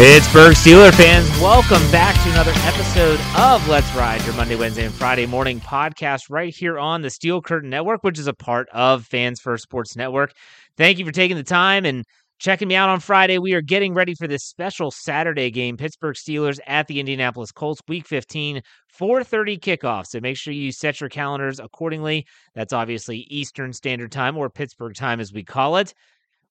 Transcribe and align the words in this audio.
Pittsburgh 0.00 0.54
Steeler 0.54 0.94
fans, 0.94 1.28
welcome 1.40 1.82
back 1.92 2.14
to 2.24 2.30
another 2.30 2.52
episode 2.64 3.20
of 3.36 3.68
Let's 3.68 3.94
Ride, 3.94 4.24
your 4.24 4.34
Monday, 4.34 4.56
Wednesday, 4.56 4.86
and 4.86 4.94
Friday 4.94 5.26
morning 5.26 5.60
podcast 5.60 6.30
right 6.30 6.54
here 6.54 6.78
on 6.78 7.02
the 7.02 7.10
Steel 7.10 7.42
Curtain 7.42 7.68
Network, 7.68 8.02
which 8.02 8.18
is 8.18 8.26
a 8.26 8.32
part 8.32 8.66
of 8.70 9.04
Fans 9.04 9.40
First 9.40 9.64
Sports 9.64 9.96
Network. 9.96 10.32
Thank 10.78 10.98
you 10.98 11.04
for 11.04 11.12
taking 11.12 11.36
the 11.36 11.42
time 11.42 11.84
and 11.84 12.06
checking 12.40 12.68
me 12.68 12.74
out 12.74 12.88
on 12.88 12.98
Friday. 13.00 13.38
We 13.38 13.52
are 13.52 13.60
getting 13.60 13.92
ready 13.92 14.14
for 14.14 14.26
this 14.26 14.44
special 14.44 14.90
Saturday 14.90 15.50
game, 15.50 15.76
Pittsburgh 15.76 16.16
Steelers 16.16 16.58
at 16.66 16.86
the 16.88 16.98
Indianapolis 16.98 17.52
Colts, 17.52 17.82
Week 17.86 18.08
15, 18.08 18.62
4:30 18.88 19.58
kickoff. 19.58 20.06
So 20.06 20.20
make 20.20 20.38
sure 20.38 20.54
you 20.54 20.72
set 20.72 21.00
your 21.00 21.10
calendars 21.10 21.60
accordingly. 21.60 22.26
That's 22.54 22.72
obviously 22.72 23.26
Eastern 23.28 23.72
Standard 23.74 24.10
Time 24.10 24.36
or 24.36 24.48
Pittsburgh 24.48 24.94
time, 24.94 25.20
as 25.20 25.32
we 25.32 25.44
call 25.44 25.76
it. 25.76 25.92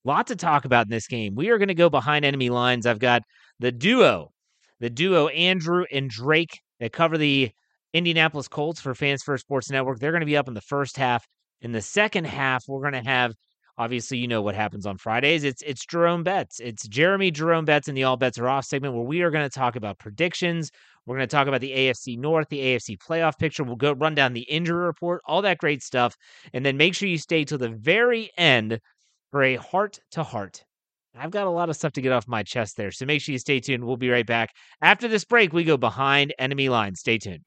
Lot 0.06 0.28
to 0.28 0.36
talk 0.36 0.64
about 0.64 0.86
in 0.86 0.92
this 0.92 1.08
game. 1.08 1.36
We 1.36 1.50
are 1.50 1.58
going 1.58 1.68
to 1.68 1.74
go 1.74 1.90
behind 1.90 2.24
enemy 2.24 2.50
lines. 2.50 2.86
I've 2.86 3.00
got 3.00 3.24
the 3.60 3.72
duo, 3.72 4.32
the 4.80 4.90
duo 4.90 5.28
Andrew 5.30 5.86
and 5.92 6.10
Drake 6.10 6.62
that 6.80 6.94
cover 6.94 7.18
the 7.18 7.50
Indianapolis 7.94 8.48
Colts 8.48 8.80
for 8.80 8.94
Fans 8.94 9.24
First 9.24 9.42
Sports 9.42 9.72
Network. 9.72 10.00
They're 10.00 10.12
going 10.12 10.22
to 10.22 10.26
be 10.28 10.38
up 10.38 10.48
in 10.48 10.54
the 10.54 10.62
first 10.62 10.98
half. 10.98 11.26
In 11.62 11.72
the 11.72 11.82
second 11.82 12.26
half, 12.26 12.64
we're 12.68 12.80
going 12.80 13.04
to 13.04 13.10
have 13.10 13.34
obviously 13.80 14.18
you 14.18 14.28
know 14.28 14.42
what 14.42 14.54
happens 14.54 14.86
on 14.86 14.98
Fridays. 14.98 15.44
It's 15.44 15.64
it's 15.64 15.86
Jerome 15.86 16.24
Betz. 16.24 16.60
It's 16.60 16.88
Jeremy 16.88 17.32
Jerome 17.32 17.66
Betz 17.66 17.88
in 17.88 17.96
the 17.96 18.04
All 18.04 18.18
Betz 18.18 18.38
Are 18.38 18.50
Off 18.50 18.66
segment 18.66 18.94
where 18.94 19.04
we 19.04 19.22
are 19.22 19.32
going 19.32 19.50
to 19.50 19.60
talk 19.60 19.76
about 19.76 19.98
predictions. 19.98 20.70
We're 21.06 21.16
going 21.16 21.28
to 21.28 21.36
talk 21.36 21.48
about 21.48 21.62
the 21.62 21.72
AFC 21.72 22.20
North, 22.20 22.50
the 22.50 22.60
AFC 22.60 22.98
playoff 23.00 23.40
picture. 23.40 23.64
We'll 23.64 23.78
go 23.78 23.94
run 23.94 24.14
down 24.14 24.34
the 24.34 24.42
injury 24.42 24.86
report, 24.86 25.22
all 25.26 25.42
that 25.42 25.58
great 25.58 25.82
stuff, 25.82 26.16
and 26.54 26.64
then 26.64 26.78
make 26.78 26.94
sure 26.94 27.10
you 27.10 27.18
stay 27.18 27.46
till 27.46 27.58
the 27.58 27.70
very 27.70 28.30
end 28.38 28.80
for 29.32 29.42
a 29.42 29.56
heart 29.56 29.98
to 30.12 30.24
heart. 30.24 30.64
I've 31.18 31.32
got 31.32 31.48
a 31.48 31.50
lot 31.50 31.70
of 31.70 31.76
stuff 31.76 31.94
to 31.94 32.02
get 32.02 32.12
off 32.12 32.28
my 32.28 32.44
chest 32.44 32.78
there, 32.78 32.92
so 32.92 33.06
make 33.06 33.22
sure 33.22 33.34
you 33.34 33.40
stay 33.40 33.60
tuned. 33.60 33.84
We'll 33.84 33.98
be 33.98 34.10
right 34.10 34.26
back. 34.26 34.52
After 34.82 35.08
this 35.08 35.26
break, 35.26 35.52
we 35.52 35.64
go 35.64 35.78
behind 35.78 36.34
enemy 36.38 36.70
lines. 36.70 37.00
Stay 37.00 37.18
tuned. 37.18 37.44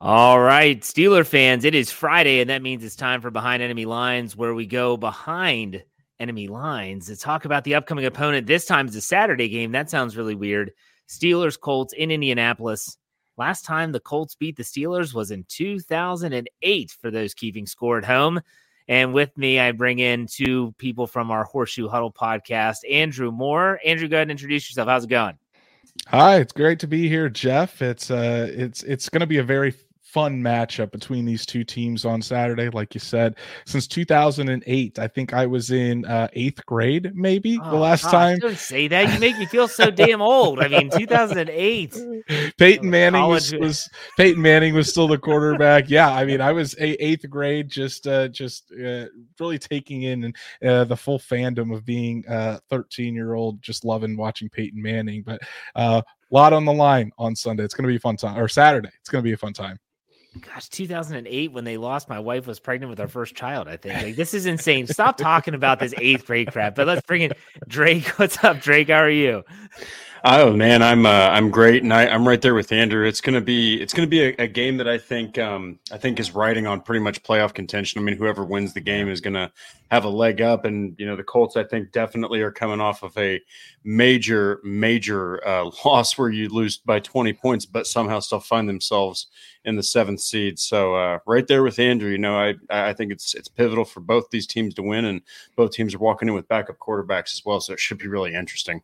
All 0.00 0.38
right, 0.38 0.80
Steeler 0.80 1.26
fans, 1.26 1.64
it 1.64 1.74
is 1.74 1.90
Friday, 1.90 2.40
and 2.40 2.50
that 2.50 2.62
means 2.62 2.84
it's 2.84 2.94
time 2.94 3.20
for 3.20 3.32
Behind 3.32 3.60
Enemy 3.60 3.84
Lines, 3.84 4.36
where 4.36 4.54
we 4.54 4.64
go 4.64 4.96
behind 4.96 5.82
enemy 6.20 6.46
lines 6.46 7.06
to 7.06 7.16
talk 7.16 7.44
about 7.44 7.64
the 7.64 7.74
upcoming 7.74 8.04
opponent. 8.04 8.46
This 8.46 8.64
time 8.64 8.86
is 8.86 8.94
a 8.94 9.00
Saturday 9.00 9.48
game. 9.48 9.72
That 9.72 9.90
sounds 9.90 10.16
really 10.16 10.36
weird. 10.36 10.70
Steelers 11.08 11.58
Colts 11.58 11.92
in 11.94 12.12
Indianapolis. 12.12 12.96
Last 13.36 13.64
time 13.64 13.90
the 13.90 13.98
Colts 13.98 14.36
beat 14.36 14.56
the 14.56 14.62
Steelers 14.62 15.14
was 15.14 15.32
in 15.32 15.44
2008 15.48 16.90
for 17.00 17.10
those 17.10 17.34
keeping 17.34 17.66
score 17.66 17.98
at 17.98 18.04
home. 18.04 18.40
And 18.86 19.12
with 19.12 19.36
me, 19.36 19.58
I 19.58 19.72
bring 19.72 19.98
in 19.98 20.28
two 20.28 20.76
people 20.78 21.08
from 21.08 21.32
our 21.32 21.42
Horseshoe 21.42 21.88
Huddle 21.88 22.12
podcast, 22.12 22.88
Andrew 22.88 23.32
Moore. 23.32 23.80
Andrew, 23.84 24.06
go 24.06 24.18
ahead 24.18 24.22
and 24.22 24.30
introduce 24.30 24.70
yourself. 24.70 24.88
How's 24.88 25.04
it 25.04 25.10
going? 25.10 25.38
Hi, 26.06 26.36
it's 26.36 26.52
great 26.52 26.78
to 26.80 26.86
be 26.86 27.08
here, 27.08 27.28
Jeff. 27.28 27.82
It's 27.82 28.10
uh 28.10 28.48
it's 28.50 28.82
it's 28.84 29.08
going 29.08 29.20
to 29.20 29.26
be 29.26 29.38
a 29.38 29.42
very 29.42 29.74
fun 30.08 30.40
matchup 30.42 30.90
between 30.90 31.26
these 31.26 31.44
two 31.44 31.62
teams 31.62 32.06
on 32.06 32.22
Saturday. 32.22 32.70
Like 32.70 32.94
you 32.94 33.00
said, 33.00 33.36
since 33.66 33.86
2008, 33.86 34.98
I 34.98 35.06
think 35.06 35.34
I 35.34 35.44
was 35.44 35.70
in 35.70 36.06
uh, 36.06 36.28
eighth 36.32 36.64
grade, 36.64 37.12
maybe 37.14 37.58
oh, 37.62 37.70
the 37.70 37.76
last 37.76 38.04
gosh, 38.04 38.12
time. 38.12 38.38
Don't 38.38 38.56
say 38.56 38.88
that. 38.88 39.12
You 39.12 39.20
make 39.20 39.38
me 39.38 39.44
feel 39.44 39.68
so 39.68 39.90
damn 39.90 40.22
old. 40.22 40.60
I 40.60 40.68
mean, 40.68 40.88
2008. 40.90 41.98
Peyton 42.56 42.88
Manning 42.88 43.26
was, 43.26 43.54
was, 43.54 43.88
Peyton 44.16 44.40
Manning 44.40 44.74
was 44.74 44.88
still 44.88 45.08
the 45.08 45.18
quarterback. 45.18 45.84
yeah, 45.90 46.10
I 46.10 46.24
mean, 46.24 46.40
I 46.40 46.52
was 46.52 46.74
a, 46.78 47.04
eighth 47.04 47.28
grade, 47.28 47.68
just 47.68 48.06
uh, 48.06 48.28
just 48.28 48.72
uh, 48.72 49.06
really 49.38 49.58
taking 49.58 50.04
in 50.04 50.32
uh, 50.64 50.84
the 50.84 50.96
full 50.96 51.18
fandom 51.18 51.74
of 51.74 51.84
being 51.84 52.24
a 52.28 52.58
13 52.70 53.14
year 53.14 53.34
old, 53.34 53.60
just 53.60 53.84
loving 53.84 54.16
watching 54.16 54.48
Peyton 54.48 54.80
Manning. 54.80 55.22
But 55.22 55.40
uh, 55.74 56.00
a 56.00 56.34
lot 56.34 56.54
on 56.54 56.64
the 56.64 56.72
line 56.72 57.12
on 57.18 57.36
Sunday. 57.36 57.62
It's 57.62 57.74
going 57.74 57.84
to 57.84 57.92
be 57.92 57.96
a 57.96 58.00
fun 58.00 58.16
time, 58.16 58.38
or 58.38 58.48
Saturday. 58.48 58.90
It's 59.00 59.10
going 59.10 59.22
to 59.22 59.28
be 59.28 59.34
a 59.34 59.36
fun 59.36 59.52
time 59.52 59.78
gosh 60.40 60.68
2008 60.68 61.52
when 61.52 61.64
they 61.64 61.76
lost 61.76 62.08
my 62.08 62.18
wife 62.18 62.46
was 62.46 62.60
pregnant 62.60 62.90
with 62.90 63.00
our 63.00 63.08
first 63.08 63.34
child 63.34 63.66
i 63.66 63.76
think. 63.76 64.02
Like 64.02 64.16
this 64.16 64.34
is 64.34 64.46
insane. 64.46 64.86
Stop 64.86 65.16
talking 65.16 65.54
about 65.54 65.80
this 65.80 65.94
eighth 65.98 66.26
grade 66.26 66.52
crap 66.52 66.74
but 66.74 66.86
let's 66.86 67.02
bring 67.06 67.22
in 67.22 67.32
drake. 67.66 68.06
What's 68.18 68.42
up 68.44 68.60
drake? 68.60 68.88
How 68.88 68.98
are 68.98 69.10
you 69.10 69.44
Oh 70.24 70.52
man, 70.52 70.82
I'm 70.82 71.06
uh, 71.06 71.28
I'm 71.28 71.48
great, 71.48 71.84
and 71.84 71.92
I, 71.94 72.06
am 72.06 72.26
right 72.26 72.42
there 72.42 72.54
with 72.54 72.72
Andrew. 72.72 73.06
It's 73.06 73.20
gonna 73.20 73.40
be 73.40 73.80
it's 73.80 73.94
gonna 73.94 74.08
be 74.08 74.22
a, 74.22 74.34
a 74.40 74.48
game 74.48 74.76
that 74.78 74.88
I 74.88 74.98
think 74.98 75.38
um, 75.38 75.78
I 75.92 75.96
think 75.96 76.18
is 76.18 76.34
riding 76.34 76.66
on 76.66 76.80
pretty 76.80 77.00
much 77.00 77.22
playoff 77.22 77.54
contention. 77.54 78.00
I 78.00 78.04
mean, 78.04 78.16
whoever 78.16 78.44
wins 78.44 78.74
the 78.74 78.80
game 78.80 79.08
is 79.08 79.20
gonna 79.20 79.52
have 79.92 80.04
a 80.04 80.08
leg 80.08 80.40
up, 80.40 80.64
and 80.64 80.96
you 80.98 81.06
know 81.06 81.14
the 81.14 81.22
Colts 81.22 81.56
I 81.56 81.62
think 81.62 81.92
definitely 81.92 82.40
are 82.42 82.50
coming 82.50 82.80
off 82.80 83.04
of 83.04 83.16
a 83.16 83.40
major 83.84 84.60
major 84.64 85.46
uh, 85.46 85.70
loss 85.84 86.18
where 86.18 86.30
you 86.30 86.48
lose 86.48 86.78
by 86.78 86.98
20 86.98 87.32
points, 87.34 87.64
but 87.64 87.86
somehow 87.86 88.18
still 88.18 88.40
find 88.40 88.68
themselves 88.68 89.28
in 89.64 89.76
the 89.76 89.84
seventh 89.84 90.20
seed. 90.20 90.58
So 90.58 90.96
uh, 90.96 91.18
right 91.26 91.46
there 91.46 91.62
with 91.62 91.78
Andrew, 91.78 92.10
you 92.10 92.18
know 92.18 92.36
I 92.36 92.54
I 92.70 92.92
think 92.92 93.12
it's 93.12 93.34
it's 93.34 93.48
pivotal 93.48 93.84
for 93.84 94.00
both 94.00 94.30
these 94.30 94.48
teams 94.48 94.74
to 94.74 94.82
win, 94.82 95.04
and 95.04 95.20
both 95.54 95.70
teams 95.70 95.94
are 95.94 95.98
walking 95.98 96.28
in 96.28 96.34
with 96.34 96.48
backup 96.48 96.78
quarterbacks 96.78 97.34
as 97.34 97.42
well, 97.44 97.60
so 97.60 97.72
it 97.72 97.80
should 97.80 97.98
be 97.98 98.08
really 98.08 98.34
interesting. 98.34 98.82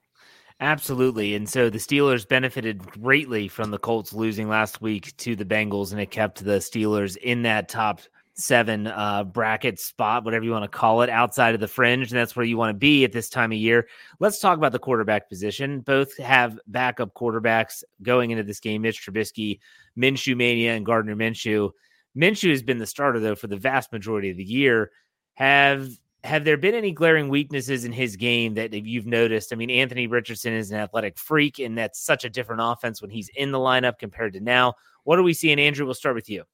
Absolutely. 0.61 1.35
And 1.35 1.49
so 1.49 1.69
the 1.69 1.79
Steelers 1.79 2.27
benefited 2.27 2.79
greatly 2.93 3.49
from 3.49 3.71
the 3.71 3.79
Colts 3.79 4.13
losing 4.13 4.49
last 4.49 4.81
week 4.81 5.17
to 5.19 5.35
the 5.35 5.45
Bengals, 5.45 5.93
and 5.93 6.01
it 6.01 6.11
kept 6.11 6.45
the 6.45 6.59
Steelers 6.59 7.17
in 7.17 7.43
that 7.43 7.69
top 7.69 8.01
seven 8.37 8.87
uh, 8.87 9.25
bracket 9.25 9.79
spot, 9.79 10.25
whatever 10.25 10.45
you 10.45 10.51
want 10.51 10.65
to 10.65 10.79
call 10.79 11.03
it, 11.03 11.11
outside 11.11 11.55
of 11.55 11.61
the 11.61 11.69
fringe. 11.69 12.11
And 12.11 12.19
that's 12.19 12.35
where 12.35 12.47
you 12.47 12.57
want 12.57 12.71
to 12.71 12.79
be 12.79 13.05
at 13.05 13.13
this 13.13 13.29
time 13.29 13.53
of 13.53 13.59
year. 13.59 13.89
Let's 14.21 14.41
talk 14.41 14.57
about 14.59 14.73
the 14.73 14.79
quarterback 14.79 15.29
position. 15.29 15.81
Both 15.81 16.17
have 16.19 16.59
backup 16.67 17.15
quarterbacks 17.15 17.83
going 18.03 18.31
into 18.31 18.43
this 18.43 18.61
game 18.61 18.83
Mitch 18.83 19.05
Trubisky, 19.05 19.61
Minshew 19.99 20.37
Mania, 20.37 20.75
and 20.75 20.87
Gardner 20.87 21.17
Minshew. 21.17 21.71
Minshew 22.17 22.51
has 22.51 22.63
been 22.63 22.79
the 22.79 22.87
starter, 22.87 23.21
though, 23.21 23.35
for 23.35 23.49
the 23.49 23.57
vast 23.57 23.93
majority 23.93 24.31
of 24.31 24.37
the 24.37 24.45
year. 24.45 24.91
Have 25.35 25.89
have 26.25 26.45
there 26.45 26.57
been 26.57 26.75
any 26.75 26.91
glaring 26.91 27.29
weaknesses 27.29 27.85
in 27.85 27.93
his 27.93 28.17
game 28.17 28.55
that 28.55 28.73
you've 28.73 29.07
noticed? 29.07 29.53
I 29.53 29.57
mean, 29.57 29.71
Anthony 29.71 30.07
Richardson 30.07 30.55
is 30.55 30.71
an 30.71 30.79
athletic 30.79 31.19
freak, 31.19 31.59
and 31.59 31.77
that's 31.77 32.01
such 32.01 32.25
a 32.25 32.31
different 32.31 32.63
offense 32.65 33.03
when 33.03 33.11
he's 33.11 33.29
in 33.37 33.53
the 33.53 33.59
lineup 33.59 33.99
compared 33.99 34.33
to 34.33 34.41
now. 34.41 34.73
What 35.05 35.19
are 35.19 35.23
we 35.23 35.35
seeing, 35.35 35.61
Andrew? 35.61 35.85
We'll 35.85 35.95
start 35.95 36.15
with 36.15 36.31
you. 36.31 36.45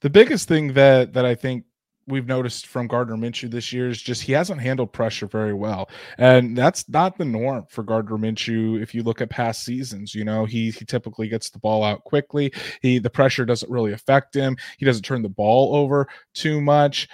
The 0.00 0.10
biggest 0.10 0.46
thing 0.46 0.72
that 0.74 1.12
that 1.14 1.24
I 1.24 1.34
think 1.34 1.64
we've 2.06 2.28
noticed 2.28 2.68
from 2.68 2.86
Gardner 2.86 3.16
Minshew 3.16 3.50
this 3.50 3.72
year 3.72 3.88
is 3.88 4.00
just 4.00 4.22
he 4.22 4.32
hasn't 4.32 4.60
handled 4.60 4.92
pressure 4.92 5.26
very 5.26 5.54
well. 5.54 5.90
And 6.18 6.56
that's 6.56 6.88
not 6.88 7.18
the 7.18 7.24
norm 7.24 7.66
for 7.68 7.82
Gardner 7.82 8.16
Minshew 8.16 8.80
if 8.80 8.94
you 8.94 9.02
look 9.02 9.20
at 9.20 9.30
past 9.30 9.64
seasons. 9.64 10.14
You 10.14 10.24
know, 10.24 10.44
he 10.44 10.70
he 10.70 10.84
typically 10.84 11.28
gets 11.28 11.50
the 11.50 11.58
ball 11.58 11.82
out 11.82 12.04
quickly. 12.04 12.52
He 12.82 13.00
the 13.00 13.10
pressure 13.10 13.44
doesn't 13.44 13.70
really 13.70 13.92
affect 13.92 14.34
him. 14.34 14.56
He 14.78 14.86
doesn't 14.86 15.02
turn 15.02 15.22
the 15.22 15.28
ball 15.28 15.74
over 15.74 16.06
too 16.34 16.60
much 16.60 17.08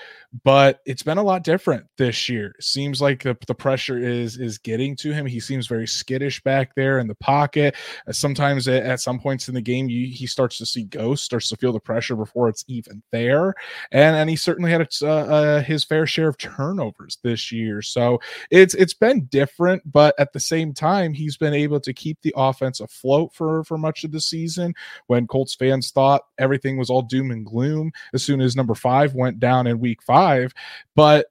but 0.45 0.81
it's 0.87 1.03
been 1.03 1.19
a 1.19 1.23
lot 1.23 1.45
different 1.45 1.85
this 1.99 2.29
year. 2.29 2.55
Seems 2.61 3.03
like 3.03 3.23
the, 3.23 3.37
the 3.47 3.55
pressure 3.55 3.99
is 3.99 4.39
is 4.39 4.59
getting 4.59 4.97
to 4.97 5.13
him. 5.13 5.27
He 5.27 5.41
seems 5.41 5.67
very 5.67 5.87
skittish 5.87 6.43
back 6.43 6.75
there 6.75 6.99
in 6.99 7.07
the 7.07 7.15
pocket. 7.17 7.75
Uh, 8.09 8.13
sometimes 8.13 8.67
at, 8.67 8.83
at, 8.83 9.01
some 9.01 9.21
points 9.21 9.49
in 9.49 9.55
the 9.55 9.61
game, 9.61 9.89
you, 9.89 10.07
he 10.09 10.27
starts 10.27 10.59
to 10.59 10.67
see 10.67 10.85
ghosts, 10.85 11.27
starts 11.27 11.49
to 11.51 11.57
feel 11.57 11.73
the 11.73 11.81
pressure 11.81 12.17
before 12.17 12.49
it's 12.49 12.65
even 12.67 13.03
there. 13.11 13.55
And 13.91 14.17
and 14.17 14.31
he 14.31 14.37
certainly 14.37 14.71
had 14.71 14.89
uh, 15.03 15.07
uh, 15.07 15.63
his 15.63 15.85
fair 15.85 16.07
share 16.07 16.29
of 16.29 16.39
turnovers 16.39 17.19
this 17.23 17.53
year. 17.53 17.83
So 17.83 18.19
it's 18.51 18.75
it's 18.75 18.95
been 18.95 19.27
different, 19.27 19.83
but 19.91 20.15
at 20.19 20.33
the 20.33 20.41
same 20.41 20.73
time, 20.73 21.13
he's 21.13 21.37
been 21.37 21.55
able 21.55 21.81
to 21.81 21.93
keep 21.93 22.19
the 22.23 22.35
offense 22.37 22.81
afloat 22.81 23.35
for 23.35 23.65
for 23.65 23.77
much 23.77 24.03
of 24.05 24.13
the 24.13 24.21
season. 24.21 24.75
When 25.09 25.27
Colts 25.27 25.55
fans 25.55 25.91
thought 25.91 26.23
everything 26.39 26.79
was 26.79 26.89
all 26.89 27.03
doom 27.03 27.31
and 27.33 27.45
gloom, 27.45 27.93
as 28.15 28.25
soon 28.25 28.41
as 28.41 28.57
number 28.57 28.75
five 28.75 29.15
went 29.15 29.39
down 29.39 29.67
in 29.67 29.79
week 29.79 30.03
five 30.03 30.22
But 30.95 31.27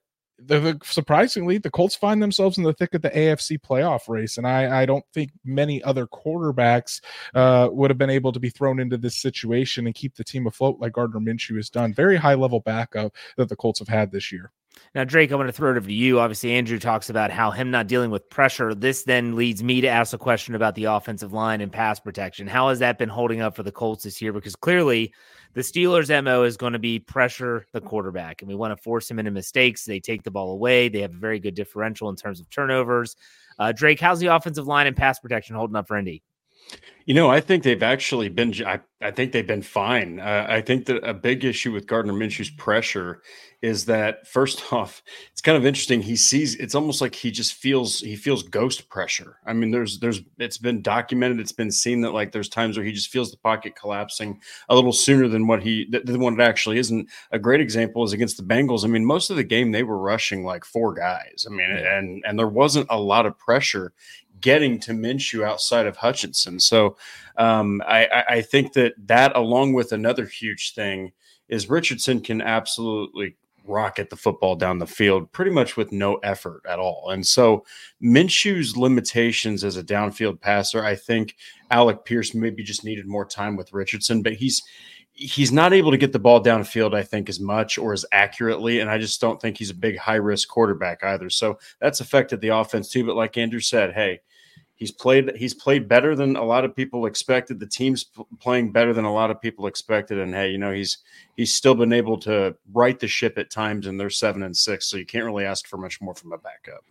the, 0.46 0.60
the, 0.60 0.80
surprisingly, 0.84 1.58
the 1.58 1.70
Colts 1.70 1.96
find 1.96 2.22
themselves 2.22 2.58
in 2.58 2.64
the 2.64 2.74
thick 2.74 2.94
of 2.94 3.02
the 3.02 3.10
AFC 3.10 3.60
playoff 3.60 4.10
race, 4.10 4.38
and 4.38 4.48
I, 4.48 4.82
I 4.82 4.86
don't 4.86 5.06
think 5.14 5.32
many 5.46 5.84
other 5.84 6.08
quarterbacks 6.08 7.02
uh, 7.36 7.70
would 7.72 7.92
have 7.92 7.98
been 7.98 8.10
able 8.10 8.32
to 8.32 8.40
be 8.40 8.50
thrown 8.50 8.80
into 8.80 8.98
this 8.98 9.18
situation 9.18 9.86
and 9.86 9.96
keep 9.96 10.16
the 10.16 10.24
team 10.24 10.48
afloat 10.48 10.80
like 10.80 10.94
Gardner 10.94 11.20
Minshew 11.20 11.58
has 11.58 11.70
done. 11.70 11.94
Very 11.94 12.18
high 12.18 12.34
level 12.34 12.60
backup 12.60 13.14
that 13.38 13.50
the 13.50 13.56
Colts 13.56 13.80
have 13.80 13.88
had 13.88 14.12
this 14.12 14.32
year. 14.32 14.52
Now, 14.96 15.04
Drake, 15.04 15.32
I 15.32 15.36
want 15.36 15.48
to 15.48 15.54
throw 15.54 15.72
it 15.72 15.78
over 15.78 15.88
to 15.88 15.94
you. 15.94 16.20
Obviously, 16.20 16.54
Andrew 16.54 16.80
talks 16.80 17.10
about 17.10 17.32
how 17.32 17.52
him 17.52 17.72
not 17.72 17.88
dealing 17.88 18.10
with 18.10 18.30
pressure. 18.30 18.74
This 18.74 19.04
then 19.04 19.36
leads 19.36 19.64
me 19.64 19.82
to 19.82 19.88
ask 19.88 20.14
a 20.14 20.18
question 20.18 20.56
about 20.56 20.76
the 20.76 20.86
offensive 20.86 21.34
line 21.34 21.62
and 21.62 21.72
pass 21.72 22.00
protection. 22.00 22.48
How 22.48 22.70
has 22.70 22.80
that 22.80 22.98
been 22.98 23.10
holding 23.10 23.42
up 23.42 23.56
for 23.56 23.64
the 23.64 23.72
Colts 23.72 24.04
this 24.04 24.22
year? 24.22 24.34
Because 24.34 24.56
clearly, 24.56 25.14
the 25.54 25.62
Steelers' 25.62 26.24
MO 26.24 26.44
is 26.44 26.56
going 26.56 26.74
to 26.74 26.80
be 26.80 27.00
pressure 27.00 27.68
the 27.74 27.82
quarterback, 27.82 28.42
and 28.42 28.50
we 28.50 28.56
want 28.56 28.76
to 28.76 28.82
force 28.82 29.10
him 29.12 29.20
into 29.20 29.32
mistakes. 29.32 29.84
They 29.84 30.00
take 30.00 30.24
the 30.24 30.32
ball 30.32 30.52
away. 30.52 30.88
They 30.88 31.02
have 31.02 31.14
a 31.14 31.18
very 31.18 31.40
good 31.40 31.56
differential 31.56 32.10
in 32.10 32.16
terms 32.16 32.40
of 32.40 32.50
turnovers. 32.50 33.16
Uh, 33.60 33.72
Drake, 33.72 34.00
how's 34.00 34.20
the 34.20 34.28
offensive 34.28 34.68
line 34.68 34.88
and 34.88 34.96
pass 34.96 35.20
protection 35.20 35.56
holding 35.56 35.76
up 35.76 35.88
for 35.88 35.98
Indy? 35.98 36.24
You 37.06 37.16
know, 37.16 37.30
I 37.30 37.42
think 37.42 37.64
they've 37.64 37.82
actually 37.82 38.30
been. 38.30 38.54
I, 38.66 38.80
I 39.02 39.12
think 39.12 39.32
they've 39.32 39.46
been 39.46 39.64
fine. 39.64 40.20
Uh, 40.20 40.46
I 40.48 40.62
think 40.62 40.86
that 40.86 41.04
a 41.04 41.14
big 41.14 41.44
issue 41.44 41.72
with 41.72 41.88
Gardner 41.88 42.14
Minshew's 42.14 42.52
pressure 42.52 43.22
is 43.62 43.86
that 43.86 44.28
first 44.28 44.62
off, 44.74 45.02
it's 45.32 45.42
kind 45.42 45.58
of 45.58 45.66
interesting. 45.66 46.02
He 46.02 46.16
sees 46.16 46.56
it's 46.56 46.76
almost 46.76 47.02
like 47.02 47.16
he 47.16 47.32
just 47.32 47.56
feels 47.56 48.00
he 48.00 48.16
feels 48.16 48.44
ghost 48.44 48.88
pressure. 48.90 49.38
I 49.46 49.54
mean, 49.54 49.72
there's 49.72 50.00
there's 50.00 50.22
it's 50.38 50.58
been 50.60 50.82
documented. 50.82 51.40
It's 51.40 51.52
been 51.52 51.72
seen 51.72 52.02
that 52.02 52.12
like 52.12 52.32
there's 52.32 52.50
times 52.50 52.78
where 52.78 52.86
he 52.86 52.92
just 52.92 53.10
feels 53.10 53.32
the 53.32 53.38
pocket 53.38 53.76
collapsing 53.76 54.40
a 54.70 54.76
little 54.76 54.94
sooner 54.94 55.28
than 55.28 55.48
what 55.48 55.64
he 55.64 55.88
than 56.06 56.20
what 56.20 56.34
it 56.34 56.40
actually 56.40 56.78
isn't. 56.78 57.10
a 57.32 57.40
great 57.40 57.62
example 57.62 58.04
is 58.04 58.14
against 58.14 58.38
the 58.38 58.44
Bengals. 58.44 58.86
I 58.86 58.88
mean, 58.88 59.06
most 59.06 59.32
of 59.32 59.36
the 59.36 59.44
game 59.44 59.72
they 59.72 59.84
were 59.84 59.98
rushing 59.98 60.44
like 60.44 60.66
four 60.66 60.94
guys. 60.94 61.48
I 61.50 61.54
mean, 61.54 61.70
and 61.72 62.24
and 62.26 62.38
there 62.38 62.48
wasn't 62.48 62.88
a 62.90 63.00
lot 63.00 63.26
of 63.26 63.38
pressure 63.38 63.94
getting 64.42 64.80
to 64.82 64.92
Minshew 64.92 65.46
outside 65.46 65.88
of 65.88 65.98
Hutchinson. 65.98 66.60
So 66.60 66.98
um, 67.38 67.82
I, 67.86 68.24
I 68.28 68.42
think 68.42 68.74
that 68.74 68.94
that, 69.08 69.36
along 69.36 69.74
with 69.74 69.92
another 69.92 70.26
huge 70.26 70.74
thing, 70.74 71.12
is 71.48 71.70
Richardson 71.70 72.22
can 72.22 72.42
absolutely 72.42 73.36
rocket 73.66 74.10
the 74.10 74.16
football 74.16 74.56
down 74.56 74.80
the 74.80 74.88
field 74.88 75.32
pretty 75.32 75.52
much 75.52 75.78
with 75.78 75.92
no 75.92 76.16
effort 76.18 76.62
at 76.68 76.80
all. 76.80 77.12
And 77.12 77.26
so 77.26 77.64
Minshew's 78.02 78.76
limitations 78.76 79.64
as 79.64 79.78
a 79.78 79.84
downfield 79.84 80.42
passer, 80.42 80.84
I 80.84 80.96
think 80.96 81.36
Alec 81.70 82.04
Pierce 82.06 82.34
maybe 82.34 82.64
just 82.64 82.84
needed 82.84 83.06
more 83.06 83.26
time 83.26 83.56
with 83.56 83.74
Richardson, 83.74 84.24
but 84.24 84.34
he's 84.34 84.64
he's 85.14 85.52
not 85.52 85.74
able 85.74 85.92
to 85.92 85.98
get 85.98 86.14
the 86.14 86.20
ball 86.20 86.44
downfield, 86.44 86.94
I 86.94 87.04
think, 87.04 87.30
as 87.30 87.40
much 87.40 87.78
or 87.78 87.94
as 87.94 88.06
accurately. 88.12 88.80
And 88.80 88.90
I 88.90 88.98
just 88.98 89.22
don't 89.22 89.42
think 89.42 89.58
he's 89.58 89.70
a 89.70 89.76
big 89.76 89.98
high 89.98 90.16
risk 90.16 90.48
quarterback 90.48 91.04
either. 91.04 91.30
So 91.30 91.60
that's 91.80 92.00
affected 92.00 92.42
the 92.42 92.50
offense 92.50 92.90
too. 92.90 93.06
But 93.06 93.16
like 93.16 93.38
Andrew 93.38 93.60
said, 93.60 93.94
hey, 93.94 94.22
He's 94.82 94.92
played 94.92 95.36
he's 95.36 95.54
played 95.54 95.88
better 95.88 96.16
than 96.16 96.36
a 96.36 96.44
lot 96.44 96.66
of 96.66 96.76
people 96.76 97.06
expected. 97.06 97.60
The 97.60 97.68
team's 97.68 98.06
playing 98.40 98.72
better 98.72 98.96
than 98.96 99.06
a 99.06 99.14
lot 99.14 99.30
of 99.30 99.40
people 99.40 99.68
expected. 99.68 100.18
And 100.18 100.34
hey, 100.34 100.50
you 100.50 100.58
know, 100.58 100.72
he's 100.72 100.98
he's 101.38 101.54
still 101.54 101.76
been 101.76 101.94
able 101.94 102.18
to 102.22 102.56
right 102.74 103.00
the 103.00 103.08
ship 103.08 103.38
at 103.38 103.52
times 103.52 103.86
and 103.86 104.00
they're 104.00 104.10
seven 104.10 104.42
and 104.42 104.58
six. 104.58 104.88
So 104.88 104.98
you 104.98 105.06
can't 105.06 105.24
really 105.24 105.46
ask 105.46 105.68
for 105.68 105.78
much 105.78 106.02
more 106.02 106.16
from 106.16 106.34
a 106.34 106.38
backup. 106.40 106.84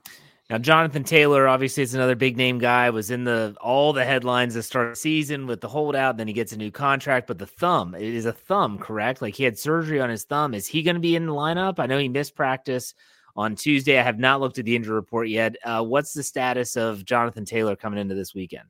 Now, 0.51 0.59
Jonathan 0.59 1.05
Taylor, 1.05 1.47
obviously, 1.47 1.85
is 1.85 1.95
another 1.95 2.17
big 2.17 2.37
name 2.37 2.59
guy. 2.59 2.91
Was 2.91 3.13
in 3.13 3.23
the 3.23 3.57
all 3.61 3.93
the 3.93 4.05
headlines 4.05 4.55
to 4.55 4.65
start 4.65 4.91
the 4.91 4.97
season 4.97 5.47
with 5.47 5.61
the 5.61 5.69
holdout. 5.69 6.17
Then 6.17 6.27
he 6.27 6.33
gets 6.35 6.51
a 6.51 6.57
new 6.57 6.73
contract, 6.73 7.29
but 7.29 7.39
the 7.39 7.47
thumb 7.47 7.95
it 7.95 8.03
is 8.03 8.27
a 8.27 8.33
thumb, 8.33 8.77
correct? 8.77 9.23
Like 9.23 9.37
he 9.37 9.45
had 9.45 9.57
surgery 9.57 10.01
on 10.01 10.11
his 10.11 10.25
thumb. 10.25 10.53
Is 10.53 10.67
he 10.67 10.83
going 10.83 10.97
to 10.97 11.01
be 11.01 11.15
in 11.15 11.27
the 11.27 11.33
lineup? 11.33 11.79
I 11.79 11.87
know 11.87 11.99
he 11.99 12.09
missed 12.09 12.35
practice 12.35 12.95
on 13.37 13.55
Tuesday. 13.55 13.97
I 13.97 14.03
have 14.03 14.19
not 14.19 14.41
looked 14.41 14.59
at 14.59 14.65
the 14.65 14.75
injury 14.75 14.97
report 14.97 15.29
yet. 15.29 15.55
Uh, 15.65 15.85
what's 15.85 16.15
the 16.15 16.25
status 16.25 16.77
of 16.77 17.05
Jonathan 17.05 17.45
Taylor 17.45 17.77
coming 17.77 18.01
into 18.01 18.17
this 18.17 18.35
weekend? 18.35 18.69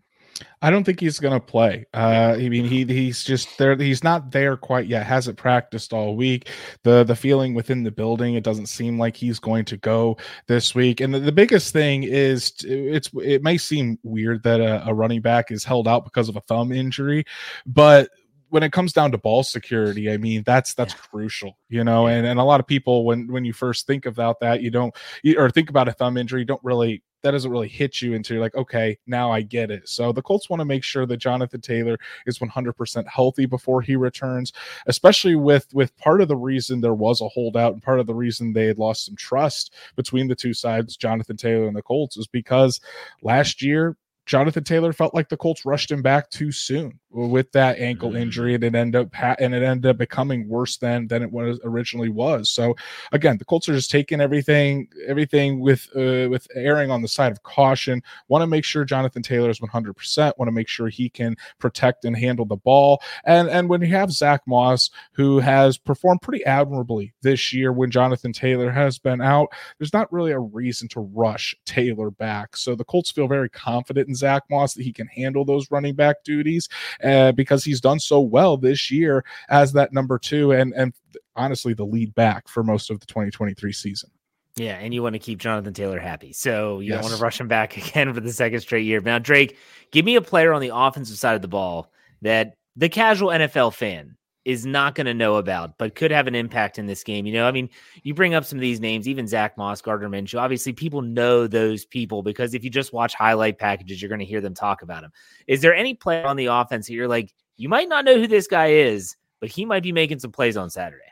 I 0.63 0.71
don't 0.71 0.85
think 0.85 1.01
he's 1.01 1.19
going 1.19 1.33
to 1.33 1.45
play. 1.45 1.87
Uh, 1.95 2.37
I 2.39 2.49
mean, 2.49 2.65
he 2.65 2.85
he's 2.85 3.25
just 3.25 3.57
there. 3.59 3.77
He's 3.77 4.05
not 4.05 4.31
there 4.31 4.57
quite 4.57 4.87
yet. 4.87 5.07
Hasn't 5.07 5.39
practiced 5.39 5.93
all 5.93 6.17
week. 6.17 6.49
The 6.83 7.05
the 7.05 7.17
feeling 7.17 7.55
within 7.55 7.83
the 7.83 7.91
building, 7.91 8.35
it 8.35 8.45
doesn't 8.45 8.67
seem 8.67 8.99
like 8.99 9.17
he's 9.17 9.39
going 9.39 9.65
to 9.67 9.77
go 9.77 10.17
this 10.47 10.75
week. 10.75 11.01
And 11.01 11.15
the, 11.15 11.21
the 11.21 11.33
biggest 11.33 11.73
thing 11.73 12.03
is, 12.03 12.53
it's 12.65 13.11
it 13.23 13.43
may 13.43 13.59
seem 13.59 13.99
weird 14.03 14.43
that 14.43 14.61
a, 14.61 14.89
a 14.89 14.95
running 14.95 15.23
back 15.23 15.51
is 15.51 15.65
held 15.65 15.89
out 15.89 16.05
because 16.05 16.29
of 16.29 16.37
a 16.37 16.41
thumb 16.43 16.73
injury, 16.73 17.25
but 17.67 18.11
when 18.51 18.65
it 18.65 18.73
comes 18.73 18.93
down 18.93 19.13
to 19.13 19.19
ball 19.19 19.43
security, 19.43 20.11
I 20.11 20.17
mean 20.17 20.43
that's 20.45 20.75
that's 20.75 20.93
yeah. 20.93 21.01
crucial, 21.11 21.57
you 21.69 21.85
know. 21.85 22.09
And 22.09 22.27
and 22.27 22.39
a 22.39 22.45
lot 22.45 22.61
of 22.61 22.67
people 22.67 23.05
when 23.05 23.29
when 23.29 23.45
you 23.45 23.53
first 23.53 23.87
think 23.87 24.07
about 24.07 24.41
that, 24.41 24.61
you 24.61 24.71
don't 24.71 24.95
or 25.37 25.51
think 25.51 25.71
about 25.71 25.89
a 25.89 25.93
thumb 25.93 26.17
injury, 26.17 26.41
you 26.41 26.47
don't 26.47 26.63
really 26.63 27.03
that 27.23 27.33
doesn't 27.33 27.51
really 27.51 27.69
hit 27.69 28.01
you 28.01 28.15
until 28.15 28.35
you're 28.35 28.45
like, 28.45 28.55
okay, 28.55 28.99
now 29.07 29.31
I 29.31 29.43
get 29.43 29.71
it. 29.71 29.89
So 29.89 30.13
the 30.13 30.23
Colts 30.23 30.49
want 30.49 30.61
to 30.61 30.65
make 30.65 30.85
sure 30.85 31.07
that 31.07 31.19
Jonathan 31.19 31.61
Taylor 31.61 31.99
is 32.27 32.39
100% 32.39 33.07
healthy 33.07 33.47
before 33.47 33.83
he 33.83 33.97
returns, 33.97 34.53
especially 34.87 35.37
with 35.37 35.67
with 35.73 35.97
part 35.97 36.21
of 36.21 36.29
the 36.29 36.37
reason 36.37 36.81
there 36.81 36.95
was 36.95 37.21
a 37.21 37.29
holdout 37.29 37.73
and 37.73 37.83
part 37.83 38.01
of 38.01 38.07
the 38.07 38.15
reason 38.15 38.53
they 38.53 38.67
had 38.67 38.79
lost 38.79 39.07
some 39.07 39.17
trust 39.17 39.75
between 39.97 40.29
the 40.29 40.35
two 40.35 40.55
sides, 40.55 40.97
Jonathan 40.97 41.37
Taylor 41.37 41.67
and 41.67 41.77
the 41.77 41.83
Colts, 41.83 42.17
is 42.17 42.27
because 42.27 42.81
last 43.23 43.63
year 43.63 43.97
Jonathan 44.27 44.65
Taylor 44.65 44.93
felt 44.93 45.15
like 45.15 45.29
the 45.29 45.37
Colts 45.37 45.65
rushed 45.65 45.91
him 45.91 46.03
back 46.03 46.31
too 46.31 46.53
soon 46.53 46.99
with 47.13 47.51
that 47.53 47.79
ankle 47.79 48.11
mm. 48.11 48.21
injury, 48.21 48.55
and 48.55 48.63
it 48.63 48.75
ended 48.75 49.01
up 49.01 49.41
and 49.41 49.55
it 49.55 49.63
ended 49.63 49.91
up 49.91 49.99
becoming 49.99 50.49
worse 50.49 50.77
than 50.77 51.09
than 51.09 51.23
it 51.23 51.31
was 51.31 51.59
originally 51.65 52.09
was. 52.09 52.51
So 52.51 52.77
again, 53.13 53.39
the 53.39 53.45
Colts 53.45 53.69
are 53.69 53.75
just 53.75 53.91
taking 53.91 54.21
everything 54.21 54.89
everything 55.07 55.61
with 55.61 55.89
uh, 55.97 56.29
with 56.31 56.47
erring 56.55 56.91
on 56.91 57.03
the 57.03 57.09
side 57.09 57.33
of 57.33 57.43
caution. 57.43 58.03
Want 58.29 58.43
to 58.43 58.47
make 58.47 58.65
sure 58.65 58.85
Jonathan 58.85 59.23
Taylor 59.23 59.51
is 59.51 59.61
100. 59.61 59.95
percent 59.95 60.39
Want 60.39 60.49
to 60.49 60.53
make 60.53 60.69
sure 60.69 60.89
he 60.89 61.09
can 61.09 61.37
protect 61.59 62.05
and 62.05 62.17
handle 62.17 62.45
the 62.45 62.57
ball. 62.57 63.03
And 63.25 63.49
and 63.49 63.69
when 63.69 63.81
you 63.81 63.89
have 63.89 64.13
Zach 64.13 64.43
Moss, 64.47 64.91
who 65.13 65.41
has 65.41 65.79
performed 65.79 66.23
pretty 66.23 66.45
admirably 66.45 67.13
this 67.23 67.53
year, 67.53 67.73
when 67.73 67.91
Jonathan 67.91 68.33
Taylor 68.33 68.71
has 68.71 68.99
been 68.99 69.21
out, 69.21 69.49
there's 69.79 69.93
not 69.93 70.13
really 70.13 70.33
a 70.33 70.39
reason 70.39 70.89
to 70.89 71.01
rush 71.01 71.55
Taylor 71.67 72.11
back. 72.11 72.57
So 72.57 72.75
the 72.75 72.85
Colts 72.85 73.11
feel 73.11 73.27
very 73.27 73.49
confident 73.49 74.09
in 74.09 74.15
Zach 74.15 74.45
Moss 74.51 74.75
that 74.75 74.83
he 74.83 74.93
can 74.93 75.09
handle 75.09 75.45
those 75.45 75.71
running 75.71 75.95
back 75.95 76.23
duties 76.25 76.69
uh, 77.05 77.33
because 77.33 77.65
he's 77.65 77.81
done 77.81 77.99
so 77.99 78.21
well 78.21 78.57
this 78.57 78.91
year 78.91 79.25
as 79.49 79.73
that 79.73 79.93
number 79.93 80.19
two 80.19 80.53
and 80.53 80.73
and 80.75 80.93
honestly 81.37 81.75
the 81.75 81.85
lead 81.85 82.15
back 82.15 82.49
for 82.49 82.63
most 82.63 82.91
of 82.91 83.01
the 83.01 83.07
2023 83.07 83.73
season. 83.73 84.11
Yeah, 84.57 84.75
and 84.75 84.93
you 84.93 85.03
want 85.03 85.15
to 85.15 85.19
keep 85.19 85.39
Jonathan 85.39 85.73
Taylor 85.73 85.99
happy. 85.99 86.33
So 86.33 86.81
you 86.81 86.89
yes. 86.89 86.97
don't 86.97 87.05
want 87.05 87.17
to 87.17 87.23
rush 87.23 87.41
him 87.41 87.49
back 87.49 87.77
again 87.89 88.13
for 88.13 88.21
the 88.21 88.33
second 88.33 88.61
straight 88.61 88.85
year. 88.85 89.01
Now, 89.01 89.19
Drake, 89.19 89.57
give 89.91 90.05
me 90.05 90.17
a 90.17 90.21
player 90.21 90.53
on 90.53 90.61
the 90.61 90.73
offensive 90.75 91.17
side 91.17 91.37
of 91.37 91.43
the 91.43 91.49
ball 91.49 91.91
that 92.23 92.55
the 92.77 92.89
casual 92.89 93.31
NFL 93.31 93.75
fan 93.75 94.17
is 94.51 94.67
not 94.67 94.95
going 94.95 95.07
to 95.07 95.15
know 95.15 95.37
about, 95.37 95.79
but 95.79 95.95
could 95.95 96.11
have 96.11 96.27
an 96.27 96.35
impact 96.35 96.79
in 96.79 96.87
this 96.87 97.05
game. 97.05 97.25
You 97.25 97.33
know, 97.33 97.47
I 97.47 97.53
mean, 97.53 97.71
you 98.03 98.15
bring 98.15 98.35
up 98.35 98.45
some 98.45 98.59
of 98.59 98.61
these 98.61 98.81
names, 98.81 99.07
even 99.07 99.27
Zach 99.27 99.57
Moss, 99.57 99.81
Gardner 99.81 100.09
Minshew. 100.09 100.41
Obviously, 100.41 100.73
people 100.73 101.03
know 101.03 101.47
those 101.47 101.85
people 101.85 102.23
because 102.23 102.53
if 102.53 102.65
you 102.65 102.71
just 102.71 102.93
watch 102.93 103.15
highlight 103.15 103.59
packages, 103.59 104.03
you're 104.03 104.09
going 104.09 104.19
to 104.19 104.25
hear 104.25 104.41
them 104.41 104.55
talk 104.55 104.83
about 104.83 105.03
them. 105.03 105.13
Is 105.47 105.61
there 105.61 105.75
any 105.75 105.95
player 105.95 106.27
on 106.27 106.37
the 106.37 106.47
offense 106.47 106.87
that 106.87 106.95
you're 106.95 107.09
like, 107.09 107.33
you 107.57 107.69
might 107.69 107.89
not 107.89 108.05
know 108.05 108.17
who 108.17 108.27
this 108.27 108.47
guy 108.47 108.69
is, 108.69 109.17
but 109.41 109.51
he 109.51 109.65
might 109.65 109.83
be 109.83 109.93
making 109.93 110.19
some 110.19 110.33
plays 110.33 110.57
on 110.57 110.69
Saturday? 110.69 111.05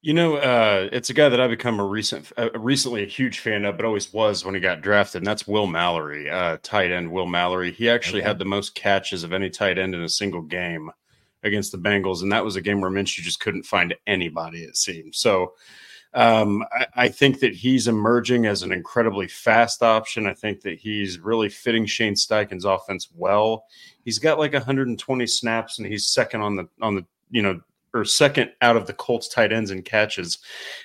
You 0.00 0.14
know, 0.14 0.36
uh, 0.36 0.88
it's 0.92 1.10
a 1.10 1.14
guy 1.14 1.28
that 1.28 1.40
I've 1.40 1.50
become 1.50 1.80
a 1.80 1.84
recent, 1.84 2.30
uh, 2.36 2.50
recently 2.54 3.02
a 3.02 3.06
huge 3.06 3.40
fan 3.40 3.64
of, 3.64 3.76
but 3.76 3.84
always 3.84 4.12
was 4.12 4.44
when 4.44 4.54
he 4.54 4.60
got 4.60 4.80
drafted, 4.80 5.22
and 5.22 5.26
that's 5.26 5.48
Will 5.48 5.66
Mallory, 5.66 6.30
uh, 6.30 6.58
tight 6.62 6.92
end 6.92 7.10
Will 7.10 7.26
Mallory. 7.26 7.72
He 7.72 7.90
actually 7.90 8.20
okay. 8.20 8.28
had 8.28 8.38
the 8.38 8.44
most 8.44 8.76
catches 8.76 9.24
of 9.24 9.32
any 9.32 9.50
tight 9.50 9.76
end 9.76 9.96
in 9.96 10.02
a 10.02 10.08
single 10.08 10.42
game 10.42 10.90
against 11.42 11.72
the 11.72 11.78
Bengals, 11.78 12.22
and 12.22 12.32
that 12.32 12.44
was 12.44 12.56
a 12.56 12.60
game 12.60 12.80
where 12.80 12.90
Minshew 12.90 13.22
just 13.22 13.40
couldn't 13.40 13.64
find 13.64 13.94
anybody. 14.06 14.62
It 14.62 14.76
seemed 14.76 15.14
so. 15.14 15.52
Um, 16.14 16.64
I, 16.72 16.86
I, 16.94 17.08
think 17.08 17.40
that 17.40 17.54
he's 17.54 17.86
emerging 17.86 18.46
as 18.46 18.62
an 18.62 18.72
incredibly 18.72 19.28
fast 19.28 19.82
option. 19.82 20.26
I 20.26 20.32
think 20.32 20.62
that 20.62 20.78
he's 20.78 21.18
really 21.18 21.50
fitting 21.50 21.84
Shane 21.84 22.14
Steichen's 22.14 22.64
offense 22.64 23.08
well. 23.14 23.66
He's 24.06 24.18
got 24.18 24.38
like 24.38 24.54
120 24.54 25.26
snaps, 25.26 25.78
and 25.78 25.86
he's 25.86 26.08
second 26.08 26.40
on 26.40 26.56
the 26.56 26.66
on 26.80 26.94
the 26.94 27.04
you 27.30 27.42
know 27.42 27.60
or 27.94 28.04
second 28.04 28.50
out 28.60 28.76
of 28.76 28.86
the 28.86 28.92
Colts 28.92 29.28
tight 29.28 29.52
ends 29.52 29.70
and 29.70 29.84
catches. 29.84 30.38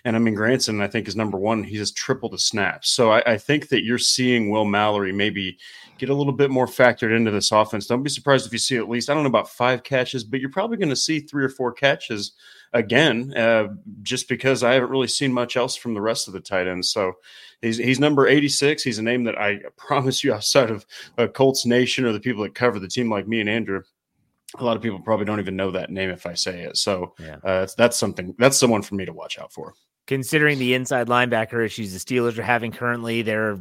And 0.05 0.15
I 0.15 0.19
mean, 0.19 0.36
Granson, 0.36 0.81
I 0.81 0.88
think, 0.88 1.07
is 1.07 1.15
number 1.15 1.38
one. 1.38 1.63
He 1.63 1.77
has 1.77 1.91
triple 1.91 2.29
the 2.29 2.39
snaps. 2.39 2.89
So 2.89 3.12
I, 3.12 3.33
I, 3.33 3.38
think 3.38 3.69
that 3.69 3.83
you're 3.83 3.98
seeing 3.98 4.50
Will 4.50 4.65
Mallory 4.65 5.12
maybe 5.12 5.57
get 5.98 6.10
a 6.10 6.13
little 6.13 6.33
bit 6.33 6.50
more 6.50 6.65
factored 6.65 7.15
into 7.15 7.31
this 7.31 7.51
offense. 7.51 7.88
Don't 7.88 8.03
be 8.03 8.10
surprised 8.10 8.45
if 8.45 8.53
you 8.53 8.60
see 8.60 8.77
at 8.77 8.89
least, 8.89 9.10
I 9.10 9.13
don't 9.13 9.24
know 9.24 9.29
about 9.29 9.50
five 9.50 9.83
catches, 9.83 10.24
but 10.24 10.39
you're 10.39 10.50
probably 10.50 10.77
going 10.77 10.89
to 10.89 10.95
see 10.95 11.19
three 11.19 11.43
or 11.43 11.50
four 11.50 11.74
catches 11.74 12.33
again, 12.72 13.33
uh, 13.38 13.67
just 14.01 14.27
because 14.27 14.63
I 14.63 14.74
haven't 14.74 14.89
really 14.89 15.07
seen 15.07 15.31
much 15.31 15.57
else 15.57 15.75
from 15.75 15.93
the 15.93 16.01
rest 16.01 16.27
of 16.27 16.33
the 16.33 16.39
tight 16.39 16.67
ends. 16.67 16.89
So 16.89 17.13
he's, 17.62 17.77
he's 17.77 18.00
number 18.00 18.27
86. 18.27 18.81
He's 18.81 18.98
a 18.98 19.03
name 19.03 19.24
that 19.25 19.38
I 19.38 19.60
promise 19.77 20.24
you 20.24 20.33
outside 20.33 20.72
of 20.72 20.86
uh, 21.17 21.27
Colts 21.27 21.65
Nation 21.65 22.05
or 22.05 22.13
the 22.13 22.19
people 22.19 22.43
that 22.43 22.55
cover 22.55 22.79
the 22.79 22.88
team 22.88 23.10
like 23.10 23.27
me 23.27 23.41
and 23.41 23.50
Andrew 23.50 23.81
a 24.57 24.63
lot 24.63 24.75
of 24.75 24.83
people 24.83 25.00
probably 25.00 25.25
don't 25.25 25.39
even 25.39 25.55
know 25.55 25.72
that 25.72 25.89
name 25.89 26.10
if 26.10 26.25
I 26.25 26.33
say 26.33 26.62
it. 26.62 26.77
So 26.77 27.13
yeah. 27.19 27.38
uh, 27.43 27.67
that's 27.77 27.98
something 27.98 28.36
that's 28.38 28.57
someone 28.57 28.81
for 28.81 28.95
me 28.95 29.05
to 29.05 29.13
watch 29.13 29.39
out 29.39 29.51
for. 29.53 29.74
Considering 30.05 30.60
the 30.60 30.74
inside 30.74 31.07
linebacker 31.07 31.65
issues 31.65 31.93
the 31.93 32.00
Steelers 32.00 32.38
are 32.38 32.43
having 32.43 32.72
currently, 32.72 33.22
they're 33.22 33.60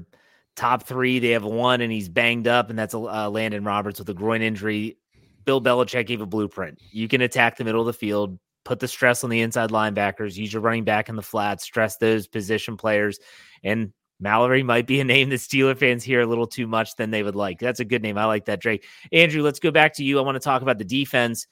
top 0.56 0.82
three. 0.82 1.18
They 1.18 1.30
have 1.30 1.44
one, 1.44 1.80
and 1.80 1.92
he's 1.92 2.08
banged 2.08 2.48
up, 2.48 2.70
and 2.70 2.78
that's 2.78 2.94
uh, 2.94 3.30
Landon 3.30 3.64
Roberts 3.64 3.98
with 3.98 4.08
a 4.08 4.14
groin 4.14 4.42
injury. 4.42 4.98
Bill 5.44 5.60
Belichick 5.60 6.06
gave 6.06 6.20
a 6.20 6.26
blueprint. 6.26 6.78
You 6.90 7.08
can 7.08 7.20
attack 7.20 7.56
the 7.56 7.64
middle 7.64 7.80
of 7.80 7.86
the 7.86 7.92
field, 7.92 8.38
put 8.64 8.80
the 8.80 8.88
stress 8.88 9.24
on 9.24 9.30
the 9.30 9.40
inside 9.40 9.70
linebackers, 9.70 10.36
use 10.36 10.52
your 10.52 10.62
running 10.62 10.84
back 10.84 11.08
in 11.08 11.16
the 11.16 11.22
flat, 11.22 11.60
stress 11.60 11.96
those 11.96 12.26
position 12.26 12.76
players, 12.76 13.18
and 13.64 13.92
Mallory 14.22 14.62
might 14.62 14.86
be 14.86 15.00
a 15.00 15.04
name 15.04 15.30
that 15.30 15.40
Steeler 15.40 15.76
fans 15.76 16.04
hear 16.04 16.20
a 16.20 16.26
little 16.26 16.46
too 16.46 16.68
much 16.68 16.94
than 16.94 17.10
they 17.10 17.24
would 17.24 17.34
like. 17.34 17.58
That's 17.58 17.80
a 17.80 17.84
good 17.84 18.02
name. 18.02 18.16
I 18.16 18.24
like 18.24 18.44
that, 18.44 18.60
Drake. 18.60 18.86
Andrew, 19.10 19.42
let's 19.42 19.58
go 19.58 19.72
back 19.72 19.94
to 19.94 20.04
you. 20.04 20.18
I 20.18 20.22
want 20.22 20.36
to 20.36 20.40
talk 20.40 20.62
about 20.62 20.78
the 20.78 20.84
defense. 20.84 21.48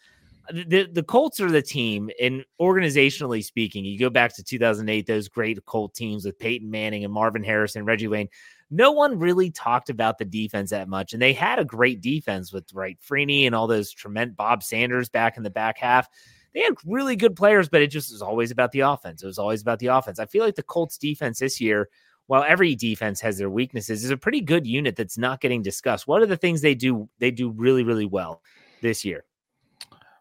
Uh, 0.49 0.62
the, 0.69 0.89
the 0.91 1.03
Colts 1.03 1.41
are 1.41 1.50
the 1.50 1.62
team, 1.62 2.11
and 2.21 2.45
organizationally 2.61 3.45
speaking, 3.45 3.85
you 3.85 3.99
go 3.99 4.09
back 4.09 4.35
to 4.37 4.45
2008, 4.45 5.07
those 5.07 5.29
great 5.29 5.62
Colt 5.67 5.95
teams 5.95 6.25
with 6.25 6.39
Peyton 6.39 6.71
Manning 6.71 7.05
and 7.05 7.12
Marvin 7.12 7.43
Harrison, 7.43 7.85
Reggie 7.85 8.09
Wayne. 8.09 8.29
no 8.71 8.93
one 8.93 9.19
really 9.19 9.50
talked 9.50 9.91
about 9.91 10.19
the 10.19 10.25
defense 10.25 10.71
that 10.71 10.89
much. 10.89 11.12
And 11.12 11.21
they 11.21 11.33
had 11.33 11.59
a 11.59 11.65
great 11.65 12.00
defense 12.00 12.53
with 12.53 12.69
Dwight 12.69 12.99
Freeney 13.00 13.47
and 13.47 13.55
all 13.55 13.67
those 13.67 13.91
tremendous 13.91 14.37
Bob 14.37 14.62
Sanders 14.62 15.09
back 15.09 15.37
in 15.37 15.43
the 15.43 15.50
back 15.50 15.77
half. 15.77 16.09
They 16.55 16.61
had 16.61 16.75
really 16.85 17.17
good 17.17 17.37
players, 17.37 17.69
but 17.69 17.83
it 17.83 17.89
just 17.89 18.11
was 18.11 18.23
always 18.23 18.50
about 18.50 18.73
the 18.73 18.81
offense. 18.81 19.23
It 19.23 19.27
was 19.27 19.39
always 19.39 19.62
about 19.62 19.79
the 19.79 19.89
offense. 19.89 20.19
I 20.19 20.27
feel 20.27 20.45
like 20.45 20.57
the 20.57 20.62
Colts 20.62 20.99
defense 20.99 21.39
this 21.39 21.61
year, 21.61 21.89
while 22.30 22.44
every 22.46 22.76
defense 22.76 23.20
has 23.20 23.38
their 23.38 23.50
weaknesses, 23.50 24.04
is 24.04 24.10
a 24.12 24.16
pretty 24.16 24.40
good 24.40 24.64
unit 24.64 24.94
that's 24.94 25.18
not 25.18 25.40
getting 25.40 25.62
discussed. 25.62 26.06
What 26.06 26.22
are 26.22 26.26
the 26.26 26.37
things 26.37 26.60
they 26.60 26.76
do 26.76 27.08
they 27.18 27.32
do 27.32 27.50
really, 27.50 27.82
really 27.82 28.06
well 28.06 28.40
this 28.82 29.04
year? 29.04 29.25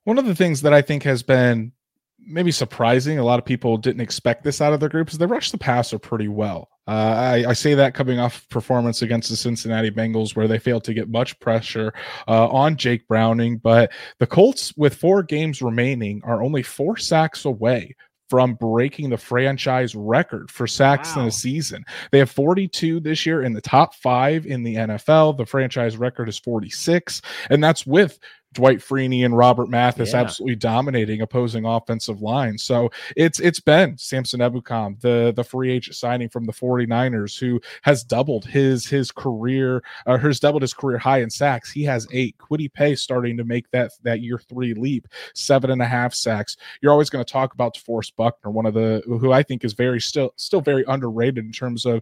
One 0.05 0.17
of 0.17 0.25
the 0.25 0.33
things 0.33 0.63
that 0.63 0.73
I 0.73 0.81
think 0.81 1.03
has 1.03 1.21
been 1.21 1.71
maybe 2.17 2.49
surprising. 2.51 3.19
A 3.19 3.23
lot 3.23 3.37
of 3.37 3.45
people 3.45 3.77
didn't 3.77 4.01
expect 4.01 4.43
this 4.43 4.59
out 4.59 4.73
of 4.73 4.79
their 4.79 4.89
group. 4.89 5.11
Is 5.11 5.19
they 5.19 5.27
rush 5.27 5.51
the 5.51 5.59
passer 5.59 5.99
pretty 5.99 6.27
well. 6.27 6.69
Uh, 6.87 7.43
I, 7.45 7.49
I, 7.49 7.53
say 7.53 7.75
that 7.75 7.93
coming 7.93 8.17
off 8.17 8.49
performance 8.49 9.03
against 9.03 9.29
the 9.29 9.35
Cincinnati 9.35 9.91
Bengals, 9.91 10.35
where 10.35 10.47
they 10.47 10.57
failed 10.57 10.83
to 10.85 10.93
get 10.95 11.09
much 11.09 11.39
pressure 11.39 11.93
uh, 12.27 12.47
on 12.47 12.75
Jake 12.75 13.07
Browning. 13.07 13.59
But 13.59 13.91
the 14.17 14.25
Colts, 14.25 14.73
with 14.75 14.95
four 14.95 15.21
games 15.21 15.61
remaining, 15.61 16.21
are 16.23 16.41
only 16.41 16.63
four 16.63 16.97
sacks 16.97 17.45
away 17.45 17.95
from 18.29 18.53
breaking 18.53 19.09
the 19.09 19.17
franchise 19.17 19.95
record 19.95 20.51
for 20.51 20.67
sacks 20.67 21.15
wow. 21.15 21.23
in 21.23 21.27
a 21.27 21.31
season. 21.31 21.83
They 22.11 22.19
have 22.19 22.29
42 22.29 22.99
this 22.99 23.25
year 23.25 23.43
in 23.43 23.53
the 23.53 23.61
top 23.61 23.95
five 23.95 24.45
in 24.45 24.63
the 24.63 24.75
NFL. 24.75 25.37
The 25.37 25.45
franchise 25.45 25.97
record 25.97 26.29
is 26.29 26.37
46, 26.37 27.21
and 27.49 27.63
that's 27.63 27.85
with 27.85 28.19
Dwight 28.53 28.79
Freeney 28.79 29.25
and 29.25 29.37
Robert 29.37 29.69
Mathis 29.69 30.13
yeah. 30.13 30.21
absolutely 30.21 30.55
dominating 30.55 31.21
opposing 31.21 31.65
offensive 31.65 32.21
line. 32.21 32.57
So 32.57 32.89
it's 33.15 33.39
it's 33.39 33.59
been 33.59 33.97
Samson 33.97 34.39
Ebukam, 34.39 34.99
the 35.01 35.33
the 35.35 35.43
free 35.43 35.71
agent 35.71 35.95
signing 35.95 36.29
from 36.29 36.45
the 36.45 36.53
49ers, 36.53 37.39
who 37.39 37.61
has 37.83 38.03
doubled 38.03 38.45
his 38.45 38.87
his 38.87 39.11
career, 39.11 39.83
uh, 40.07 40.17
has 40.17 40.39
doubled 40.39 40.63
his 40.63 40.73
career 40.73 40.97
high 40.97 41.21
in 41.21 41.29
sacks. 41.29 41.71
He 41.71 41.83
has 41.83 42.07
eight. 42.11 42.35
Kwity 42.39 42.71
Paye 42.71 42.95
starting 42.95 43.37
to 43.37 43.43
make 43.43 43.69
that 43.71 43.91
that 44.03 44.21
year 44.21 44.39
three 44.39 44.73
leap, 44.73 45.07
seven 45.35 45.69
and 45.69 45.81
a 45.81 45.85
half 45.85 46.13
sacks. 46.13 46.57
You're 46.81 46.91
always 46.91 47.09
going 47.09 47.23
to 47.23 47.31
talk 47.31 47.53
about 47.53 47.75
DeForest 47.75 48.15
Buckner, 48.15 48.51
one 48.51 48.65
of 48.65 48.73
the 48.73 49.03
who 49.05 49.31
I 49.31 49.43
think 49.43 49.63
is 49.63 49.73
very 49.73 50.01
still 50.01 50.33
still 50.37 50.61
very 50.61 50.83
underrated 50.87 51.45
in 51.45 51.51
terms 51.51 51.85
of 51.85 52.01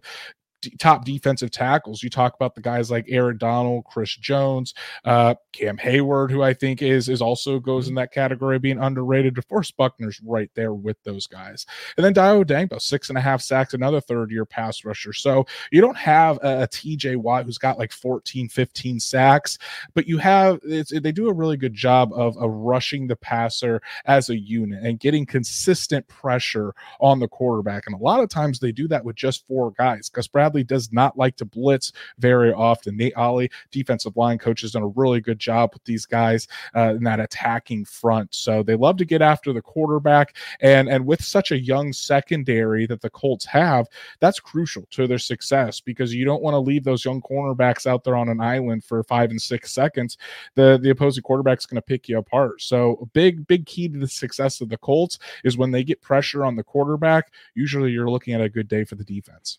top 0.78 1.04
defensive 1.04 1.50
tackles. 1.50 2.02
You 2.02 2.10
talk 2.10 2.34
about 2.34 2.54
the 2.54 2.60
guys 2.60 2.90
like 2.90 3.06
Aaron 3.08 3.38
Donald, 3.38 3.84
Chris 3.84 4.16
Jones, 4.16 4.74
uh, 5.04 5.34
Cam 5.52 5.78
Hayward, 5.78 6.30
who 6.30 6.42
I 6.42 6.54
think 6.54 6.82
is 6.82 7.08
is 7.08 7.22
also 7.22 7.58
goes 7.58 7.84
mm-hmm. 7.84 7.90
in 7.90 7.94
that 7.96 8.12
category 8.12 8.56
of 8.56 8.62
being 8.62 8.78
underrated. 8.78 9.34
DeForest 9.34 9.76
Buckner's 9.76 10.20
right 10.24 10.50
there 10.54 10.74
with 10.74 10.96
those 11.04 11.26
guys. 11.26 11.66
And 11.96 12.04
then 12.04 12.14
Dayo 12.14 12.44
Odeyingbo, 12.44 12.80
six 12.80 13.08
and 13.08 13.18
a 13.18 13.20
half 13.20 13.40
sacks, 13.40 13.74
another 13.74 14.00
third 14.00 14.30
year 14.30 14.44
pass 14.44 14.84
rusher. 14.84 15.12
So 15.12 15.46
you 15.70 15.80
don't 15.80 15.96
have 15.96 16.38
a, 16.42 16.62
a 16.62 16.68
TJ 16.68 17.16
Watt 17.16 17.44
who's 17.44 17.58
got 17.58 17.78
like 17.78 17.92
14, 17.92 18.48
15 18.48 19.00
sacks, 19.00 19.58
but 19.94 20.06
you 20.06 20.18
have 20.18 20.60
they 20.62 21.12
do 21.12 21.28
a 21.28 21.34
really 21.34 21.56
good 21.56 21.74
job 21.74 22.12
of, 22.12 22.36
of 22.36 22.50
rushing 22.50 23.06
the 23.06 23.16
passer 23.16 23.80
as 24.06 24.30
a 24.30 24.38
unit 24.38 24.82
and 24.82 25.00
getting 25.00 25.26
consistent 25.26 26.06
pressure 26.08 26.74
on 27.00 27.18
the 27.18 27.28
quarterback. 27.28 27.84
And 27.86 27.94
a 27.94 28.02
lot 28.02 28.20
of 28.20 28.28
times 28.28 28.58
they 28.58 28.72
do 28.72 28.88
that 28.88 29.04
with 29.04 29.16
just 29.16 29.46
four 29.46 29.72
guys. 29.72 30.08
Gus 30.08 30.26
Bradley 30.26 30.47
Bradley 30.48 30.64
does 30.64 30.90
not 30.92 31.18
like 31.18 31.36
to 31.36 31.44
blitz 31.44 31.92
very 32.18 32.54
often. 32.54 32.96
Nate 32.96 33.14
Ollie, 33.16 33.50
defensive 33.70 34.16
line 34.16 34.38
coach, 34.38 34.62
has 34.62 34.72
done 34.72 34.82
a 34.82 34.88
really 34.88 35.20
good 35.20 35.38
job 35.38 35.70
with 35.74 35.84
these 35.84 36.06
guys 36.06 36.48
uh, 36.74 36.94
in 36.94 37.04
that 37.04 37.20
attacking 37.20 37.84
front. 37.84 38.34
So 38.34 38.62
they 38.62 38.74
love 38.74 38.96
to 38.96 39.04
get 39.04 39.20
after 39.20 39.52
the 39.52 39.60
quarterback, 39.60 40.36
and 40.60 40.88
and 40.88 41.04
with 41.04 41.22
such 41.22 41.52
a 41.52 41.58
young 41.58 41.92
secondary 41.92 42.86
that 42.86 43.02
the 43.02 43.10
Colts 43.10 43.44
have, 43.44 43.88
that's 44.20 44.40
crucial 44.40 44.86
to 44.92 45.06
their 45.06 45.18
success 45.18 45.80
because 45.80 46.14
you 46.14 46.24
don't 46.24 46.42
want 46.42 46.54
to 46.54 46.58
leave 46.58 46.84
those 46.84 47.04
young 47.04 47.20
cornerbacks 47.20 47.86
out 47.86 48.04
there 48.04 48.16
on 48.16 48.30
an 48.30 48.40
island 48.40 48.82
for 48.84 49.02
five 49.04 49.28
and 49.30 49.42
six 49.42 49.70
seconds. 49.70 50.16
The 50.54 50.78
the 50.80 50.90
opposing 50.90 51.24
quarterback's 51.24 51.66
going 51.66 51.76
to 51.76 51.82
pick 51.82 52.08
you 52.08 52.16
apart. 52.16 52.62
So 52.62 52.98
a 53.02 53.06
big 53.06 53.46
big 53.46 53.66
key 53.66 53.90
to 53.90 53.98
the 53.98 54.08
success 54.08 54.62
of 54.62 54.70
the 54.70 54.78
Colts 54.78 55.18
is 55.44 55.58
when 55.58 55.72
they 55.72 55.84
get 55.84 56.00
pressure 56.00 56.42
on 56.42 56.56
the 56.56 56.64
quarterback. 56.64 57.32
Usually, 57.54 57.90
you're 57.90 58.10
looking 58.10 58.32
at 58.32 58.40
a 58.40 58.48
good 58.48 58.68
day 58.68 58.84
for 58.84 58.94
the 58.94 59.04
defense. 59.04 59.58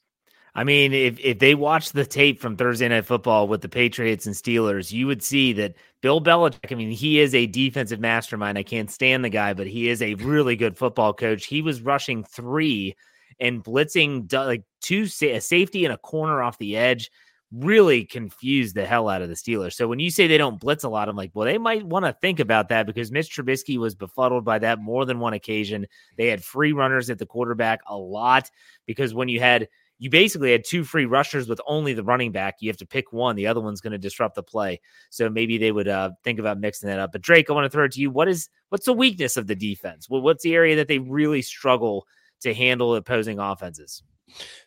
I 0.59 0.65
mean, 0.65 0.91
if 0.91 1.17
if 1.21 1.39
they 1.39 1.55
watched 1.55 1.93
the 1.93 2.05
tape 2.05 2.41
from 2.41 2.57
Thursday 2.57 2.89
Night 2.89 3.05
Football 3.05 3.47
with 3.47 3.61
the 3.61 3.69
Patriots 3.69 4.25
and 4.25 4.35
Steelers, 4.35 4.91
you 4.91 5.07
would 5.07 5.23
see 5.23 5.53
that 5.53 5.75
Bill 6.01 6.19
Belichick. 6.19 6.69
I 6.69 6.75
mean, 6.75 6.91
he 6.91 7.21
is 7.21 7.33
a 7.33 7.45
defensive 7.45 8.01
mastermind. 8.01 8.57
I 8.57 8.63
can't 8.63 8.91
stand 8.91 9.23
the 9.23 9.29
guy, 9.29 9.53
but 9.53 9.67
he 9.67 9.87
is 9.87 10.01
a 10.01 10.15
really 10.15 10.57
good 10.57 10.77
football 10.77 11.13
coach. 11.13 11.45
He 11.45 11.61
was 11.61 11.81
rushing 11.81 12.25
three 12.25 12.97
and 13.39 13.63
blitzing 13.63 14.33
like 14.33 14.65
two 14.81 15.03
a 15.21 15.39
safety 15.39 15.85
and 15.85 15.93
a 15.93 15.97
corner 15.97 16.43
off 16.43 16.57
the 16.57 16.75
edge. 16.75 17.09
Really 17.53 18.03
confused 18.03 18.75
the 18.75 18.85
hell 18.85 19.07
out 19.07 19.21
of 19.21 19.29
the 19.29 19.35
Steelers. 19.35 19.75
So 19.75 19.87
when 19.87 19.99
you 19.99 20.11
say 20.11 20.27
they 20.27 20.37
don't 20.37 20.59
blitz 20.59 20.83
a 20.83 20.89
lot, 20.89 21.07
I'm 21.07 21.15
like, 21.15 21.31
well, 21.33 21.45
they 21.45 21.57
might 21.57 21.85
want 21.85 22.03
to 22.03 22.11
think 22.21 22.41
about 22.41 22.67
that 22.67 22.85
because 22.85 23.13
Mitch 23.13 23.33
Trubisky 23.33 23.77
was 23.77 23.95
befuddled 23.95 24.43
by 24.43 24.59
that 24.59 24.79
more 24.79 25.05
than 25.05 25.19
one 25.19 25.31
occasion. 25.31 25.87
They 26.17 26.27
had 26.27 26.43
free 26.43 26.73
runners 26.73 27.09
at 27.09 27.17
the 27.17 27.25
quarterback 27.25 27.79
a 27.87 27.95
lot 27.95 28.51
because 28.85 29.13
when 29.13 29.29
you 29.29 29.39
had 29.39 29.69
you 29.99 30.09
basically 30.09 30.51
had 30.51 30.63
two 30.63 30.83
free 30.83 31.05
rushers 31.05 31.47
with 31.47 31.59
only 31.67 31.93
the 31.93 32.03
running 32.03 32.31
back. 32.31 32.55
You 32.59 32.69
have 32.69 32.77
to 32.77 32.87
pick 32.87 33.11
one. 33.11 33.35
The 33.35 33.47
other 33.47 33.61
one's 33.61 33.81
going 33.81 33.91
to 33.91 33.97
disrupt 33.97 34.35
the 34.35 34.43
play. 34.43 34.79
So 35.09 35.29
maybe 35.29 35.57
they 35.57 35.73
would 35.73 35.89
uh, 35.89 36.11
think 36.23 36.39
about 36.39 36.59
mixing 36.59 36.89
that 36.89 36.99
up. 36.99 37.11
But 37.11 37.21
Drake, 37.21 37.49
I 37.49 37.53
want 37.53 37.65
to 37.65 37.69
throw 37.69 37.83
it 37.83 37.91
to 37.91 38.01
you. 38.01 38.09
What 38.09 38.29
is 38.29 38.49
what's 38.69 38.85
the 38.85 38.93
weakness 38.93 39.37
of 39.37 39.47
the 39.47 39.55
defense? 39.55 40.07
what's 40.09 40.43
the 40.43 40.55
area 40.55 40.77
that 40.77 40.87
they 40.87 40.99
really 40.99 41.41
struggle 41.41 42.07
to 42.41 42.53
handle 42.53 42.95
opposing 42.95 43.39
offenses? 43.39 44.01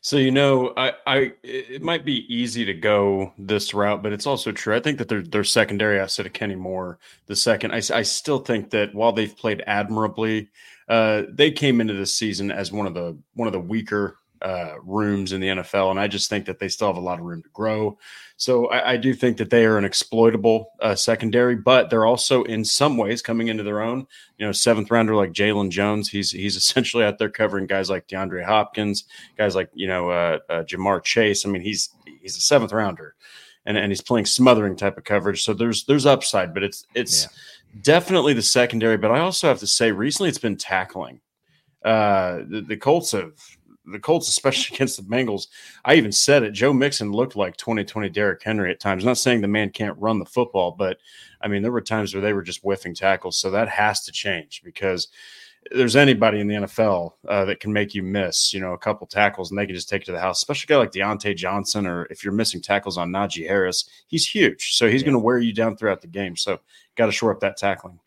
So 0.00 0.16
you 0.16 0.30
know, 0.30 0.72
I, 0.76 0.92
I 1.06 1.32
it 1.42 1.82
might 1.82 2.04
be 2.04 2.26
easy 2.32 2.64
to 2.64 2.74
go 2.74 3.32
this 3.38 3.72
route, 3.72 4.02
but 4.02 4.12
it's 4.12 4.26
also 4.26 4.52
true. 4.52 4.74
I 4.74 4.80
think 4.80 4.98
that 4.98 5.08
their 5.08 5.22
their 5.22 5.44
secondary 5.44 5.98
asset 5.98 6.26
of 6.26 6.32
Kenny 6.32 6.56
Moore, 6.56 6.98
the 7.26 7.36
second, 7.36 7.72
I, 7.72 7.76
I 7.76 8.02
still 8.02 8.40
think 8.40 8.70
that 8.70 8.94
while 8.94 9.12
they've 9.12 9.36
played 9.36 9.62
admirably, 9.66 10.50
uh, 10.88 11.22
they 11.30 11.50
came 11.50 11.80
into 11.80 11.94
this 11.94 12.14
season 12.14 12.50
as 12.50 12.72
one 12.72 12.86
of 12.86 12.94
the 12.94 13.16
one 13.34 13.46
of 13.46 13.52
the 13.52 13.60
weaker 13.60 14.18
uh, 14.42 14.74
rooms 14.82 15.32
in 15.32 15.40
the 15.40 15.48
NFL, 15.48 15.90
and 15.90 16.00
I 16.00 16.08
just 16.08 16.28
think 16.28 16.46
that 16.46 16.58
they 16.58 16.68
still 16.68 16.88
have 16.88 16.96
a 16.96 17.00
lot 17.00 17.20
of 17.20 17.24
room 17.24 17.42
to 17.42 17.48
grow. 17.50 17.96
So 18.36 18.66
I, 18.66 18.92
I 18.92 18.96
do 18.96 19.14
think 19.14 19.36
that 19.36 19.50
they 19.50 19.64
are 19.64 19.78
an 19.78 19.84
exploitable 19.84 20.72
uh, 20.80 20.96
secondary, 20.96 21.54
but 21.54 21.88
they're 21.90 22.06
also 22.06 22.42
in 22.42 22.64
some 22.64 22.96
ways 22.96 23.22
coming 23.22 23.48
into 23.48 23.62
their 23.62 23.80
own. 23.80 24.04
You 24.38 24.46
know, 24.46 24.52
seventh 24.52 24.90
rounder 24.90 25.14
like 25.14 25.32
Jaylon 25.32 25.70
Jones, 25.70 26.08
he's 26.08 26.32
he's 26.32 26.56
essentially 26.62 27.04
out 27.04 27.18
there 27.18 27.30
covering 27.30 27.66
guys 27.66 27.88
like 27.88 28.08
DeAndre 28.08 28.44
Hopkins, 28.44 29.04
guys 29.38 29.54
like 29.54 29.70
you 29.74 29.86
know 29.86 30.10
uh, 30.10 30.38
uh, 30.48 30.62
Ja'Marr 30.64 31.04
Chase. 31.04 31.46
I 31.46 31.48
mean, 31.48 31.62
he's 31.62 31.90
he's 32.20 32.36
a 32.36 32.40
seventh 32.40 32.72
rounder, 32.72 33.14
and 33.64 33.78
and 33.78 33.92
he's 33.92 34.02
playing 34.02 34.26
smothering 34.26 34.76
type 34.76 34.98
of 34.98 35.04
coverage. 35.04 35.44
So 35.44 35.54
there's 35.54 35.84
there's 35.84 36.06
upside, 36.06 36.52
but 36.52 36.62
it's 36.62 36.86
it's. 36.94 37.24
Yeah. 37.24 37.28
Definitely 37.80 38.34
the 38.34 38.42
secondary, 38.42 38.98
but 38.98 39.10
I 39.10 39.20
also 39.20 39.48
have 39.48 39.60
to 39.60 39.66
say 39.66 39.92
recently 39.92 40.28
it's 40.28 40.36
been 40.36 40.58
tackling. 40.58 41.22
Uh, 41.82 42.40
the, 42.46 42.64
the 42.68 42.76
Colts 42.76 43.12
have 43.12 43.32
the 43.92 43.98
Colts, 43.98 44.28
especially 44.28 44.74
against 44.76 44.96
the 44.96 45.02
Bengals, 45.02 45.48
I 45.84 45.94
even 45.94 46.12
said 46.12 46.42
it. 46.42 46.52
Joe 46.52 46.72
Mixon 46.72 47.12
looked 47.12 47.36
like 47.36 47.56
2020 47.56 48.08
Derrick 48.08 48.42
Henry 48.42 48.70
at 48.70 48.80
times. 48.80 49.04
I'm 49.04 49.08
not 49.08 49.18
saying 49.18 49.40
the 49.40 49.48
man 49.48 49.70
can't 49.70 49.98
run 49.98 50.18
the 50.18 50.24
football, 50.24 50.72
but 50.72 50.98
I 51.40 51.48
mean, 51.48 51.62
there 51.62 51.72
were 51.72 51.80
times 51.80 52.14
where 52.14 52.20
they 52.20 52.32
were 52.32 52.42
just 52.42 52.62
whiffing 52.62 52.94
tackles. 52.94 53.38
So 53.38 53.50
that 53.50 53.68
has 53.68 54.04
to 54.04 54.12
change 54.12 54.62
because 54.64 55.08
there's 55.70 55.96
anybody 55.96 56.40
in 56.40 56.48
the 56.48 56.54
NFL 56.54 57.12
uh, 57.28 57.44
that 57.44 57.60
can 57.60 57.72
make 57.72 57.94
you 57.94 58.02
miss, 58.02 58.52
you 58.52 58.60
know, 58.60 58.72
a 58.72 58.78
couple 58.78 59.06
tackles 59.06 59.50
and 59.50 59.58
they 59.58 59.66
can 59.66 59.74
just 59.74 59.88
take 59.88 60.02
it 60.02 60.06
to 60.06 60.12
the 60.12 60.20
house, 60.20 60.38
especially 60.38 60.72
a 60.72 60.76
guy 60.76 60.80
like 60.80 60.92
Diontae 60.92 61.36
Johnson, 61.36 61.86
or 61.86 62.06
if 62.06 62.24
you're 62.24 62.32
missing 62.32 62.60
tackles 62.60 62.98
on 62.98 63.10
Najee 63.10 63.46
Harris, 63.46 63.84
he's 64.08 64.26
huge. 64.26 64.74
So 64.74 64.88
he's 64.88 65.02
yeah. 65.02 65.06
going 65.06 65.14
to 65.14 65.24
wear 65.24 65.38
you 65.38 65.52
down 65.52 65.76
throughout 65.76 66.00
the 66.00 66.08
game. 66.08 66.36
So 66.36 66.60
got 66.96 67.06
to 67.06 67.12
shore 67.12 67.32
up 67.32 67.40
that 67.40 67.56
tackling. 67.56 68.00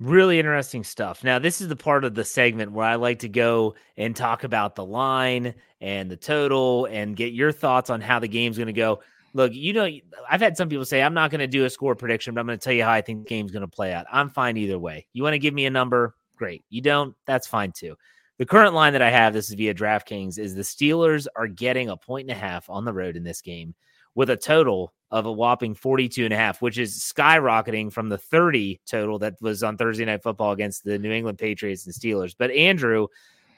Really 0.00 0.38
interesting 0.38 0.82
stuff. 0.82 1.22
Now, 1.22 1.38
this 1.38 1.60
is 1.60 1.68
the 1.68 1.76
part 1.76 2.04
of 2.04 2.14
the 2.14 2.24
segment 2.24 2.72
where 2.72 2.86
I 2.86 2.96
like 2.96 3.20
to 3.20 3.28
go 3.28 3.76
and 3.96 4.16
talk 4.16 4.42
about 4.42 4.74
the 4.74 4.84
line 4.84 5.54
and 5.80 6.10
the 6.10 6.16
total 6.16 6.86
and 6.86 7.16
get 7.16 7.32
your 7.32 7.52
thoughts 7.52 7.88
on 7.88 8.00
how 8.00 8.18
the 8.18 8.28
game's 8.28 8.56
going 8.56 8.66
to 8.66 8.72
go. 8.72 9.00
Look, 9.32 9.54
you 9.54 9.72
know, 9.72 9.88
I've 10.28 10.40
had 10.40 10.56
some 10.56 10.68
people 10.68 10.84
say 10.84 11.02
I'm 11.02 11.14
not 11.14 11.30
going 11.30 11.40
to 11.40 11.46
do 11.46 11.64
a 11.64 11.70
score 11.70 11.94
prediction, 11.94 12.34
but 12.34 12.40
I'm 12.40 12.46
going 12.46 12.58
to 12.58 12.64
tell 12.64 12.72
you 12.72 12.82
how 12.82 12.90
I 12.90 13.00
think 13.00 13.20
the 13.20 13.28
game's 13.28 13.52
going 13.52 13.62
to 13.62 13.68
play 13.68 13.92
out. 13.92 14.06
I'm 14.12 14.28
fine 14.28 14.56
either 14.56 14.78
way. 14.78 15.06
You 15.12 15.22
want 15.22 15.34
to 15.34 15.38
give 15.38 15.54
me 15.54 15.66
a 15.66 15.70
number? 15.70 16.14
Great. 16.36 16.64
You 16.68 16.80
don't? 16.80 17.14
That's 17.26 17.46
fine 17.46 17.72
too. 17.72 17.96
The 18.38 18.46
current 18.46 18.74
line 18.74 18.94
that 18.94 19.02
I 19.02 19.10
have, 19.10 19.32
this 19.32 19.50
is 19.50 19.54
via 19.54 19.72
DraftKings, 19.72 20.38
is 20.38 20.54
the 20.54 20.62
Steelers 20.62 21.26
are 21.36 21.46
getting 21.46 21.88
a 21.88 21.96
point 21.96 22.28
and 22.28 22.36
a 22.36 22.40
half 22.40 22.68
on 22.68 22.84
the 22.84 22.92
road 22.92 23.16
in 23.16 23.22
this 23.22 23.40
game 23.40 23.74
with 24.14 24.30
a 24.30 24.36
total 24.36 24.92
of 25.10 25.26
a 25.26 25.32
whopping 25.32 25.74
42 25.74 26.24
and 26.24 26.32
a 26.32 26.36
half, 26.36 26.62
which 26.62 26.78
is 26.78 26.98
skyrocketing 26.98 27.92
from 27.92 28.08
the 28.08 28.18
30 28.18 28.80
total 28.86 29.18
that 29.18 29.34
was 29.40 29.62
on 29.62 29.76
Thursday 29.76 30.06
Night 30.06 30.22
Football 30.22 30.52
against 30.52 30.84
the 30.84 30.98
New 30.98 31.12
England 31.12 31.38
Patriots 31.38 31.84
and 31.84 31.94
Steelers. 31.94 32.34
But 32.36 32.50
Andrew, 32.50 33.08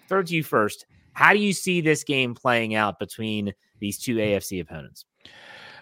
throw 0.08 0.22
to 0.22 0.34
you 0.34 0.42
first. 0.42 0.86
How 1.12 1.32
do 1.32 1.38
you 1.38 1.52
see 1.52 1.80
this 1.80 2.02
game 2.02 2.34
playing 2.34 2.74
out 2.74 2.98
between 2.98 3.54
these 3.78 3.98
two 3.98 4.16
AFC 4.16 4.60
opponents? 4.60 5.04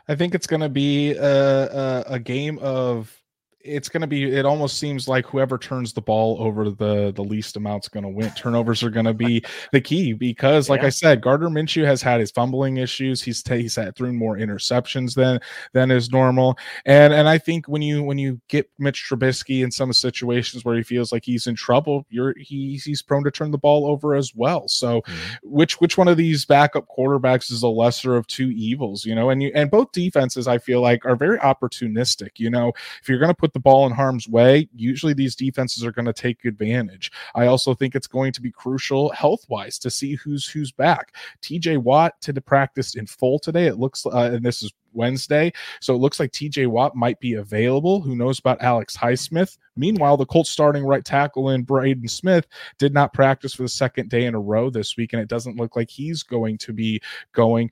I 0.08 0.14
think 0.14 0.34
it's 0.34 0.46
going 0.46 0.60
to 0.60 0.68
be 0.68 1.12
a, 1.12 1.22
a, 1.22 2.04
a 2.06 2.18
game 2.18 2.58
of 2.58 3.21
it's 3.64 3.88
going 3.88 4.00
to 4.00 4.06
be 4.06 4.32
it 4.32 4.44
almost 4.44 4.78
seems 4.78 5.08
like 5.08 5.26
whoever 5.26 5.58
turns 5.58 5.92
the 5.92 6.00
ball 6.00 6.36
over 6.40 6.70
the 6.70 7.12
the 7.12 7.22
least 7.22 7.56
amount's 7.56 7.88
going 7.88 8.02
to 8.02 8.08
win 8.08 8.30
turnovers 8.32 8.82
are 8.82 8.90
going 8.90 9.06
to 9.06 9.14
be 9.14 9.42
the 9.72 9.80
key 9.80 10.12
because 10.12 10.68
like 10.68 10.80
yeah. 10.80 10.86
i 10.86 10.90
said 10.90 11.20
gardner 11.20 11.48
minshew 11.48 11.84
has 11.84 12.02
had 12.02 12.20
his 12.20 12.30
fumbling 12.30 12.76
issues. 12.76 13.22
He's 13.22 13.42
t- 13.42 13.62
he's 13.62 13.76
had 13.76 13.96
through 13.96 14.12
more 14.12 14.36
interceptions 14.36 15.14
than 15.14 15.40
than 15.72 15.90
is 15.90 16.10
normal. 16.10 16.58
And 16.84 17.12
and 17.12 17.28
i 17.28 17.38
think 17.38 17.66
when 17.66 17.82
you 17.82 18.02
when 18.02 18.18
you 18.18 18.40
get 18.48 18.70
mitch 18.78 19.06
trubisky 19.08 19.62
in 19.62 19.70
some 19.70 19.92
situations 19.92 20.64
where 20.64 20.76
he 20.76 20.82
feels 20.82 21.12
like 21.12 21.24
he's 21.24 21.46
in 21.46 21.54
trouble 21.54 22.06
you're 22.10 22.34
he's 22.38 22.84
he's 22.84 23.02
prone 23.02 23.24
to 23.24 23.30
turn 23.30 23.50
the 23.50 23.58
ball 23.58 23.86
over 23.86 24.14
as 24.14 24.34
well. 24.34 24.68
So 24.68 25.00
mm-hmm. 25.02 25.34
which 25.42 25.80
which 25.80 25.96
one 25.96 26.08
of 26.08 26.16
these 26.16 26.44
backup 26.44 26.86
quarterbacks 26.88 27.50
is 27.50 27.62
a 27.62 27.68
lesser 27.68 28.16
of 28.16 28.26
two 28.26 28.50
evils 28.50 29.04
you 29.04 29.14
know? 29.14 29.30
And 29.30 29.42
you 29.42 29.52
and 29.54 29.70
both 29.70 29.92
defenses 29.92 30.48
i 30.48 30.58
feel 30.58 30.80
like 30.80 31.04
are 31.04 31.16
very 31.16 31.38
opportunistic 31.38 32.30
you 32.36 32.50
know? 32.50 32.72
If 33.00 33.08
you're 33.08 33.18
going 33.18 33.28
to 33.28 33.34
put 33.34 33.51
the 33.52 33.60
ball 33.60 33.86
in 33.86 33.92
harm's 33.92 34.28
way, 34.28 34.68
usually 34.74 35.14
these 35.14 35.36
defenses 35.36 35.84
are 35.84 35.92
going 35.92 36.06
to 36.06 36.12
take 36.12 36.44
advantage. 36.44 37.12
I 37.34 37.46
also 37.46 37.74
think 37.74 37.94
it's 37.94 38.06
going 38.06 38.32
to 38.32 38.40
be 38.40 38.50
crucial 38.50 39.10
health 39.10 39.44
wise 39.48 39.78
to 39.80 39.90
see 39.90 40.14
who's 40.14 40.46
who's 40.46 40.72
back. 40.72 41.14
TJ 41.42 41.78
Watt 41.78 42.20
to 42.22 42.32
the 42.32 42.40
practice 42.40 42.94
in 42.94 43.06
full 43.06 43.38
today. 43.38 43.66
It 43.66 43.78
looks, 43.78 44.06
uh, 44.06 44.30
and 44.32 44.44
this 44.44 44.62
is 44.62 44.72
Wednesday. 44.94 45.52
So 45.80 45.94
it 45.94 45.98
looks 45.98 46.20
like 46.20 46.32
TJ 46.32 46.66
Watt 46.66 46.94
might 46.94 47.18
be 47.20 47.34
available. 47.34 48.00
Who 48.00 48.16
knows 48.16 48.38
about 48.38 48.62
Alex 48.62 48.96
Highsmith? 48.96 49.58
Meanwhile, 49.76 50.16
the 50.16 50.26
Colts 50.26 50.50
starting 50.50 50.84
right 50.84 51.04
tackle 51.04 51.50
in 51.50 51.62
Braden 51.62 52.08
Smith 52.08 52.46
did 52.78 52.92
not 52.92 53.14
practice 53.14 53.54
for 53.54 53.62
the 53.62 53.68
second 53.68 54.10
day 54.10 54.26
in 54.26 54.34
a 54.34 54.40
row 54.40 54.70
this 54.70 54.96
week, 54.96 55.12
and 55.12 55.22
it 55.22 55.28
doesn't 55.28 55.56
look 55.56 55.76
like 55.76 55.90
he's 55.90 56.22
going 56.22 56.58
to 56.58 56.72
be 56.72 57.00
going 57.32 57.70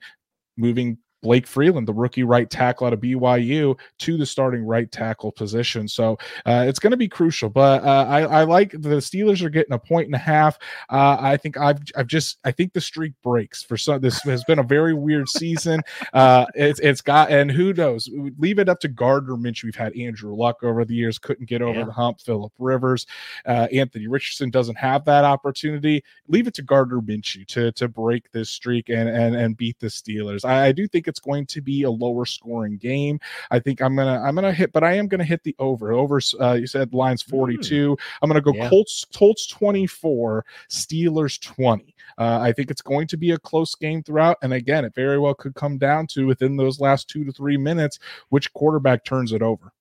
moving 0.57 0.97
Blake 1.21 1.47
Freeland, 1.47 1.87
the 1.87 1.93
rookie 1.93 2.23
right 2.23 2.49
tackle 2.49 2.87
out 2.87 2.93
of 2.93 2.99
BYU, 2.99 3.77
to 3.99 4.17
the 4.17 4.25
starting 4.25 4.63
right 4.63 4.91
tackle 4.91 5.31
position. 5.31 5.87
So 5.87 6.17
uh, 6.45 6.65
it's 6.67 6.79
going 6.79 6.91
to 6.91 6.97
be 6.97 7.07
crucial. 7.07 7.49
But 7.49 7.83
uh, 7.83 8.05
I, 8.09 8.21
I, 8.21 8.43
like 8.43 8.71
the 8.71 8.97
Steelers 8.97 9.41
are 9.41 9.49
getting 9.49 9.73
a 9.73 9.79
point 9.79 10.07
and 10.07 10.15
a 10.15 10.19
half. 10.19 10.57
Uh, 10.89 11.17
I 11.19 11.37
think 11.37 11.57
I've, 11.57 11.79
I've 11.95 12.07
just 12.07 12.39
I 12.43 12.51
think 12.51 12.73
the 12.73 12.81
streak 12.81 13.13
breaks 13.23 13.63
for 13.63 13.77
some. 13.77 14.01
This 14.01 14.21
has 14.23 14.43
been 14.45 14.59
a 14.59 14.63
very 14.63 14.93
weird 14.93 15.29
season. 15.29 15.81
Uh, 16.13 16.45
it's 16.55 16.79
it's 16.79 17.01
got 17.01 17.31
and 17.31 17.51
who 17.51 17.73
knows? 17.73 18.09
Leave 18.37 18.59
it 18.59 18.69
up 18.69 18.79
to 18.81 18.87
Gardner 18.87 19.35
Minshew. 19.35 19.65
We've 19.65 19.75
had 19.75 19.95
Andrew 19.95 20.35
Luck 20.35 20.63
over 20.63 20.83
the 20.85 20.95
years, 20.95 21.19
couldn't 21.19 21.47
get 21.47 21.61
over 21.61 21.79
yeah. 21.79 21.85
the 21.85 21.91
hump. 21.91 22.19
Philip 22.21 22.51
Rivers, 22.59 23.05
uh, 23.45 23.67
Anthony 23.71 24.07
Richardson 24.07 24.49
doesn't 24.49 24.77
have 24.77 25.05
that 25.05 25.23
opportunity. 25.23 26.03
Leave 26.27 26.47
it 26.47 26.53
to 26.55 26.61
Gardner 26.61 27.01
Minshew 27.01 27.45
to 27.47 27.71
to 27.73 27.87
break 27.87 28.31
this 28.31 28.49
streak 28.49 28.89
and 28.89 29.07
and 29.07 29.35
and 29.35 29.55
beat 29.55 29.79
the 29.79 29.87
Steelers. 29.87 30.45
I, 30.45 30.67
I 30.67 30.71
do 30.71 30.87
think 30.87 31.07
it's 31.11 31.19
going 31.19 31.45
to 31.45 31.61
be 31.61 31.83
a 31.83 31.91
lower 31.91 32.25
scoring 32.25 32.77
game. 32.77 33.19
I 33.51 33.59
think 33.59 33.81
I'm 33.81 33.95
gonna 33.95 34.21
I'm 34.21 34.33
gonna 34.33 34.53
hit, 34.53 34.71
but 34.71 34.83
I 34.83 34.93
am 34.93 35.07
gonna 35.07 35.25
hit 35.25 35.43
the 35.43 35.55
over. 35.59 35.91
Over. 35.91 36.19
Uh, 36.39 36.53
you 36.53 36.65
said 36.65 36.93
lines 36.93 37.21
42. 37.21 37.95
Mm. 37.95 37.99
I'm 38.21 38.29
gonna 38.29 38.41
go 38.41 38.53
yeah. 38.53 38.69
Colts 38.69 39.05
Colts 39.13 39.45
24, 39.47 40.45
Steelers 40.69 41.39
20. 41.41 41.93
Uh, 42.17 42.39
I 42.41 42.51
think 42.51 42.71
it's 42.71 42.81
going 42.81 43.07
to 43.07 43.17
be 43.17 43.31
a 43.31 43.37
close 43.37 43.75
game 43.75 44.01
throughout, 44.01 44.37
and 44.41 44.53
again, 44.53 44.85
it 44.85 44.95
very 44.95 45.19
well 45.19 45.33
could 45.33 45.55
come 45.55 45.77
down 45.77 46.07
to 46.07 46.25
within 46.25 46.55
those 46.55 46.79
last 46.79 47.09
two 47.09 47.23
to 47.25 47.31
three 47.31 47.57
minutes 47.57 47.99
which 48.29 48.51
quarterback 48.53 49.03
turns 49.03 49.33
it 49.33 49.41
over. 49.41 49.73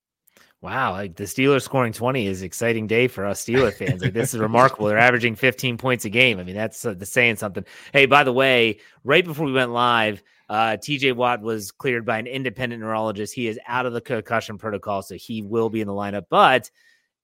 Wow, 0.63 0.93
like 0.93 1.17
the 1.17 1.25
Steelers 1.25 1.63
scoring 1.63 1.95
20 1.95 2.27
is 2.27 2.43
exciting 2.43 2.87
day 2.87 3.09
for 3.09 3.25
us 3.25 3.45
Steelers 3.47 3.75
fans. 3.75 4.03
Like 4.03 4.13
this 4.13 4.35
is 4.35 4.41
remarkable. 4.41 4.87
They're 4.87 4.99
averaging 4.99 5.35
15 5.35 5.79
points 5.79 6.05
a 6.05 6.11
game. 6.11 6.39
I 6.39 6.45
mean, 6.45 6.57
that's 6.57 6.85
uh, 6.85 6.95
the 6.95 7.07
saying 7.07 7.37
something. 7.37 7.65
Hey, 7.93 8.07
by 8.07 8.25
the 8.25 8.33
way, 8.33 8.79
right 9.03 9.25
before 9.25 9.47
we 9.47 9.53
went 9.53 9.73
live, 9.73 10.23
uh, 10.51 10.77
TJ 10.77 11.15
Watt 11.15 11.41
was 11.43 11.71
cleared 11.71 12.05
by 12.05 12.19
an 12.19 12.27
independent 12.27 12.83
neurologist. 12.83 13.33
He 13.33 13.47
is 13.47 13.59
out 13.69 13.87
of 13.87 13.93
the 13.93 14.01
concussion 14.01 14.59
protocol, 14.59 15.01
so 15.01 15.15
he 15.15 15.43
will 15.43 15.71
be 15.71 15.81
in 15.81 15.87
the 15.87 15.93
lineup. 15.93 16.25
But 16.29 16.69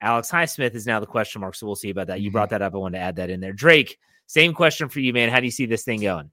Alex 0.00 0.30
Highsmith 0.30 0.76
is 0.76 0.86
now 0.86 1.00
the 1.00 1.06
question 1.06 1.40
mark, 1.40 1.56
so 1.56 1.66
we'll 1.66 1.74
see 1.74 1.90
about 1.90 2.06
that. 2.06 2.20
You 2.20 2.30
brought 2.30 2.50
mm-hmm. 2.50 2.60
that 2.60 2.62
up. 2.62 2.74
I 2.74 2.78
wanted 2.78 2.98
to 2.98 3.04
add 3.04 3.16
that 3.16 3.28
in 3.28 3.40
there. 3.40 3.52
Drake, 3.52 3.98
same 4.28 4.54
question 4.54 4.88
for 4.88 5.00
you, 5.00 5.12
man. 5.12 5.28
How 5.28 5.40
do 5.40 5.44
you 5.44 5.50
see 5.50 5.66
this 5.66 5.82
thing 5.82 6.02
going? 6.02 6.30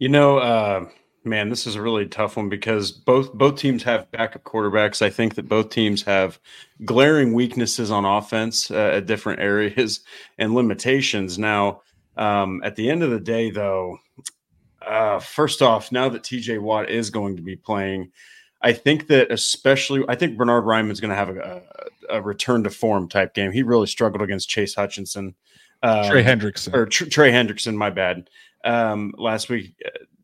You 0.00 0.08
know, 0.08 0.38
uh, 0.38 0.88
man, 1.22 1.48
this 1.48 1.64
is 1.64 1.76
a 1.76 1.82
really 1.82 2.06
tough 2.06 2.36
one 2.36 2.48
because 2.48 2.90
both 2.90 3.32
both 3.32 3.54
teams 3.54 3.84
have 3.84 4.10
backup 4.10 4.42
quarterbacks. 4.42 5.02
I 5.02 5.10
think 5.10 5.36
that 5.36 5.48
both 5.48 5.70
teams 5.70 6.02
have 6.02 6.40
glaring 6.84 7.34
weaknesses 7.34 7.92
on 7.92 8.04
offense 8.04 8.68
uh, 8.72 8.94
at 8.94 9.06
different 9.06 9.38
areas 9.42 10.00
and 10.38 10.56
limitations. 10.56 11.38
Now, 11.38 11.82
um, 12.16 12.62
at 12.64 12.74
the 12.74 12.90
end 12.90 13.04
of 13.04 13.10
the 13.10 13.20
day, 13.20 13.52
though, 13.52 13.98
uh, 14.90 15.20
first 15.20 15.62
off, 15.62 15.92
now 15.92 16.08
that 16.08 16.24
TJ 16.24 16.58
Watt 16.58 16.90
is 16.90 17.10
going 17.10 17.36
to 17.36 17.42
be 17.42 17.54
playing, 17.54 18.10
I 18.60 18.72
think 18.72 19.06
that 19.06 19.30
especially, 19.30 20.04
I 20.08 20.16
think 20.16 20.36
Bernhard 20.36 20.64
Raimann's 20.64 21.00
going 21.00 21.10
to 21.10 21.16
have 21.16 21.28
a, 21.28 21.62
a, 22.10 22.20
return 22.20 22.64
to 22.64 22.70
form 22.70 23.08
type 23.08 23.32
game. 23.32 23.52
He 23.52 23.62
really 23.62 23.86
struggled 23.86 24.20
against 24.20 24.48
Chase 24.48 24.74
Hutchinson, 24.74 25.36
um, 25.84 26.10
Trey 26.10 26.24
Hendrickson, 26.24 26.74
or 26.74 26.86
Tr- 26.86 27.04
Trey 27.04 27.30
Hendrickson. 27.30 27.76
My 27.76 27.90
bad. 27.90 28.28
Um, 28.64 29.14
last 29.16 29.48
week, 29.48 29.74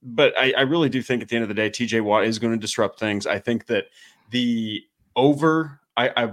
but 0.03 0.37
I, 0.37 0.53
I 0.53 0.63
really 0.63 0.91
do 0.91 1.01
think 1.01 1.23
at 1.23 1.29
the 1.29 1.37
end 1.37 1.45
of 1.45 1.49
the 1.49 1.55
day, 1.55 1.71
TJ 1.71 2.03
Watt 2.03 2.25
is 2.25 2.39
going 2.39 2.53
to 2.53 2.59
disrupt 2.59 2.99
things. 2.99 3.27
I 3.27 3.39
think 3.39 3.67
that 3.67 3.85
the 4.31 4.83
over, 5.15 5.81
I, 5.97 6.11
I 6.17 6.33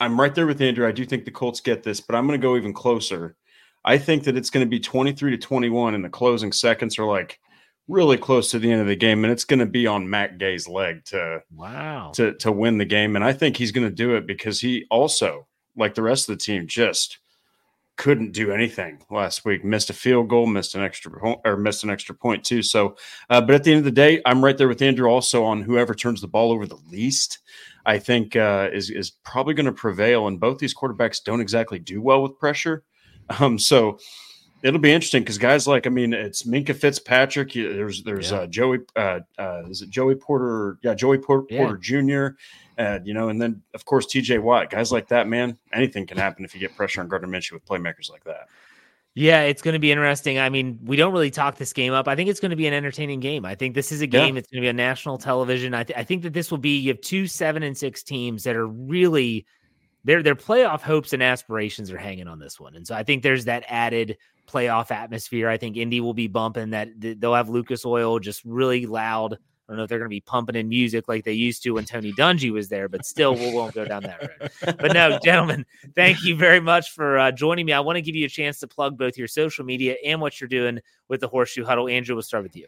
I'm 0.00 0.18
right 0.18 0.34
there 0.34 0.46
with 0.46 0.62
Andrew. 0.62 0.88
I 0.88 0.92
do 0.92 1.04
think 1.04 1.26
the 1.26 1.30
Colts 1.30 1.60
get 1.60 1.82
this, 1.82 2.00
but 2.00 2.16
I'm 2.16 2.26
going 2.26 2.40
to 2.40 2.44
go 2.44 2.56
even 2.56 2.72
closer. 2.72 3.36
I 3.84 3.98
think 3.98 4.24
that 4.24 4.36
it's 4.36 4.50
going 4.50 4.66
to 4.66 4.70
be 4.70 4.80
23 4.80 5.30
to 5.30 5.36
21 5.36 5.94
and 5.94 6.04
the 6.04 6.08
closing 6.08 6.52
seconds 6.52 6.98
are 6.98 7.04
like 7.04 7.38
really 7.90 8.16
close 8.16 8.52
to 8.52 8.58
the 8.58 8.70
end 8.70 8.80
of 8.80 8.86
the 8.86 8.96
game 8.96 9.24
and 9.24 9.32
it's 9.32 9.44
going 9.44 9.58
to 9.58 9.66
be 9.66 9.86
on 9.86 10.08
Matt 10.08 10.38
Gay's 10.38 10.68
leg 10.68 11.04
to 11.06 11.42
wow. 11.52 12.12
to 12.14 12.34
to 12.34 12.52
win 12.52 12.78
the 12.78 12.84
game 12.84 13.16
and 13.16 13.24
I 13.24 13.32
think 13.32 13.56
he's 13.56 13.72
going 13.72 13.86
to 13.86 13.94
do 13.94 14.14
it 14.14 14.26
because 14.26 14.60
he 14.60 14.86
also 14.90 15.48
like 15.76 15.94
the 15.94 16.02
rest 16.02 16.28
of 16.28 16.38
the 16.38 16.42
team 16.42 16.66
just 16.66 17.18
couldn't 17.96 18.32
do 18.32 18.50
anything 18.50 19.04
last 19.10 19.44
week. 19.44 19.62
Missed 19.62 19.90
a 19.90 19.92
field 19.92 20.28
goal 20.28 20.46
missed 20.46 20.74
an 20.74 20.82
extra 20.82 21.10
point 21.10 21.40
or 21.44 21.56
missed 21.56 21.82
an 21.82 21.90
extra 21.90 22.14
point 22.14 22.44
too 22.44 22.62
so 22.62 22.96
uh, 23.28 23.40
but 23.40 23.56
at 23.56 23.64
the 23.64 23.72
end 23.72 23.78
of 23.78 23.84
the 23.84 23.90
day 23.90 24.22
I'm 24.24 24.44
right 24.44 24.56
there 24.56 24.68
with 24.68 24.82
Andrew 24.82 25.08
also 25.08 25.44
on 25.44 25.62
whoever 25.62 25.94
turns 25.94 26.20
the 26.20 26.28
ball 26.28 26.52
over 26.52 26.66
the 26.66 26.78
least 26.88 27.40
I 27.84 27.98
think 27.98 28.36
uh, 28.36 28.68
is 28.72 28.90
is 28.90 29.10
probably 29.10 29.54
going 29.54 29.66
to 29.66 29.72
prevail 29.72 30.28
and 30.28 30.38
both 30.38 30.58
these 30.58 30.74
quarterbacks 30.74 31.22
don't 31.24 31.40
exactly 31.40 31.80
do 31.80 32.00
well 32.00 32.22
with 32.22 32.38
pressure 32.38 32.84
um, 33.40 33.58
so 33.58 33.98
it'll 34.62 34.80
be 34.80 34.92
interesting 34.92 35.22
because 35.22 35.38
guys 35.38 35.66
like 35.66 35.86
I 35.86 35.90
mean 35.90 36.12
it's 36.12 36.44
Minkah 36.44 36.76
Fitzpatrick. 36.76 37.52
There's 37.52 38.02
there's 38.02 38.30
yeah. 38.30 38.38
uh, 38.38 38.46
Joey 38.46 38.78
uh, 38.96 39.20
uh, 39.38 39.62
is 39.68 39.82
it 39.82 39.90
Joey 39.90 40.14
Porter? 40.14 40.78
Yeah, 40.82 40.94
Joey 40.94 41.18
Porter, 41.18 41.46
yeah. 41.50 41.58
Porter 41.58 41.76
Jr. 41.76 42.36
Uh, 42.78 42.98
you 43.04 43.14
know, 43.14 43.28
and 43.28 43.40
then 43.40 43.62
of 43.74 43.84
course 43.84 44.06
TJ 44.06 44.42
Watt. 44.42 44.70
Guys 44.70 44.92
like 44.92 45.08
that, 45.08 45.28
man, 45.28 45.58
anything 45.72 46.06
can 46.06 46.16
happen 46.16 46.44
if 46.44 46.54
you 46.54 46.60
get 46.60 46.76
pressure 46.76 47.00
on 47.00 47.08
Gardner 47.08 47.28
Minshew 47.28 47.52
with 47.52 47.64
playmakers 47.64 48.10
like 48.10 48.24
that. 48.24 48.48
Yeah, 49.14 49.42
it's 49.42 49.60
going 49.60 49.72
to 49.72 49.80
be 49.80 49.90
interesting. 49.90 50.38
I 50.38 50.48
mean, 50.50 50.78
we 50.84 50.96
don't 50.96 51.12
really 51.12 51.32
talk 51.32 51.56
this 51.56 51.72
game 51.72 51.92
up. 51.92 52.06
I 52.06 52.14
think 52.14 52.30
it's 52.30 52.38
going 52.38 52.50
to 52.50 52.56
be 52.56 52.68
an 52.68 52.74
entertaining 52.74 53.18
game. 53.18 53.44
I 53.44 53.56
think 53.56 53.74
this 53.74 53.90
is 53.90 54.02
a 54.02 54.06
game. 54.06 54.36
Yeah. 54.36 54.38
It's 54.38 54.50
going 54.50 54.62
to 54.62 54.64
be 54.64 54.68
on 54.68 54.76
national 54.76 55.18
television. 55.18 55.74
I, 55.74 55.82
th- 55.82 55.98
I 55.98 56.04
think 56.04 56.22
that 56.22 56.32
this 56.32 56.50
will 56.50 56.58
be. 56.58 56.78
You 56.78 56.90
have 56.92 57.00
two 57.00 57.26
seven 57.26 57.64
and 57.64 57.76
six 57.76 58.04
teams 58.04 58.44
that 58.44 58.54
are 58.54 58.68
really 58.68 59.46
their 60.04 60.22
their 60.22 60.34
playoff 60.34 60.80
hopes 60.80 61.12
and 61.12 61.22
aspirations 61.22 61.90
are 61.90 61.98
hanging 61.98 62.28
on 62.28 62.38
this 62.38 62.58
one. 62.58 62.74
And 62.74 62.86
so 62.86 62.94
I 62.94 63.02
think 63.02 63.22
there's 63.22 63.44
that 63.44 63.64
added 63.68 64.16
playoff 64.48 64.90
atmosphere. 64.90 65.48
I 65.48 65.56
think 65.56 65.76
Indy 65.76 66.00
will 66.00 66.14
be 66.14 66.26
bumping 66.26 66.70
that 66.70 66.88
they'll 66.98 67.34
have 67.34 67.48
Lucas 67.48 67.84
Oil 67.84 68.18
just 68.18 68.44
really 68.44 68.86
loud. 68.86 69.34
I 69.34 69.72
don't 69.72 69.76
know 69.76 69.84
if 69.84 69.88
they're 69.88 70.00
going 70.00 70.10
to 70.10 70.16
be 70.16 70.20
pumping 70.20 70.56
in 70.56 70.68
music 70.68 71.06
like 71.06 71.22
they 71.22 71.32
used 71.32 71.62
to 71.62 71.70
when 71.70 71.84
Tony 71.84 72.12
Dungy 72.12 72.50
was 72.50 72.68
there, 72.68 72.88
but 72.88 73.06
still, 73.06 73.36
we 73.36 73.54
won't 73.54 73.72
go 73.72 73.84
down 73.84 74.02
that 74.02 74.20
road. 74.20 74.76
But 74.80 74.92
no, 74.92 75.16
gentlemen, 75.24 75.64
thank 75.94 76.24
you 76.24 76.34
very 76.34 76.58
much 76.58 76.90
for 76.90 77.16
uh, 77.16 77.30
joining 77.30 77.66
me. 77.66 77.72
I 77.72 77.78
want 77.78 77.94
to 77.94 78.02
give 78.02 78.16
you 78.16 78.26
a 78.26 78.28
chance 78.28 78.58
to 78.60 78.66
plug 78.66 78.98
both 78.98 79.16
your 79.16 79.28
social 79.28 79.64
media 79.64 79.94
and 80.04 80.20
what 80.20 80.40
you're 80.40 80.48
doing 80.48 80.80
with 81.06 81.20
the 81.20 81.28
Horseshoe 81.28 81.64
Huddle. 81.64 81.88
Andrew, 81.88 82.16
we'll 82.16 82.22
start 82.22 82.42
with 82.42 82.56
you 82.56 82.66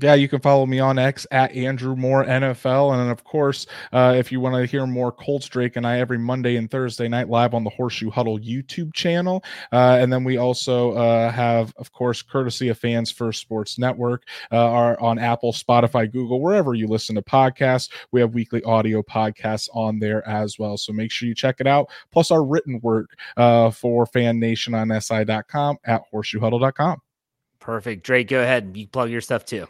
yeah, 0.00 0.14
you 0.14 0.28
can 0.28 0.40
follow 0.40 0.66
me 0.66 0.80
on 0.80 0.98
X 0.98 1.26
at 1.30 1.52
Andrew 1.52 1.96
Moore 1.96 2.24
NFL. 2.24 2.92
And 2.92 3.00
then, 3.00 3.10
of 3.10 3.24
course, 3.24 3.66
uh, 3.92 4.14
if 4.16 4.30
you 4.30 4.40
want 4.40 4.54
to 4.54 4.66
hear 4.66 4.86
more 4.86 5.12
Colts 5.12 5.46
Drake 5.46 5.76
and 5.76 5.86
I 5.86 5.98
every 5.98 6.18
Monday 6.18 6.56
and 6.56 6.70
Thursday 6.70 7.08
night 7.08 7.28
live 7.28 7.54
on 7.54 7.64
the 7.64 7.70
Horseshoe 7.70 8.10
Huddle 8.10 8.38
YouTube 8.38 8.92
channel. 8.94 9.42
Uh, 9.72 9.98
and 10.00 10.12
then 10.12 10.24
we 10.24 10.36
also 10.36 10.92
uh, 10.92 11.30
have, 11.30 11.72
of 11.76 11.92
course, 11.92 12.22
courtesy 12.22 12.68
of 12.68 12.78
Fans 12.78 13.10
First 13.10 13.40
Sports 13.40 13.78
Network, 13.78 14.24
uh, 14.52 14.56
are 14.56 15.00
on 15.00 15.18
Apple, 15.18 15.52
Spotify, 15.52 16.10
Google, 16.10 16.40
wherever 16.40 16.74
you 16.74 16.86
listen 16.86 17.14
to 17.14 17.22
podcasts. 17.22 17.90
We 18.12 18.20
have 18.20 18.34
weekly 18.34 18.62
audio 18.64 19.02
podcasts 19.02 19.68
on 19.72 19.98
there 19.98 20.26
as 20.28 20.58
well. 20.58 20.76
So 20.76 20.92
make 20.92 21.10
sure 21.10 21.28
you 21.28 21.34
check 21.34 21.56
it 21.60 21.66
out. 21.66 21.88
Plus, 22.12 22.30
our 22.30 22.44
written 22.44 22.80
work 22.82 23.10
uh, 23.36 23.70
for 23.70 24.06
Fan 24.06 24.38
Nation 24.38 24.74
on 24.74 25.00
SI.com 25.00 25.78
at 25.84 26.02
horseshoehuddle.com. 26.12 27.00
Perfect. 27.60 28.04
Drake, 28.04 28.28
go 28.28 28.42
ahead. 28.42 28.72
You 28.74 28.86
plug 28.86 29.10
your 29.10 29.20
stuff 29.20 29.44
too. 29.44 29.66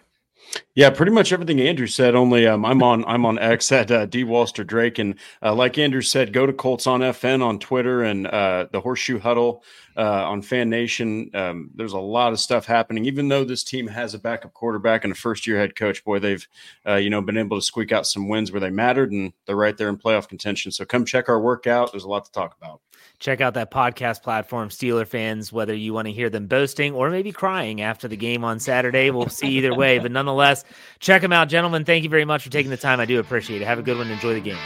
Yeah, 0.75 0.91
pretty 0.91 1.13
much 1.13 1.33
everything 1.33 1.61
Andrew 1.61 1.87
said. 1.87 2.15
Only 2.15 2.47
um, 2.47 2.65
I'm 2.65 2.83
on 2.83 3.05
I'm 3.07 3.25
on 3.27 3.39
X 3.39 3.73
at 3.73 3.91
uh, 3.91 4.07
D 4.07 4.25
Walster 4.25 4.67
Drake, 4.67 4.99
and 4.99 5.17
uh, 5.43 5.55
like 5.55 5.79
Andrew 5.79 6.03
said, 6.03 6.33
go 6.33 6.47
to 6.47 6.53
Colts 6.53 6.87
on 6.87 7.01
FN 7.01 7.43
on 7.43 7.59
Twitter 7.59 8.03
and 8.03 8.27
uh, 8.27 8.67
the 8.71 8.81
Horseshoe 8.81 9.19
Huddle 9.19 9.63
uh, 9.97 10.29
on 10.29 10.43
Fan 10.43 10.69
Nation. 10.69 11.31
Um, 11.35 11.71
there's 11.75 11.93
a 11.93 11.99
lot 11.99 12.33
of 12.33 12.41
stuff 12.41 12.67
happening. 12.67 13.05
Even 13.07 13.29
though 13.29 13.45
this 13.45 13.65
team 13.65 13.87
has 13.87 14.15
a 14.15 14.19
backup 14.19 14.55
quarterback 14.55 15.05
and 15.05 15.13
a 15.13 15.17
first 15.17 15.47
year 15.47 15.59
head 15.59 15.77
coach, 15.77 16.05
boy, 16.05 16.19
they've 16.19 16.47
uh, 16.87 16.95
you 16.95 17.11
know 17.11 17.23
been 17.23 17.39
able 17.39 17.59
to 17.59 17.63
squeak 17.65 17.93
out 17.93 18.07
some 18.07 18.29
wins 18.29 18.53
where 18.53 18.61
they 18.61 18.71
mattered, 18.71 19.13
and 19.13 19.33
they're 19.47 19.57
right 19.57 19.77
there 19.77 19.89
in 19.89 19.97
playoff 19.97 20.29
contention. 20.29 20.73
So 20.73 20.85
come 20.85 21.05
check 21.05 21.29
our 21.29 21.41
workout. 21.41 21.93
There's 21.93 22.05
a 22.05 22.09
lot 22.09 22.25
to 22.25 22.33
talk 22.33 22.57
about 22.61 22.81
check 23.19 23.41
out 23.41 23.55
that 23.55 23.71
podcast 23.71 24.23
platform, 24.23 24.69
Steeler 24.69 25.07
fans, 25.07 25.53
whether 25.53 25.75
you 25.75 25.93
want 25.95 26.07
to 26.07 26.13
hear 26.13 26.31
them 26.31 26.47
boasting 26.47 26.95
or 26.95 27.11
maybe 27.11 27.33
crying 27.33 27.81
after 27.81 28.09
the 28.09 28.17
game 28.17 28.45
on 28.45 28.61
Saturday. 28.61 29.11
We'll 29.11 29.29
see 29.29 29.49
either 29.49 29.75
way. 29.75 29.99
But 29.99 30.13
nonetheless, 30.13 30.65
check 31.01 31.23
them 31.23 31.33
out, 31.33 31.49
gentlemen. 31.49 31.85
Thank 31.85 32.05
you 32.05 32.11
very 32.11 32.25
much 32.25 32.43
for 32.43 32.51
taking 32.51 32.71
the 32.71 32.77
time. 32.77 33.01
I 33.01 33.07
do 33.07 33.19
appreciate 33.19 33.63
it. 33.63 33.65
Have 33.67 33.79
a 33.79 33.83
good 33.83 33.97
one. 33.97 34.11
Enjoy 34.11 34.35
the 34.35 34.41
game. 34.41 34.59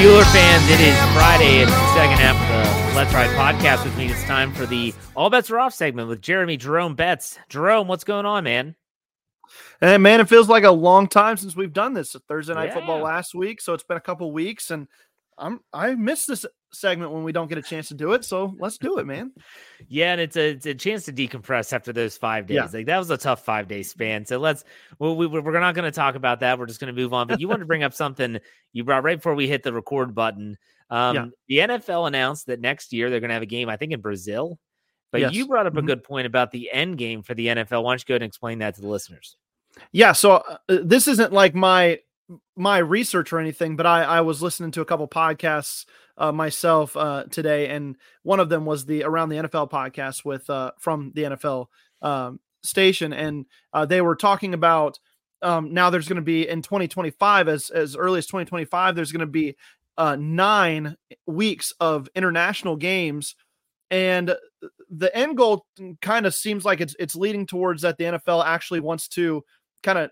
Steeler 0.00 0.32
fans, 0.32 0.64
it 0.70 0.80
is 0.80 0.96
Friday. 1.12 1.58
It's 1.58 1.70
the 1.70 1.92
second 1.92 2.16
half 2.16 2.34
of 2.34 2.90
the 2.90 2.96
Let's 2.96 3.12
Ride 3.12 3.28
podcast 3.36 3.84
with 3.84 3.94
me. 3.98 4.06
It's 4.06 4.24
time 4.24 4.50
for 4.50 4.64
the 4.64 4.94
All 5.14 5.28
Betz 5.28 5.50
Are 5.50 5.58
Off 5.58 5.74
segment 5.74 6.08
with 6.08 6.22
Jeremy 6.22 6.56
Jerome 6.56 6.94
Betz. 6.94 7.38
Jerome, 7.50 7.86
what's 7.86 8.02
going 8.02 8.24
on, 8.24 8.44
man? 8.44 8.76
And 9.82 10.02
man, 10.02 10.20
it 10.20 10.28
feels 10.30 10.48
like 10.48 10.64
a 10.64 10.70
long 10.70 11.06
time 11.06 11.36
since 11.36 11.54
we've 11.54 11.74
done 11.74 11.92
this. 11.92 12.16
Thursday 12.26 12.54
night 12.54 12.68
yeah. 12.68 12.74
football 12.76 13.00
last 13.02 13.34
week, 13.34 13.60
so 13.60 13.74
it's 13.74 13.82
been 13.82 13.98
a 13.98 14.00
couple 14.00 14.32
weeks, 14.32 14.70
and 14.70 14.88
I'm 15.36 15.60
I 15.70 15.94
missed 15.96 16.28
this 16.28 16.46
segment 16.72 17.12
when 17.12 17.24
we 17.24 17.32
don't 17.32 17.48
get 17.48 17.58
a 17.58 17.62
chance 17.62 17.88
to 17.88 17.94
do 17.94 18.12
it. 18.12 18.24
So 18.24 18.54
let's 18.58 18.78
do 18.78 18.98
it, 18.98 19.06
man. 19.06 19.32
yeah, 19.88 20.12
and 20.12 20.20
it's 20.20 20.36
a 20.36 20.50
it's 20.50 20.66
a 20.66 20.74
chance 20.74 21.04
to 21.04 21.12
decompress 21.12 21.72
after 21.72 21.92
those 21.92 22.16
five 22.16 22.46
days. 22.46 22.56
Yeah. 22.56 22.68
Like 22.72 22.86
that 22.86 22.98
was 22.98 23.10
a 23.10 23.16
tough 23.16 23.44
five 23.44 23.68
day 23.68 23.82
span. 23.82 24.24
So 24.26 24.38
let's 24.38 24.64
well, 24.98 25.16
we 25.16 25.26
we're 25.26 25.58
not 25.60 25.74
going 25.74 25.84
to 25.84 25.90
talk 25.90 26.14
about 26.14 26.40
that. 26.40 26.58
We're 26.58 26.66
just 26.66 26.80
going 26.80 26.94
to 26.94 27.00
move 27.00 27.12
on. 27.12 27.26
But 27.26 27.40
you 27.40 27.48
wanted 27.48 27.60
to 27.60 27.66
bring 27.66 27.82
up 27.82 27.94
something 27.94 28.38
you 28.72 28.84
brought 28.84 29.04
right 29.04 29.18
before 29.18 29.34
we 29.34 29.48
hit 29.48 29.62
the 29.62 29.72
record 29.72 30.14
button. 30.14 30.56
Um, 30.90 31.16
yeah. 31.48 31.66
The 31.66 31.76
NFL 31.76 32.08
announced 32.08 32.46
that 32.46 32.60
next 32.60 32.92
year 32.92 33.10
they're 33.10 33.20
going 33.20 33.28
to 33.28 33.34
have 33.34 33.42
a 33.42 33.46
game, 33.46 33.68
I 33.68 33.76
think, 33.76 33.92
in 33.92 34.00
Brazil. 34.00 34.58
But 35.12 35.22
yes. 35.22 35.32
you 35.32 35.46
brought 35.46 35.66
up 35.66 35.74
a 35.74 35.78
mm-hmm. 35.78 35.86
good 35.86 36.04
point 36.04 36.26
about 36.26 36.50
the 36.50 36.70
end 36.72 36.98
game 36.98 37.22
for 37.22 37.34
the 37.34 37.48
NFL. 37.48 37.82
Why 37.82 37.92
don't 37.92 38.00
you 38.00 38.04
go 38.06 38.14
ahead 38.14 38.22
and 38.22 38.28
explain 38.28 38.60
that 38.60 38.76
to 38.76 38.80
the 38.80 38.88
listeners? 38.88 39.36
Yeah, 39.92 40.12
so 40.12 40.36
uh, 40.36 40.56
this 40.68 41.08
isn't 41.08 41.32
like 41.32 41.54
my 41.54 41.98
my 42.56 42.78
research 42.78 43.32
or 43.32 43.38
anything, 43.38 43.76
but 43.76 43.86
I, 43.86 44.02
I 44.02 44.20
was 44.20 44.42
listening 44.42 44.70
to 44.72 44.80
a 44.80 44.84
couple 44.84 45.08
podcasts 45.08 45.84
uh, 46.16 46.32
myself 46.32 46.96
uh, 46.96 47.24
today, 47.30 47.68
and 47.68 47.96
one 48.22 48.40
of 48.40 48.48
them 48.48 48.66
was 48.66 48.84
the 48.84 49.04
Around 49.04 49.30
the 49.30 49.36
NFL 49.36 49.70
podcast 49.70 50.24
with 50.24 50.48
uh, 50.50 50.72
from 50.78 51.12
the 51.14 51.22
NFL 51.22 51.66
um, 52.02 52.40
station, 52.62 53.12
and 53.12 53.46
uh, 53.72 53.86
they 53.86 54.00
were 54.00 54.16
talking 54.16 54.54
about 54.54 54.98
um, 55.42 55.72
now 55.72 55.90
there's 55.90 56.08
going 56.08 56.16
to 56.16 56.22
be 56.22 56.48
in 56.48 56.62
2025 56.62 57.48
as 57.48 57.70
as 57.70 57.96
early 57.96 58.18
as 58.18 58.26
2025 58.26 58.94
there's 58.94 59.12
going 59.12 59.20
to 59.20 59.26
be 59.26 59.56
uh, 59.96 60.16
nine 60.18 60.96
weeks 61.26 61.72
of 61.80 62.08
international 62.14 62.76
games, 62.76 63.34
and 63.90 64.36
the 64.90 65.16
end 65.16 65.36
goal 65.36 65.66
kind 66.02 66.26
of 66.26 66.34
seems 66.34 66.64
like 66.64 66.80
it's 66.80 66.94
it's 66.98 67.16
leading 67.16 67.46
towards 67.46 67.82
that 67.82 67.96
the 67.96 68.04
NFL 68.04 68.44
actually 68.44 68.80
wants 68.80 69.08
to 69.08 69.42
kind 69.82 69.98
of 69.98 70.10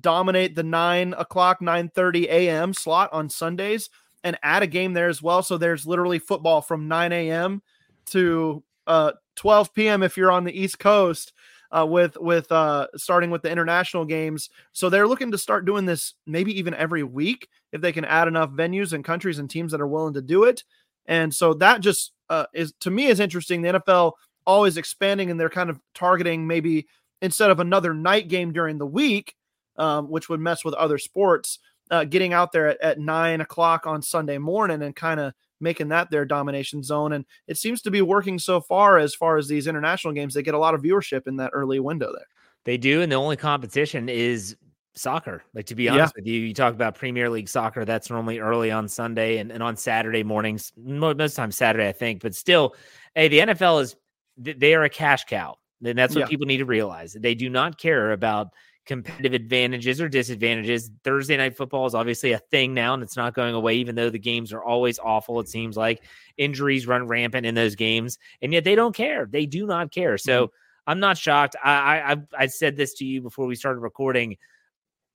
dominate 0.00 0.54
the 0.54 0.62
nine 0.62 1.14
o'clock, 1.16 1.60
nine 1.60 1.88
thirty 1.88 2.28
a.m. 2.28 2.72
slot 2.74 3.10
on 3.12 3.28
Sundays 3.28 3.88
and 4.26 4.36
add 4.42 4.64
a 4.64 4.66
game 4.66 4.92
there 4.92 5.08
as 5.08 5.22
well. 5.22 5.40
So 5.40 5.56
there's 5.56 5.86
literally 5.86 6.18
football 6.18 6.60
from 6.60 6.88
9 6.88 7.12
a.m. 7.12 7.62
to 8.06 8.64
uh, 8.88 9.12
12 9.36 9.72
p.m. 9.72 10.02
if 10.02 10.16
you're 10.16 10.32
on 10.32 10.42
the 10.42 10.58
East 10.58 10.78
Coast. 10.78 11.32
Uh, 11.72 11.84
with 11.84 12.16
with 12.20 12.50
uh, 12.52 12.86
starting 12.94 13.28
with 13.28 13.42
the 13.42 13.50
international 13.50 14.04
games, 14.04 14.50
so 14.70 14.88
they're 14.88 15.08
looking 15.08 15.32
to 15.32 15.36
start 15.36 15.64
doing 15.64 15.84
this 15.84 16.14
maybe 16.24 16.56
even 16.56 16.72
every 16.74 17.02
week 17.02 17.48
if 17.72 17.80
they 17.80 17.90
can 17.90 18.04
add 18.04 18.28
enough 18.28 18.50
venues 18.50 18.92
and 18.92 19.04
countries 19.04 19.40
and 19.40 19.50
teams 19.50 19.72
that 19.72 19.80
are 19.80 19.88
willing 19.88 20.14
to 20.14 20.22
do 20.22 20.44
it. 20.44 20.62
And 21.06 21.34
so 21.34 21.54
that 21.54 21.80
just 21.80 22.12
uh, 22.30 22.46
is 22.54 22.72
to 22.80 22.90
me 22.90 23.06
is 23.06 23.18
interesting. 23.18 23.62
The 23.62 23.80
NFL 23.80 24.12
always 24.46 24.76
expanding 24.76 25.28
and 25.28 25.40
they're 25.40 25.50
kind 25.50 25.68
of 25.68 25.80
targeting 25.92 26.46
maybe 26.46 26.86
instead 27.20 27.50
of 27.50 27.58
another 27.58 27.92
night 27.92 28.28
game 28.28 28.52
during 28.52 28.78
the 28.78 28.86
week, 28.86 29.34
um, 29.78 30.08
which 30.08 30.28
would 30.28 30.40
mess 30.40 30.64
with 30.64 30.74
other 30.74 30.98
sports, 30.98 31.58
uh, 31.90 32.04
getting 32.04 32.32
out 32.32 32.52
there 32.52 32.68
at, 32.68 32.80
at 32.80 32.98
nine 32.98 33.40
o'clock 33.40 33.86
on 33.86 34.02
Sunday 34.02 34.38
morning 34.38 34.82
and 34.82 34.94
kind 34.94 35.20
of 35.20 35.32
making 35.60 35.88
that 35.88 36.10
their 36.10 36.24
domination 36.24 36.82
zone. 36.82 37.12
And 37.12 37.24
it 37.46 37.56
seems 37.56 37.82
to 37.82 37.90
be 37.90 38.02
working 38.02 38.38
so 38.38 38.60
far 38.60 38.98
as 38.98 39.14
far 39.14 39.36
as 39.36 39.48
these 39.48 39.66
international 39.66 40.12
games. 40.12 40.34
They 40.34 40.42
get 40.42 40.54
a 40.54 40.58
lot 40.58 40.74
of 40.74 40.82
viewership 40.82 41.26
in 41.26 41.36
that 41.36 41.50
early 41.54 41.80
window 41.80 42.12
there. 42.14 42.26
They 42.64 42.76
do. 42.76 43.00
And 43.02 43.10
the 43.10 43.16
only 43.16 43.36
competition 43.36 44.08
is 44.08 44.56
soccer. 44.94 45.42
Like 45.54 45.66
to 45.66 45.74
be 45.74 45.88
honest 45.88 46.14
yeah. 46.16 46.20
with 46.20 46.26
you, 46.26 46.40
you 46.40 46.54
talk 46.54 46.74
about 46.74 46.96
Premier 46.96 47.30
League 47.30 47.48
soccer. 47.48 47.84
That's 47.84 48.10
normally 48.10 48.38
early 48.38 48.70
on 48.70 48.88
Sunday 48.88 49.38
and, 49.38 49.52
and 49.52 49.62
on 49.62 49.76
Saturday 49.76 50.22
mornings, 50.22 50.72
most 50.76 51.34
times 51.34 51.56
Saturday, 51.56 51.88
I 51.88 51.92
think. 51.92 52.22
But 52.22 52.34
still, 52.34 52.74
hey, 53.14 53.28
the 53.28 53.38
NFL 53.38 53.82
is 53.82 53.96
they 54.36 54.74
are 54.74 54.82
a 54.82 54.90
cash 54.90 55.24
cow. 55.24 55.56
And 55.84 55.96
that's 55.96 56.14
what 56.14 56.22
yeah. 56.22 56.26
people 56.26 56.46
need 56.46 56.56
to 56.58 56.64
realize. 56.64 57.12
They 57.12 57.34
do 57.34 57.50
not 57.50 57.78
care 57.78 58.12
about 58.12 58.48
competitive 58.86 59.34
advantages 59.34 60.00
or 60.00 60.08
disadvantages. 60.08 60.90
Thursday 61.04 61.36
night 61.36 61.56
football 61.56 61.86
is 61.86 61.94
obviously 61.94 62.32
a 62.32 62.38
thing 62.38 62.72
now, 62.72 62.94
and 62.94 63.02
it's 63.02 63.16
not 63.16 63.34
going 63.34 63.54
away, 63.54 63.74
even 63.74 63.94
though 63.94 64.10
the 64.10 64.18
games 64.18 64.52
are 64.52 64.62
always 64.62 64.98
awful. 64.98 65.40
It 65.40 65.48
seems 65.48 65.76
like 65.76 66.02
injuries 66.36 66.86
run 66.86 67.06
rampant 67.06 67.46
in 67.46 67.54
those 67.54 67.74
games, 67.74 68.18
and 68.40 68.52
yet 68.52 68.64
they 68.64 68.74
don't 68.74 68.94
care. 68.94 69.26
They 69.26 69.46
do 69.46 69.66
not 69.66 69.92
care. 69.92 70.16
So 70.16 70.46
mm-hmm. 70.46 70.90
I'm 70.90 71.00
not 71.00 71.18
shocked. 71.18 71.56
I, 71.62 72.14
I 72.14 72.44
I 72.44 72.46
said 72.46 72.76
this 72.76 72.94
to 72.94 73.04
you 73.04 73.20
before 73.20 73.46
we 73.46 73.56
started 73.56 73.80
recording. 73.80 74.36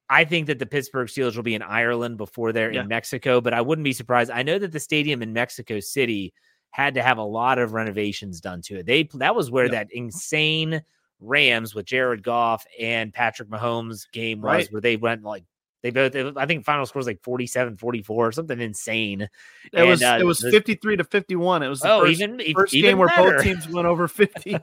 I 0.10 0.26
think 0.26 0.48
that 0.48 0.60
the 0.60 0.66
Pittsburgh 0.66 1.08
Steelers 1.08 1.38
will 1.38 1.44
be 1.44 1.56
in 1.56 1.62
Ireland 1.62 2.18
before 2.18 2.52
they're 2.52 2.74
yeah. 2.74 2.82
in 2.82 2.90
Mexico, 2.90 3.40
but 3.40 3.54
I 3.54 3.62
wouldn't 3.62 3.86
be 3.86 3.94
surprised. 3.94 4.30
I 4.30 4.44
know 4.44 4.60
that 4.60 4.74
the 4.74 4.80
stadium 4.80 5.22
in 5.22 5.32
Mexico 5.32 5.80
City 5.80 6.34
had 6.72 6.96
to 6.96 7.02
have 7.02 7.18
a 7.18 7.24
lot 7.24 7.60
of 7.60 7.74
renovations 7.74 8.42
done 8.42 8.62
to 8.64 8.80
it. 8.80 8.86
They 8.86 9.04
that 9.16 9.36
was 9.36 9.50
where 9.50 9.66
yeah. 9.66 9.72
that 9.72 9.88
insane 9.92 10.82
Rams 11.22 11.74
with 11.76 11.86
Jared 11.86 12.24
Goff 12.24 12.66
and 12.80 13.14
Patrick 13.14 13.50
Mahomes 13.50 14.12
game 14.12 14.42
was 14.42 14.52
right. 14.52 14.72
where 14.72 14.82
they 14.82 14.98
went 14.98 15.24
like 15.24 15.46
they 15.84 15.90
both 15.90 16.16
I 16.38 16.46
think 16.46 16.64
final 16.64 16.86
score 16.86 17.00
was 17.00 17.08
like 17.08 17.24
47 17.24 17.78
44 17.78 18.32
something 18.34 18.60
insane. 18.60 19.22
It 19.22 19.30
and, 19.74 19.90
was 19.90 20.04
uh, 20.04 20.18
it 20.20 20.26
was 20.26 20.42
53 20.42 20.98
to 20.98 21.04
51. 21.04 21.64
It 21.64 21.70
was 21.70 21.80
the 21.80 21.92
oh, 21.92 22.02
first, 22.02 22.22
even, 22.22 22.42
first 22.54 22.74
even 22.74 22.92
game 22.92 22.98
where 23.00 23.08
better. 23.08 23.34
both 23.34 23.44
teams 23.44 23.70
went 23.70 23.88
over 23.88 24.08
50. 24.08 24.58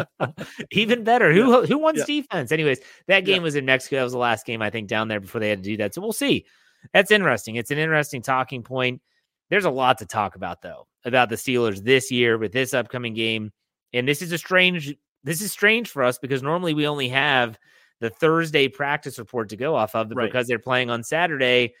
even 0.70 1.02
better. 1.02 1.32
Who 1.32 1.64
who 1.64 1.78
won 1.78 1.96
yeah. 1.96 2.04
defense? 2.04 2.52
Anyways, 2.52 2.80
that 3.08 3.24
game 3.24 3.38
yeah. 3.38 3.42
was 3.42 3.56
in 3.56 3.64
Mexico. 3.64 3.96
That 3.96 4.04
was 4.04 4.12
the 4.12 4.18
last 4.18 4.46
game 4.46 4.62
I 4.62 4.70
think 4.70 4.88
down 4.88 5.08
there 5.08 5.20
before 5.20 5.40
they 5.40 5.48
had 5.48 5.62
to 5.62 5.68
do 5.68 5.76
that. 5.78 5.94
So 5.94 6.00
we'll 6.00 6.12
see. 6.12 6.46
That's 6.92 7.10
interesting. 7.10 7.56
It's 7.56 7.70
an 7.70 7.78
interesting 7.78 8.22
talking 8.22 8.62
point. 8.62 9.00
There's 9.50 9.64
a 9.64 9.70
lot 9.70 9.98
to 9.98 10.06
talk 10.06 10.36
about 10.36 10.62
though 10.62 10.86
about 11.04 11.28
the 11.30 11.36
Steelers 11.36 11.82
this 11.82 12.10
year 12.10 12.38
with 12.38 12.52
this 12.52 12.74
upcoming 12.74 13.14
game. 13.14 13.50
And 13.92 14.08
this 14.08 14.22
is 14.22 14.32
a 14.32 14.38
strange 14.38 14.94
this 15.24 15.40
is 15.40 15.50
strange 15.50 15.90
for 15.90 16.02
us 16.02 16.18
because 16.18 16.42
normally 16.42 16.74
we 16.74 16.86
only 16.86 17.08
have 17.08 17.58
the 18.00 18.10
Thursday 18.10 18.68
practice 18.68 19.18
report 19.18 19.48
to 19.48 19.56
go 19.56 19.74
off 19.74 19.94
of 19.94 20.10
right. 20.10 20.26
because 20.26 20.46
they're 20.46 20.58
playing 20.58 20.90
on 20.90 21.02
Saturday, 21.02 21.74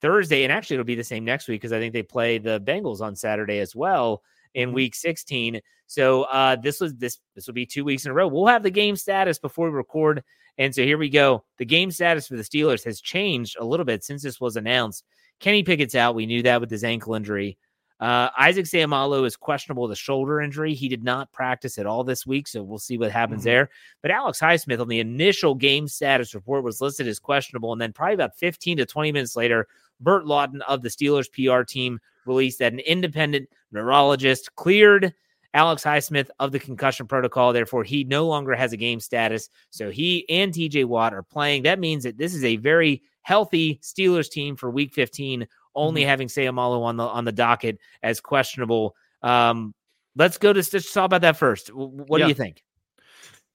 Thursday, 0.00 0.44
and 0.44 0.52
actually 0.52 0.74
it'll 0.74 0.84
be 0.84 0.94
the 0.94 1.02
same 1.02 1.24
next 1.24 1.48
week 1.48 1.60
because 1.60 1.72
I 1.72 1.78
think 1.78 1.92
they 1.92 2.02
play 2.02 2.38
the 2.38 2.60
Bengals 2.60 3.00
on 3.00 3.16
Saturday 3.16 3.58
as 3.58 3.74
well 3.74 4.22
in 4.54 4.68
mm-hmm. 4.68 4.76
week 4.76 4.94
16. 4.94 5.60
So 5.86 6.24
uh, 6.24 6.56
this 6.56 6.80
was 6.80 6.94
this 6.96 7.18
this 7.34 7.46
will 7.46 7.54
be 7.54 7.66
two 7.66 7.84
weeks 7.84 8.04
in 8.04 8.10
a 8.10 8.14
row. 8.14 8.28
We'll 8.28 8.46
have 8.46 8.62
the 8.62 8.70
game 8.70 8.96
status 8.96 9.38
before 9.38 9.70
we 9.70 9.76
record. 9.76 10.22
And 10.58 10.74
so 10.74 10.82
here 10.82 10.98
we 10.98 11.08
go. 11.08 11.44
The 11.58 11.64
game 11.64 11.90
status 11.90 12.28
for 12.28 12.36
the 12.36 12.42
Steelers 12.42 12.84
has 12.84 13.00
changed 13.00 13.56
a 13.58 13.64
little 13.64 13.86
bit 13.86 14.04
since 14.04 14.22
this 14.22 14.40
was 14.40 14.56
announced. 14.56 15.04
Kenny 15.40 15.62
Pickett's 15.62 15.94
out. 15.94 16.14
We 16.14 16.26
knew 16.26 16.42
that 16.42 16.60
with 16.60 16.70
his 16.70 16.84
ankle 16.84 17.14
injury. 17.14 17.56
Uh, 18.00 18.30
Isaac 18.38 18.64
Seumalo 18.64 19.26
is 19.26 19.36
questionable 19.36 19.82
with 19.82 19.92
a 19.92 19.96
shoulder 19.96 20.40
injury. 20.40 20.72
He 20.72 20.88
did 20.88 21.04
not 21.04 21.30
practice 21.32 21.78
at 21.78 21.86
all 21.86 22.02
this 22.02 22.26
week, 22.26 22.48
so 22.48 22.62
we'll 22.62 22.78
see 22.78 22.96
what 22.96 23.12
happens 23.12 23.40
mm-hmm. 23.40 23.50
there. 23.50 23.70
But 24.00 24.10
Alex 24.10 24.40
Highsmith 24.40 24.80
on 24.80 24.88
the 24.88 25.00
initial 25.00 25.54
game 25.54 25.86
status 25.86 26.34
report 26.34 26.64
was 26.64 26.80
listed 26.80 27.06
as 27.06 27.18
questionable, 27.18 27.72
and 27.72 27.80
then 27.80 27.92
probably 27.92 28.14
about 28.14 28.36
15 28.36 28.78
to 28.78 28.86
20 28.86 29.12
minutes 29.12 29.36
later, 29.36 29.68
Burt 30.00 30.24
Lauten 30.24 30.60
of 30.66 30.80
the 30.80 30.88
Steelers 30.88 31.30
PR 31.30 31.62
team 31.62 32.00
released 32.24 32.58
that 32.60 32.72
an 32.72 32.80
independent 32.80 33.50
neurologist 33.70 34.54
cleared 34.56 35.12
Alex 35.52 35.82
Highsmith 35.82 36.30
of 36.38 36.52
the 36.52 36.58
concussion 36.58 37.06
protocol. 37.06 37.52
Therefore, 37.52 37.84
he 37.84 38.04
no 38.04 38.26
longer 38.26 38.54
has 38.54 38.72
a 38.72 38.78
game 38.78 39.00
status. 39.00 39.50
So 39.70 39.90
he 39.90 40.28
and 40.28 40.52
TJ 40.52 40.86
Watt 40.86 41.12
are 41.12 41.22
playing. 41.22 41.64
That 41.64 41.80
means 41.80 42.04
that 42.04 42.16
this 42.16 42.34
is 42.34 42.44
a 42.44 42.56
very 42.56 43.02
healthy 43.22 43.78
Steelers 43.82 44.30
team 44.30 44.56
for 44.56 44.70
week 44.70 44.92
15 44.92 45.46
only 45.80 46.02
mm-hmm. 46.02 46.08
having 46.10 46.28
Seumalo 46.28 46.82
on 46.82 46.96
the 46.96 47.04
on 47.04 47.24
the 47.24 47.32
docket 47.32 47.78
as 48.02 48.20
questionable. 48.20 48.94
Um, 49.22 49.74
let's 50.16 50.38
go 50.38 50.52
to 50.52 50.58
let's 50.58 50.92
talk 50.92 51.06
about 51.06 51.22
that 51.22 51.36
first. 51.36 51.72
What 51.74 52.18
yeah. 52.18 52.26
do 52.26 52.28
you 52.28 52.34
think? 52.34 52.62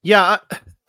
Yeah, 0.02 0.38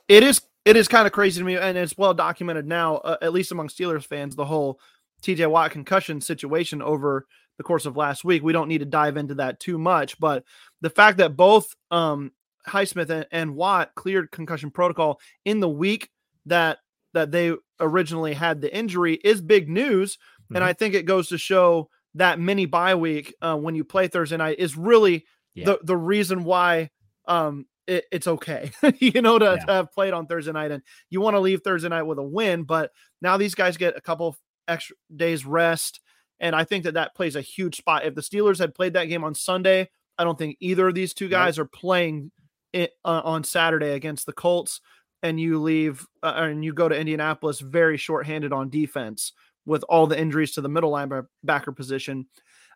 it 0.07 0.23
is 0.23 0.41
it 0.65 0.75
is 0.75 0.87
kind 0.87 1.07
of 1.07 1.13
crazy 1.13 1.39
to 1.39 1.45
me, 1.45 1.55
and 1.55 1.77
it's 1.77 1.97
well 1.97 2.13
documented 2.13 2.67
now, 2.67 2.97
uh, 2.97 3.17
at 3.21 3.33
least 3.33 3.51
among 3.51 3.69
Steelers 3.69 4.05
fans, 4.05 4.35
the 4.35 4.45
whole 4.45 4.79
TJ 5.21 5.49
Watt 5.49 5.71
concussion 5.71 6.21
situation 6.21 6.81
over 6.81 7.25
the 7.57 7.63
course 7.63 7.85
of 7.85 7.97
last 7.97 8.23
week. 8.23 8.43
We 8.43 8.53
don't 8.53 8.67
need 8.67 8.79
to 8.79 8.85
dive 8.85 9.17
into 9.17 9.35
that 9.35 9.59
too 9.59 9.77
much, 9.77 10.19
but 10.19 10.43
the 10.81 10.89
fact 10.89 11.17
that 11.17 11.35
both 11.35 11.73
um, 11.89 12.31
Highsmith 12.67 13.09
and, 13.09 13.25
and 13.31 13.55
Watt 13.55 13.95
cleared 13.95 14.31
concussion 14.31 14.69
protocol 14.69 15.19
in 15.45 15.59
the 15.59 15.69
week 15.69 16.09
that 16.45 16.79
that 17.13 17.31
they 17.31 17.53
originally 17.79 18.33
had 18.33 18.61
the 18.61 18.75
injury 18.75 19.15
is 19.15 19.41
big 19.41 19.69
news, 19.69 20.17
mm-hmm. 20.47 20.55
and 20.55 20.65
I 20.65 20.73
think 20.73 20.93
it 20.93 21.05
goes 21.05 21.29
to 21.29 21.37
show 21.37 21.89
that 22.15 22.39
mini 22.39 22.65
bye 22.65 22.95
week 22.95 23.33
uh, 23.41 23.55
when 23.55 23.75
you 23.75 23.83
play 23.83 24.07
Thursday 24.07 24.37
night 24.37 24.59
is 24.59 24.75
really 24.75 25.25
yeah. 25.53 25.65
the 25.65 25.79
the 25.83 25.97
reason 25.97 26.43
why 26.43 26.89
um, 27.27 27.65
it, 27.87 28.05
it's 28.11 28.27
okay, 28.27 28.71
you 28.99 29.21
know, 29.21 29.39
to, 29.39 29.45
yeah. 29.45 29.65
to, 29.65 29.73
have 29.73 29.91
played 29.91 30.13
on 30.13 30.27
Thursday 30.27 30.51
night, 30.51 30.71
and 30.71 30.83
you 31.09 31.21
want 31.21 31.35
to 31.35 31.39
leave 31.39 31.61
Thursday 31.61 31.89
night 31.89 32.03
with 32.03 32.19
a 32.19 32.23
win. 32.23 32.63
But 32.63 32.91
now 33.21 33.37
these 33.37 33.55
guys 33.55 33.77
get 33.77 33.97
a 33.97 34.01
couple 34.01 34.35
extra 34.67 34.95
days 35.15 35.45
rest, 35.45 36.01
and 36.39 36.55
I 36.55 36.63
think 36.63 36.83
that 36.83 36.95
that 36.95 37.15
plays 37.15 37.35
a 37.35 37.41
huge 37.41 37.77
spot. 37.77 38.05
If 38.05 38.15
the 38.15 38.21
Steelers 38.21 38.59
had 38.59 38.75
played 38.75 38.93
that 38.93 39.05
game 39.05 39.23
on 39.23 39.35
Sunday, 39.35 39.89
I 40.17 40.23
don't 40.23 40.37
think 40.37 40.57
either 40.59 40.87
of 40.87 40.95
these 40.95 41.13
two 41.13 41.29
guys 41.29 41.59
are 41.59 41.65
playing 41.65 42.31
it 42.73 42.91
uh, 43.05 43.21
on 43.23 43.43
Saturday 43.43 43.91
against 43.91 44.25
the 44.25 44.33
Colts. 44.33 44.81
And 45.23 45.39
you 45.39 45.59
leave 45.59 46.05
uh, 46.21 46.33
and 46.35 46.63
you 46.63 46.73
go 46.73 46.87
to 46.87 46.97
Indianapolis 46.97 47.59
very 47.59 47.97
shorthanded 47.97 48.53
on 48.53 48.69
defense 48.69 49.33
with 49.67 49.83
all 49.89 50.07
the 50.07 50.19
injuries 50.19 50.53
to 50.53 50.61
the 50.61 50.69
middle 50.69 50.91
linebacker 50.91 51.75
position. 51.75 52.25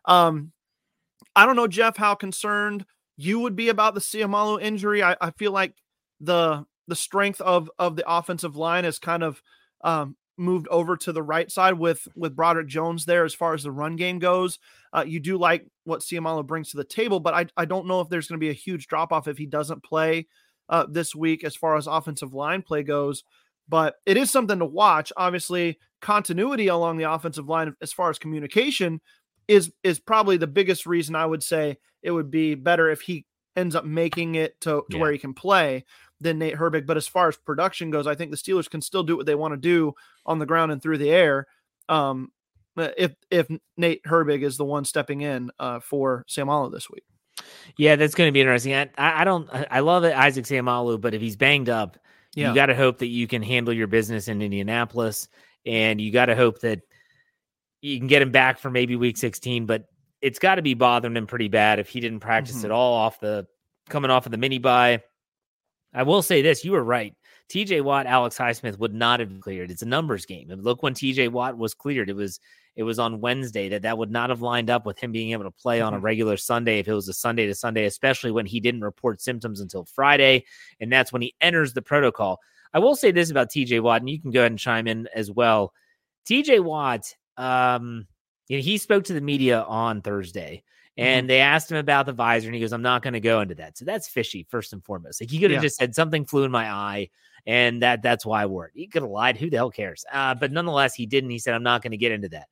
Um, 0.04 0.52
I 1.34 1.46
don't 1.46 1.56
know, 1.56 1.66
Jeff, 1.66 1.96
how 1.96 2.14
concerned 2.14 2.84
you 3.16 3.40
would 3.40 3.56
be 3.56 3.68
about 3.70 3.94
the 3.94 4.00
Seumalo 4.00 4.60
injury. 4.60 5.02
I, 5.02 5.16
I 5.20 5.30
feel 5.32 5.50
like 5.52 5.74
the 6.20 6.64
the 6.86 6.96
strength 6.96 7.40
of 7.40 7.70
of 7.78 7.96
the 7.96 8.04
offensive 8.06 8.56
line 8.56 8.84
has 8.84 8.98
kind 8.98 9.22
of 9.22 9.42
um, 9.82 10.16
moved 10.36 10.68
over 10.68 10.96
to 10.98 11.12
the 11.12 11.22
right 11.22 11.50
side 11.50 11.78
with 11.78 12.06
with 12.14 12.36
Broderick 12.36 12.68
Jones 12.68 13.06
there 13.06 13.24
as 13.24 13.34
far 13.34 13.54
as 13.54 13.62
the 13.62 13.70
run 13.70 13.96
game 13.96 14.18
goes. 14.18 14.58
Uh, 14.92 15.04
you 15.06 15.20
do 15.20 15.38
like 15.38 15.66
what 15.84 16.00
Seumalo 16.00 16.46
brings 16.46 16.70
to 16.70 16.76
the 16.76 16.84
table, 16.84 17.20
but 17.20 17.34
I, 17.34 17.46
I 17.56 17.64
don't 17.64 17.86
know 17.86 18.00
if 18.00 18.08
there's 18.08 18.26
going 18.26 18.38
to 18.38 18.44
be 18.44 18.50
a 18.50 18.54
huge 18.54 18.86
drop 18.86 19.12
off 19.12 19.28
if 19.28 19.38
he 19.38 19.46
doesn't 19.46 19.82
play 19.82 20.26
uh, 20.68 20.86
this 20.88 21.14
week 21.14 21.44
as 21.44 21.56
far 21.56 21.76
as 21.76 21.86
offensive 21.86 22.34
line 22.34 22.62
play 22.62 22.82
goes. 22.82 23.24
But 23.68 23.94
it 24.06 24.16
is 24.16 24.30
something 24.30 24.58
to 24.58 24.64
watch. 24.64 25.12
Obviously, 25.16 25.78
continuity 26.00 26.68
along 26.68 26.98
the 26.98 27.10
offensive 27.10 27.48
line 27.48 27.74
as 27.80 27.92
far 27.92 28.10
as 28.10 28.18
communication 28.18 29.00
is 29.48 29.72
is 29.82 29.98
probably 29.98 30.36
the 30.36 30.46
biggest 30.46 30.86
reason 30.86 31.14
I 31.14 31.26
would 31.26 31.42
say 31.42 31.78
it 32.02 32.10
would 32.10 32.30
be 32.30 32.54
better 32.54 32.90
if 32.90 33.00
he 33.00 33.26
ends 33.56 33.74
up 33.74 33.84
making 33.84 34.34
it 34.34 34.60
to, 34.62 34.82
to 34.90 34.96
yeah. 34.96 35.00
where 35.00 35.12
he 35.12 35.18
can 35.18 35.34
play 35.34 35.84
than 36.20 36.38
Nate 36.38 36.56
Herbig. 36.56 36.86
But 36.86 36.96
as 36.96 37.06
far 37.06 37.28
as 37.28 37.36
production 37.36 37.90
goes, 37.90 38.06
I 38.06 38.14
think 38.14 38.30
the 38.30 38.36
Steelers 38.36 38.70
can 38.70 38.80
still 38.80 39.02
do 39.02 39.16
what 39.16 39.26
they 39.26 39.34
want 39.34 39.52
to 39.52 39.58
do 39.58 39.94
on 40.24 40.38
the 40.38 40.46
ground 40.46 40.72
and 40.72 40.82
through 40.82 40.98
the 40.98 41.10
air. 41.10 41.46
Um, 41.88 42.30
if 42.76 43.14
if 43.30 43.48
Nate 43.76 44.02
Herbig 44.04 44.42
is 44.42 44.56
the 44.56 44.64
one 44.64 44.84
stepping 44.84 45.20
in 45.20 45.50
uh, 45.58 45.80
for 45.80 46.24
Seumalo 46.28 46.72
this 46.72 46.88
week. 46.90 47.04
Yeah, 47.76 47.96
that's 47.96 48.14
going 48.14 48.28
to 48.28 48.32
be 48.32 48.40
interesting. 48.40 48.74
I, 48.74 48.88
I 48.96 49.24
don't. 49.24 49.48
I 49.70 49.80
love 49.80 50.04
it, 50.04 50.14
Isaac 50.14 50.44
Seumalo, 50.44 51.00
but 51.00 51.14
if 51.14 51.20
he's 51.20 51.36
banged 51.36 51.68
up, 51.68 51.98
yeah. 52.34 52.48
you 52.48 52.54
got 52.54 52.66
to 52.66 52.74
hope 52.74 52.98
that 52.98 53.06
you 53.06 53.26
can 53.26 53.42
handle 53.42 53.74
your 53.74 53.86
business 53.86 54.28
in 54.28 54.42
Indianapolis, 54.42 55.28
and 55.66 56.00
you 56.00 56.10
got 56.10 56.26
to 56.26 56.36
hope 56.36 56.60
that 56.60 56.80
you 57.80 57.98
can 57.98 58.06
get 58.06 58.22
him 58.22 58.30
back 58.30 58.58
for 58.58 58.70
maybe 58.70 58.96
week 58.96 59.16
16, 59.16 59.66
but 59.66 59.84
it's 60.20 60.38
got 60.38 60.54
to 60.54 60.62
be 60.62 60.74
bothering 60.74 61.16
him 61.16 61.26
pretty 61.26 61.48
bad 61.48 61.78
if 61.78 61.88
he 61.88 62.00
didn't 62.00 62.20
practice 62.20 62.56
mm-hmm. 62.56 62.66
at 62.66 62.70
all 62.70 62.94
off 62.94 63.20
the 63.20 63.46
coming 63.88 64.10
off 64.10 64.26
of 64.26 64.32
the 64.32 64.38
mini 64.38 64.58
bye. 64.58 65.02
I 65.92 66.04
will 66.04 66.22
say 66.22 66.42
this: 66.42 66.64
you 66.64 66.72
were 66.72 66.84
right. 66.84 67.14
TJ 67.50 67.82
Watt, 67.82 68.06
Alex 68.06 68.38
Highsmith 68.38 68.78
would 68.78 68.94
not 68.94 69.20
have 69.20 69.40
cleared. 69.40 69.70
It's 69.70 69.82
a 69.82 69.86
numbers 69.86 70.24
game. 70.24 70.50
And 70.50 70.64
look 70.64 70.82
when 70.82 70.94
TJ 70.94 71.30
Watt 71.30 71.58
was 71.58 71.74
cleared. 71.74 72.08
It 72.08 72.16
was 72.16 72.40
it 72.76 72.82
was 72.82 72.98
on 72.98 73.20
Wednesday 73.20 73.68
that 73.70 73.82
that 73.82 73.98
would 73.98 74.10
not 74.10 74.30
have 74.30 74.40
lined 74.40 74.70
up 74.70 74.86
with 74.86 74.98
him 74.98 75.12
being 75.12 75.32
able 75.32 75.44
to 75.44 75.50
play 75.50 75.80
on 75.80 75.92
a 75.92 75.96
mm-hmm. 75.96 76.04
regular 76.04 76.36
Sunday 76.36 76.78
if 76.78 76.88
it 76.88 76.94
was 76.94 77.08
a 77.08 77.12
Sunday 77.12 77.46
to 77.46 77.54
Sunday, 77.54 77.84
especially 77.84 78.30
when 78.30 78.46
he 78.46 78.60
didn't 78.60 78.82
report 78.82 79.20
symptoms 79.20 79.60
until 79.60 79.84
Friday, 79.84 80.44
and 80.80 80.92
that's 80.92 81.12
when 81.12 81.22
he 81.22 81.34
enters 81.40 81.72
the 81.72 81.82
protocol. 81.82 82.38
I 82.74 82.78
will 82.78 82.96
say 82.96 83.10
this 83.10 83.30
about 83.30 83.50
TJ 83.50 83.82
Watt, 83.82 84.00
and 84.00 84.08
you 84.08 84.20
can 84.20 84.30
go 84.30 84.40
ahead 84.40 84.52
and 84.52 84.58
chime 84.58 84.86
in 84.86 85.08
as 85.14 85.30
well. 85.30 85.72
TJ 86.26 86.64
Watt 86.64 87.14
um, 87.36 88.06
you 88.48 88.58
know, 88.58 88.62
he 88.62 88.78
spoke 88.78 89.04
to 89.04 89.12
the 89.12 89.20
media 89.20 89.62
on 89.62 90.02
Thursday 90.02 90.62
and 90.96 91.22
mm-hmm. 91.22 91.28
they 91.28 91.40
asked 91.40 91.70
him 91.70 91.78
about 91.78 92.06
the 92.06 92.12
visor 92.12 92.48
and 92.48 92.54
he 92.54 92.60
goes, 92.60 92.72
I'm 92.72 92.82
not 92.82 93.02
going 93.02 93.14
to 93.14 93.20
go 93.20 93.40
into 93.40 93.54
that. 93.56 93.78
So 93.78 93.84
that's 93.84 94.08
fishy, 94.08 94.46
first 94.50 94.72
and 94.72 94.84
foremost. 94.84 95.20
Like 95.20 95.30
he 95.30 95.38
could 95.38 95.50
have 95.50 95.62
yeah. 95.62 95.66
just 95.66 95.76
said 95.76 95.94
something 95.94 96.26
flew 96.26 96.44
in 96.44 96.50
my 96.50 96.70
eye 96.70 97.08
and 97.46 97.82
that 97.82 98.02
that's 98.02 98.26
why 98.26 98.42
I 98.42 98.46
wore 98.46 98.66
it. 98.66 98.72
He 98.74 98.86
could 98.86 99.02
have 99.02 99.10
lied. 99.10 99.36
Who 99.36 99.48
the 99.48 99.56
hell 99.56 99.70
cares? 99.70 100.04
Uh, 100.12 100.34
but 100.34 100.52
nonetheless, 100.52 100.94
he 100.94 101.06
didn't. 101.06 101.30
He 101.30 101.38
said, 101.38 101.54
I'm 101.54 101.62
not 101.62 101.82
going 101.82 101.92
to 101.92 101.96
get 101.96 102.12
into 102.12 102.28
that. 102.30 102.48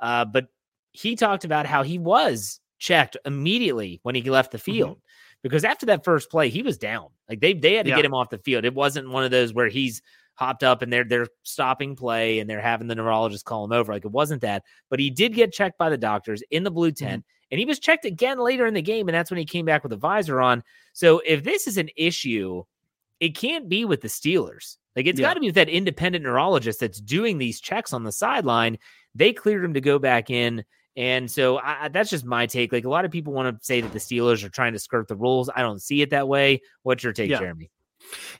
Uh, 0.00 0.24
but 0.24 0.46
he 0.92 1.16
talked 1.16 1.44
about 1.44 1.66
how 1.66 1.82
he 1.82 1.98
was 1.98 2.60
checked 2.78 3.16
immediately 3.24 4.00
when 4.02 4.14
he 4.14 4.22
left 4.22 4.52
the 4.52 4.58
mm-hmm. 4.58 4.72
field. 4.72 4.90
Mm-hmm. 4.90 5.40
Because 5.42 5.64
after 5.64 5.86
that 5.86 6.04
first 6.04 6.30
play, 6.30 6.48
he 6.48 6.62
was 6.62 6.78
down. 6.78 7.08
Like 7.28 7.40
they 7.40 7.52
they 7.52 7.74
had 7.74 7.84
to 7.84 7.90
yeah. 7.90 7.96
get 7.96 8.04
him 8.04 8.14
off 8.14 8.30
the 8.30 8.38
field. 8.38 8.64
It 8.64 8.74
wasn't 8.74 9.10
one 9.10 9.24
of 9.24 9.30
those 9.30 9.52
where 9.52 9.68
he's 9.68 10.00
hopped 10.36 10.64
up 10.64 10.82
and 10.82 10.92
they're 10.92 11.04
they're 11.04 11.28
stopping 11.42 11.94
play 11.94 12.38
and 12.38 12.48
they're 12.48 12.60
having 12.60 12.86
the 12.86 12.94
neurologist 12.94 13.44
call 13.44 13.64
him 13.64 13.72
over. 13.72 13.92
Like 13.92 14.04
it 14.04 14.10
wasn't 14.10 14.40
that, 14.42 14.62
but 14.88 15.00
he 15.00 15.10
did 15.10 15.34
get 15.34 15.52
checked 15.52 15.76
by 15.76 15.90
the 15.90 15.98
doctors 15.98 16.42
in 16.50 16.64
the 16.64 16.70
blue 16.70 16.90
mm-hmm. 16.90 17.04
tent, 17.04 17.22
mm-hmm. 17.22 17.46
and 17.50 17.58
he 17.58 17.66
was 17.66 17.78
checked 17.78 18.06
again 18.06 18.38
later 18.38 18.66
in 18.66 18.74
the 18.74 18.82
game, 18.82 19.08
and 19.08 19.14
that's 19.14 19.30
when 19.30 19.38
he 19.38 19.44
came 19.44 19.66
back 19.66 19.82
with 19.82 19.92
a 19.92 19.96
visor 19.96 20.40
on. 20.40 20.62
So 20.94 21.20
if 21.26 21.44
this 21.44 21.66
is 21.66 21.76
an 21.76 21.90
issue, 21.94 22.62
it 23.20 23.36
can't 23.36 23.68
be 23.68 23.84
with 23.84 24.00
the 24.00 24.08
Steelers. 24.08 24.76
Like 24.96 25.06
it's 25.06 25.20
yeah. 25.20 25.28
got 25.28 25.34
to 25.34 25.40
be 25.40 25.48
with 25.48 25.56
that 25.56 25.68
independent 25.68 26.24
neurologist 26.24 26.80
that's 26.80 27.00
doing 27.00 27.38
these 27.38 27.60
checks 27.60 27.92
on 27.92 28.04
the 28.04 28.12
sideline. 28.12 28.78
They 29.14 29.32
cleared 29.32 29.64
him 29.64 29.74
to 29.74 29.80
go 29.80 29.98
back 29.98 30.30
in. 30.30 30.64
And 30.96 31.30
so 31.30 31.58
I, 31.58 31.88
that's 31.88 32.10
just 32.10 32.24
my 32.24 32.46
take. 32.46 32.72
Like 32.72 32.84
a 32.84 32.88
lot 32.88 33.04
of 33.04 33.10
people 33.10 33.32
want 33.32 33.58
to 33.58 33.64
say 33.64 33.80
that 33.80 33.92
the 33.92 33.98
Steelers 33.98 34.44
are 34.44 34.48
trying 34.48 34.74
to 34.74 34.78
skirt 34.78 35.08
the 35.08 35.16
rules. 35.16 35.50
I 35.54 35.62
don't 35.62 35.82
see 35.82 36.02
it 36.02 36.10
that 36.10 36.28
way. 36.28 36.62
What's 36.82 37.02
your 37.02 37.12
take, 37.12 37.30
yeah. 37.30 37.38
Jeremy? 37.38 37.70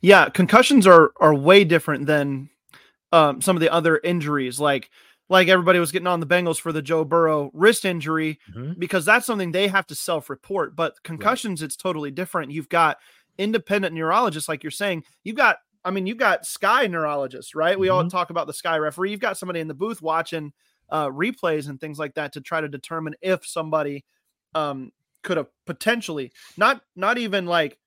Yeah, 0.03 0.29
concussions 0.29 0.87
are 0.87 1.13
are 1.21 1.35
way 1.35 1.65
different 1.65 2.07
than 2.07 2.51
um, 3.13 3.41
some 3.41 3.57
of 3.57 3.61
the 3.61 3.73
other 3.73 3.99
injuries. 3.99 4.61
Like 4.61 4.91
like 5.29 5.49
everybody 5.49 5.79
was 5.79 5.93
getting 5.93 6.07
on 6.07 6.21
the 6.21 6.27
Bengals 6.27 6.61
for 6.61 6.73
the 6.73 6.83
Joe 6.83 7.05
Burrow 7.05 7.51
wrist 7.55 7.85
injury 7.85 8.39
mm-hmm. 8.55 8.79
because 8.79 9.05
that's 9.05 9.27
something 9.27 9.53
they 9.53 9.69
have 9.69 9.87
to 9.89 9.95
self 9.95 10.29
report. 10.29 10.77
But 10.77 11.03
concussions, 11.03 11.61
right. 11.61 11.67
it's 11.67 11.77
totally 11.77 12.11
different. 12.11 12.53
You've 12.53 12.69
got 12.69 12.99
independent 13.39 13.95
neurologists, 13.95 14.49
like 14.49 14.63
you're 14.63 14.71
saying. 14.71 15.05
You've 15.23 15.37
got, 15.37 15.59
I 15.85 15.91
mean, 15.91 16.07
you've 16.07 16.19
got 16.19 16.47
Sky 16.47 16.87
neurologists, 16.87 17.55
right? 17.55 17.73
Mm-hmm. 17.73 17.81
We 17.81 17.89
all 17.89 18.01
mm-hmm. 18.01 18.09
talk 18.09 18.31
about 18.31 18.47
the 18.47 18.53
Sky 18.53 18.77
referee. 18.79 19.11
You've 19.11 19.21
got 19.21 19.39
somebody 19.39 19.61
in 19.61 19.69
the 19.69 19.75
booth 19.75 20.01
watching 20.01 20.53
uh, 20.91 21.09
replays 21.09 21.69
and 21.69 21.81
things 21.81 21.99
like 21.99 22.15
that 22.15 22.33
to 22.35 22.41
try 22.41 22.61
to 22.61 22.69
determine 22.69 23.15
if 23.21 23.47
somebody 23.47 24.05
um, 24.55 24.93
could 25.23 25.37
have 25.37 25.49
potentially 25.67 26.33
not 26.57 26.81
not 26.95 27.19
even 27.19 27.47
like 27.47 27.79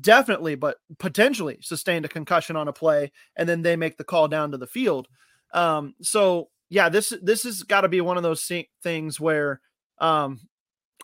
definitely, 0.00 0.54
but 0.54 0.78
potentially 0.98 1.58
sustained 1.60 2.04
a 2.04 2.08
concussion 2.08 2.56
on 2.56 2.68
a 2.68 2.72
play, 2.72 3.12
and 3.36 3.48
then 3.48 3.62
they 3.62 3.76
make 3.76 3.96
the 3.96 4.04
call 4.04 4.28
down 4.28 4.52
to 4.52 4.58
the 4.58 4.66
field. 4.66 5.08
Um, 5.52 5.94
so 6.02 6.48
yeah, 6.68 6.88
this 6.88 7.12
this 7.22 7.44
has 7.44 7.62
got 7.62 7.82
to 7.82 7.88
be 7.88 8.00
one 8.00 8.16
of 8.16 8.22
those 8.22 8.50
things 8.82 9.20
where 9.20 9.60
um, 9.98 10.40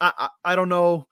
I, 0.00 0.12
I, 0.16 0.28
I 0.52 0.56
don't 0.56 0.68
know, 0.68 1.06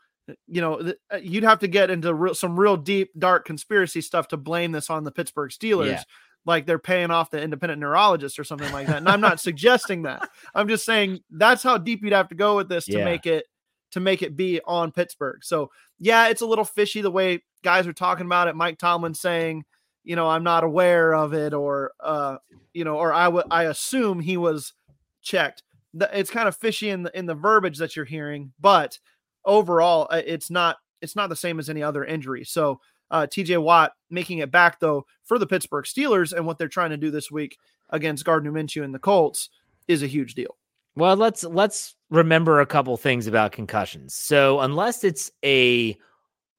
you 0.46 0.60
know, 0.60 0.92
uh, 1.10 1.16
you'd 1.16 1.44
have 1.44 1.60
to 1.60 1.68
get 1.68 1.90
into 1.90 2.12
real, 2.12 2.34
some 2.34 2.58
real 2.58 2.76
deep 2.76 3.10
dark 3.18 3.44
conspiracy 3.44 4.00
stuff 4.00 4.28
to 4.28 4.36
blame 4.36 4.72
this 4.72 4.90
on 4.90 5.04
the 5.04 5.12
Pittsburgh 5.12 5.50
Steelers. 5.50 5.86
Yeah. 5.86 6.02
Like 6.44 6.66
they're 6.66 6.78
paying 6.78 7.10
off 7.10 7.30
the 7.30 7.42
independent 7.42 7.80
neurologist 7.80 8.38
or 8.38 8.44
something 8.44 8.72
like 8.72 8.86
that. 8.86 8.98
And 8.98 9.08
I'm 9.08 9.20
not 9.20 9.40
suggesting 9.40 10.02
that. 10.02 10.28
I'm 10.54 10.68
just 10.68 10.84
saying 10.84 11.20
that's 11.30 11.62
how 11.62 11.76
deep 11.76 12.02
you'd 12.02 12.12
have 12.12 12.28
to 12.28 12.36
go 12.36 12.56
with 12.56 12.68
this 12.68 12.84
to 12.86 13.04
make 13.04 13.26
it 13.26 13.46
to 13.92 14.00
make 14.00 14.22
it 14.22 14.36
be 14.36 14.60
on 14.64 14.92
Pittsburgh. 14.92 15.44
So 15.44 15.70
yeah, 15.98 16.28
it's 16.28 16.42
a 16.42 16.46
little 16.46 16.64
fishy 16.64 17.00
the 17.00 17.10
way 17.10 17.42
guys 17.62 17.86
are 17.86 17.92
talking 17.92 18.26
about 18.26 18.46
it. 18.46 18.54
Mike 18.54 18.78
Tomlin 18.78 19.14
saying, 19.14 19.64
you 20.04 20.14
know, 20.14 20.28
I'm 20.28 20.44
not 20.44 20.62
aware 20.62 21.14
of 21.14 21.34
it, 21.34 21.52
or 21.52 21.92
uh, 22.00 22.36
you 22.72 22.84
know, 22.84 22.96
or 22.96 23.12
I 23.12 23.26
would 23.26 23.46
I 23.50 23.64
assume 23.64 24.20
he 24.20 24.36
was 24.36 24.72
checked. 25.20 25.64
It's 26.12 26.30
kind 26.30 26.46
of 26.46 26.56
fishy 26.56 26.90
in 26.90 27.02
the 27.02 27.18
in 27.18 27.26
the 27.26 27.34
verbiage 27.34 27.78
that 27.78 27.96
you're 27.96 28.04
hearing, 28.04 28.52
but 28.60 28.98
overall, 29.46 30.08
uh, 30.10 30.22
it's 30.26 30.50
not 30.50 30.76
it's 31.00 31.16
not 31.16 31.28
the 31.28 31.36
same 31.36 31.58
as 31.58 31.70
any 31.70 31.82
other 31.82 32.04
injury. 32.04 32.44
So 32.44 32.80
uh, 33.10 33.26
TJ 33.30 33.62
Watt 33.62 33.92
making 34.10 34.38
it 34.38 34.50
back 34.50 34.80
though 34.80 35.06
for 35.22 35.38
the 35.38 35.46
Pittsburgh 35.46 35.84
Steelers 35.84 36.32
and 36.32 36.46
what 36.46 36.58
they're 36.58 36.68
trying 36.68 36.90
to 36.90 36.96
do 36.96 37.10
this 37.10 37.30
week 37.30 37.56
against 37.90 38.24
Gardner 38.24 38.52
Minshew 38.52 38.84
and 38.84 38.94
the 38.94 38.98
Colts 38.98 39.48
is 39.88 40.02
a 40.02 40.08
huge 40.08 40.34
deal. 40.34 40.56
Well, 40.96 41.16
let's 41.16 41.44
let's 41.44 41.94
remember 42.10 42.60
a 42.60 42.66
couple 42.66 42.96
things 42.96 43.26
about 43.26 43.52
concussions. 43.52 44.14
So, 44.14 44.60
unless 44.60 45.04
it's 45.04 45.30
a 45.44 45.96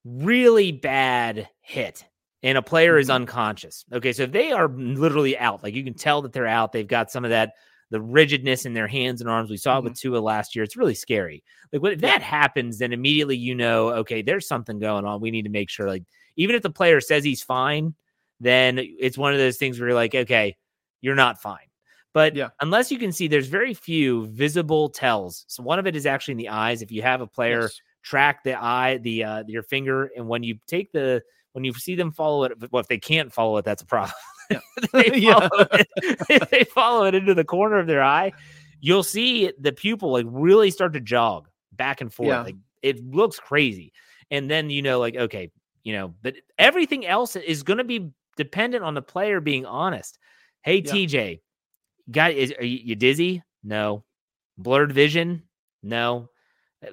really 0.05 0.71
bad 0.71 1.49
hit 1.61 2.05
and 2.43 2.57
a 2.57 2.61
player 2.61 2.93
mm-hmm. 2.93 3.01
is 3.01 3.09
unconscious. 3.09 3.83
Okay, 3.91 4.13
so 4.13 4.23
if 4.23 4.31
they 4.31 4.51
are 4.51 4.69
literally 4.69 5.37
out, 5.37 5.63
like 5.63 5.73
you 5.73 5.83
can 5.83 5.95
tell 5.95 6.21
that 6.21 6.33
they're 6.33 6.47
out, 6.47 6.71
they've 6.71 6.87
got 6.87 7.11
some 7.11 7.25
of 7.25 7.31
that 7.31 7.53
the 7.89 8.01
rigidness 8.01 8.65
in 8.65 8.73
their 8.73 8.87
hands 8.87 9.21
and 9.21 9.29
arms. 9.29 9.49
We 9.49 9.57
saw 9.57 9.77
mm-hmm. 9.77 9.87
it 9.87 9.89
with 9.91 9.99
Tua 9.99 10.19
last 10.19 10.55
year. 10.55 10.63
It's 10.63 10.75
really 10.75 10.95
scary. 10.95 11.43
Like 11.71 11.93
if 11.93 12.01
that 12.01 12.21
happens, 12.21 12.79
then 12.79 12.93
immediately 12.93 13.37
you 13.37 13.55
know, 13.55 13.89
okay, 13.89 14.21
there's 14.21 14.47
something 14.47 14.79
going 14.79 15.05
on. 15.05 15.21
We 15.21 15.31
need 15.31 15.43
to 15.43 15.49
make 15.49 15.69
sure, 15.69 15.87
like, 15.87 16.03
even 16.35 16.55
if 16.55 16.61
the 16.61 16.69
player 16.69 17.01
says 17.01 17.23
he's 17.23 17.43
fine, 17.43 17.95
then 18.39 18.79
it's 18.79 19.17
one 19.17 19.33
of 19.33 19.39
those 19.39 19.57
things 19.57 19.79
where 19.79 19.89
you're 19.89 19.95
like, 19.95 20.13
okay, 20.13 20.55
you're 21.01 21.15
not 21.15 21.41
fine. 21.41 21.59
But 22.13 22.35
Yeah. 22.35 22.49
unless 22.61 22.91
you 22.91 22.99
can 22.99 23.11
see, 23.11 23.27
there's 23.27 23.47
very 23.47 23.73
few 23.73 24.27
visible 24.27 24.89
tells. 24.89 25.45
So 25.47 25.63
one 25.63 25.79
of 25.79 25.87
it 25.87 25.95
is 25.95 26.05
actually 26.05 26.33
in 26.33 26.37
the 26.39 26.49
eyes. 26.49 26.81
If 26.81 26.91
you 26.91 27.01
have 27.01 27.21
a 27.21 27.27
player 27.27 27.63
Yes. 27.63 27.81
track 28.03 28.43
the 28.43 28.53
eye, 28.53 28.97
the 28.97 29.23
uh, 29.23 29.43
your 29.47 29.63
finger, 29.63 30.11
and 30.15 30.27
when 30.27 30.43
you 30.43 30.57
take 30.67 30.91
the 30.91 31.21
when 31.53 31.63
you 31.63 31.73
see 31.73 31.95
them 31.95 32.11
follow 32.11 32.43
it, 32.43 32.71
well, 32.71 32.81
if 32.81 32.87
they 32.87 32.97
can't 32.99 33.31
follow 33.33 33.57
it, 33.57 33.65
that's 33.65 33.81
a 33.81 33.85
problem. 33.85 34.13
Yeah. 34.49 34.59
If 34.81 34.91
they 34.91 35.11
Yeah. 35.19 35.47
follow 35.49 35.67
it, 35.71 35.87
if 36.29 36.49
they 36.49 36.63
follow 36.63 37.05
it 37.05 37.15
into 37.15 37.33
the 37.33 37.43
corner 37.43 37.79
of 37.79 37.87
their 37.87 38.01
eye, 38.03 38.31
you'll 38.79 39.03
see 39.03 39.51
the 39.59 39.71
pupil 39.73 40.11
like 40.11 40.25
really 40.29 40.71
start 40.71 40.93
to 40.93 41.01
jog 41.01 41.49
back 41.73 41.99
and 42.01 42.13
forth. 42.13 42.29
Yeah. 42.29 42.43
Like 42.43 42.55
it 42.81 43.03
looks 43.05 43.39
crazy, 43.39 43.91
and 44.31 44.49
then 44.49 44.69
you 44.69 44.81
know, 44.81 44.99
like 44.99 45.15
okay, 45.17 45.51
you 45.83 45.93
know, 45.93 46.13
but 46.21 46.35
everything 46.57 47.05
else 47.05 47.35
is 47.35 47.63
going 47.63 47.79
to 47.79 47.83
be 47.83 48.09
dependent 48.37 48.83
on 48.83 48.93
the 48.93 49.01
player 49.01 49.41
being 49.41 49.65
honest. 49.65 50.17
Hey, 50.61 50.77
Yeah. 50.85 50.91
TJ, 50.93 51.41
got 52.11 52.31
is 52.31 52.53
are 52.57 52.63
you, 52.63 52.79
you 52.83 52.95
dizzy? 52.95 53.43
No. 53.63 54.03
Blurred 54.57 54.91
vision? 54.93 55.43
No. 55.83 56.29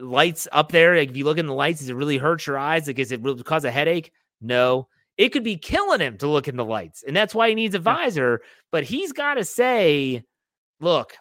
Lights 0.01 0.49
up 0.51 0.73
there. 0.73 0.97
Like 0.97 1.11
if 1.11 1.17
you 1.17 1.25
look 1.25 1.39
in 1.39 1.47
the 1.47 1.55
lights, 1.55 1.81
does 1.81 1.89
it 1.91 1.95
really 1.95 2.19
hurt 2.19 2.47
your 2.47 2.59
eyes? 2.59 2.87
Like, 2.87 2.99
is 2.99 3.13
it 3.13 3.21
really 3.23 3.43
cause 3.43 3.65
a 3.65 3.71
headache? 3.71 4.11
No. 4.41 4.89
It 5.17 5.29
could 5.29 5.45
be 5.45 5.57
killing 5.57 6.01
him 6.01 6.19
to 6.19 6.27
look 6.27 6.49
in 6.49 6.57
the 6.57 6.65
lights, 6.65 7.05
and 7.07 7.17
that's 7.17 7.35
why 7.35 7.49
he 7.49 7.55
needs 7.55 7.75
a 7.77 7.79
visor. 7.79 8.43
But 8.73 8.83
he's 8.83 9.13
got 9.13 9.35
to 9.35 9.45
say, 9.45 10.25
"Look, 10.81 11.15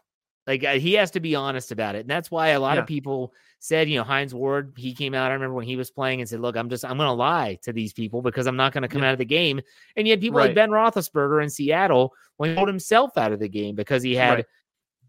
like 0.48 0.64
uh, 0.64 0.74
he 0.80 0.94
has 0.94 1.12
to 1.12 1.20
be 1.20 1.36
honest 1.36 1.72
about 1.72 1.94
it." 1.96 2.00
And 2.00 2.10
that's 2.10 2.32
why 2.32 2.50
a 2.50 2.60
lot 2.60 2.76
Yeah. 2.78 2.82
of 2.82 2.88
people 2.88 3.34
said, 3.60 3.88
you 3.88 3.98
know, 3.98 4.04
Hines 4.04 4.34
Ward, 4.34 4.74
he 4.78 4.94
came 4.96 5.14
out. 5.14 5.30
I 5.30 5.36
remember 5.36 5.54
when 5.54 5.68
he 5.68 5.76
was 5.76 5.92
playing 5.92 6.22
and 6.22 6.28
said, 6.28 6.40
"Look, 6.40 6.58
I'm 6.58 6.70
just 6.70 6.84
I'm 6.84 6.98
going 6.98 7.08
to 7.08 7.14
lie 7.14 7.60
to 7.62 7.72
these 7.72 7.94
people 7.94 8.24
because 8.24 8.48
I'm 8.48 8.56
not 8.56 8.74
going 8.74 8.82
to 8.82 8.88
come 8.88 9.04
Yeah. 9.04 9.10
out 9.10 9.14
of 9.14 9.20
the 9.20 9.26
game." 9.26 9.62
And 9.96 10.08
yet, 10.08 10.20
people 10.20 10.40
like 10.40 10.56
Ben 10.56 10.72
Roethlisberger 10.72 11.44
in 11.44 11.50
Seattle, 11.52 12.14
when 12.38 12.50
he 12.50 12.56
pulled 12.56 12.68
himself 12.70 13.16
out 13.16 13.32
of 13.32 13.40
the 13.40 13.48
game 13.48 13.76
because 13.76 14.02
he 14.02 14.16
had 14.16 14.34
Right. 14.38 14.46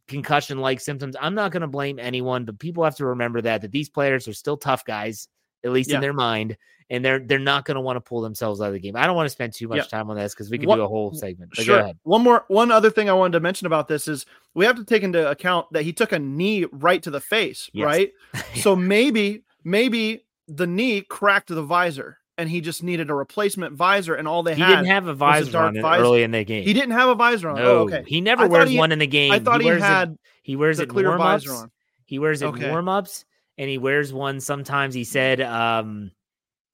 concussion 0.08 0.58
like 0.58 0.78
symptoms. 0.80 1.16
I'm 1.18 1.34
not 1.34 1.52
going 1.52 1.62
to 1.62 1.66
blame 1.68 1.98
anyone, 1.98 2.44
but 2.44 2.58
people 2.58 2.84
have 2.84 2.96
to 2.96 3.06
remember 3.06 3.40
that 3.40 3.62
that 3.62 3.72
these 3.72 3.88
players 3.88 4.28
are 4.28 4.34
still 4.34 4.58
tough 4.58 4.84
guys, 4.84 5.26
at 5.64 5.72
least 5.72 5.90
Yeah. 5.90 5.96
in 5.96 6.00
their 6.02 6.12
mind, 6.12 6.56
and 6.90 7.04
they're 7.04 7.18
they're 7.18 7.38
not 7.38 7.64
going 7.64 7.76
to 7.76 7.80
want 7.80 7.96
to 7.96 8.00
pull 8.00 8.20
themselves 8.20 8.60
out 8.60 8.66
of 8.68 8.72
the 8.74 8.78
game. 8.80 8.94
I 8.96 9.06
don't 9.06 9.16
want 9.16 9.26
to 9.26 9.30
spend 9.30 9.52
too 9.54 9.68
much 9.68 9.78
Yeah. 9.78 9.84
time 9.84 10.10
on 10.10 10.16
this 10.16 10.34
because 10.34 10.50
we 10.50 10.58
could 10.58 10.68
do 10.68 10.82
a 10.82 10.86
whole 10.88 11.12
segment. 11.14 11.52
But 11.56 11.64
Sure. 11.64 11.76
go 11.78 11.82
ahead. 11.84 11.98
One 12.02 12.22
more, 12.22 12.44
one 12.48 12.70
other 12.70 12.90
thing 12.90 13.08
I 13.08 13.14
wanted 13.14 13.32
to 13.32 13.40
mention 13.40 13.66
about 13.66 13.88
this 13.88 14.06
is 14.06 14.26
we 14.54 14.64
have 14.66 14.76
to 14.76 14.84
take 14.84 15.02
into 15.02 15.28
account 15.28 15.66
that 15.72 15.82
he 15.82 15.92
took 15.92 16.12
a 16.12 16.18
knee 16.18 16.66
right 16.72 17.02
to 17.02 17.10
the 17.10 17.20
face, 17.20 17.70
Yes. 17.72 17.84
right? 17.86 18.12
So 18.62 18.76
maybe, 18.76 19.42
maybe 19.64 20.24
the 20.46 20.66
knee 20.66 21.00
cracked 21.00 21.48
the 21.48 21.62
visor, 21.62 22.18
and 22.36 22.50
he 22.50 22.60
just 22.60 22.82
needed 22.82 23.08
a 23.10 23.14
replacement 23.14 23.74
visor, 23.74 24.14
and 24.14 24.28
all 24.28 24.42
they 24.42 24.54
He 24.54 24.60
had. 24.60 24.68
didn't 24.68 24.86
have 24.86 25.06
a 25.06 25.14
visor 25.14 25.52
dark 25.52 25.74
on 25.76 25.80
visor. 25.80 26.02
early 26.02 26.22
in 26.22 26.32
the 26.32 26.44
game. 26.44 26.64
he 26.64 26.72
didn't 26.74 26.90
have 26.90 27.08
a 27.08 27.14
visor 27.14 27.48
on. 27.48 27.58
Oh, 27.58 27.62
no, 27.62 27.70
oh, 27.70 27.78
okay. 27.84 28.04
he 28.06 28.20
never 28.20 28.42
I 28.44 28.46
wears 28.46 28.68
he- 28.70 28.76
one 28.78 28.92
in 28.92 28.98
the 28.98 29.06
game. 29.06 29.32
I 29.32 29.38
thought 29.38 29.60
he, 29.62 29.66
wears 29.66 29.82
had 29.82 30.10
it, 30.12 30.18
he 30.42 30.54
wears 30.56 30.76
the 30.76 30.82
it 30.82 30.88
clear 30.90 31.16
visor 31.16 31.52
on. 31.54 31.70
He 32.04 32.18
wears 32.18 32.42
it 32.42 32.46
Okay. 32.46 32.68
warm 32.68 32.88
ups, 32.90 33.24
and 33.58 33.68
he 33.70 33.78
wears 33.78 34.12
one 34.12 34.40
sometimes. 34.40 34.94
He 34.94 35.04
said, 35.04 35.40
um, 35.40 36.10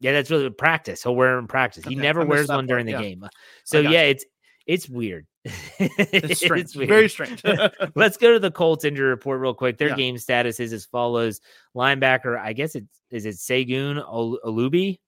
"Yeah, 0.01 0.12
that's 0.12 0.31
really 0.31 0.51
practice. 0.51 1.03
He'll 1.03 1.14
wear 1.16 1.37
it 1.37 1.40
in 1.40 1.47
practice. 1.47 1.85
He 1.85 1.95
Okay, 1.95 2.03
never 2.03 2.25
wears 2.25 2.49
one 2.49 2.66
during 2.66 2.87
the 2.87 2.93
yeah. 2.93 3.03
game. 3.03 3.25
So 3.64 3.83
gotcha. 3.83 3.93
yeah, 3.93 4.03
it's 4.03 4.25
it's 4.66 4.88
weird. 4.88 5.27
It's 5.79 6.40
strange. 6.40 6.77
weird. 6.77 6.88
Very 6.88 7.09
strange. 7.09 7.43
Let's 7.95 8.16
go 8.19 8.33
to 8.35 8.38
the 8.38 8.51
Colts 8.51 8.85
injury 8.85 9.09
report 9.09 9.40
real 9.40 9.55
quick. 9.55 9.79
Their 9.79 9.88
Yeah. 9.88 9.97
game 9.97 10.19
status 10.19 10.61
is 10.61 10.73
as 10.73 10.85
follows: 10.85 11.40
linebacker, 11.75 12.38
I 12.38 12.53
guess 12.53 12.75
it's 12.75 13.01
is 13.11 13.25
it 13.27 13.37
Segun 13.37 14.03
Olubi? 14.45 14.99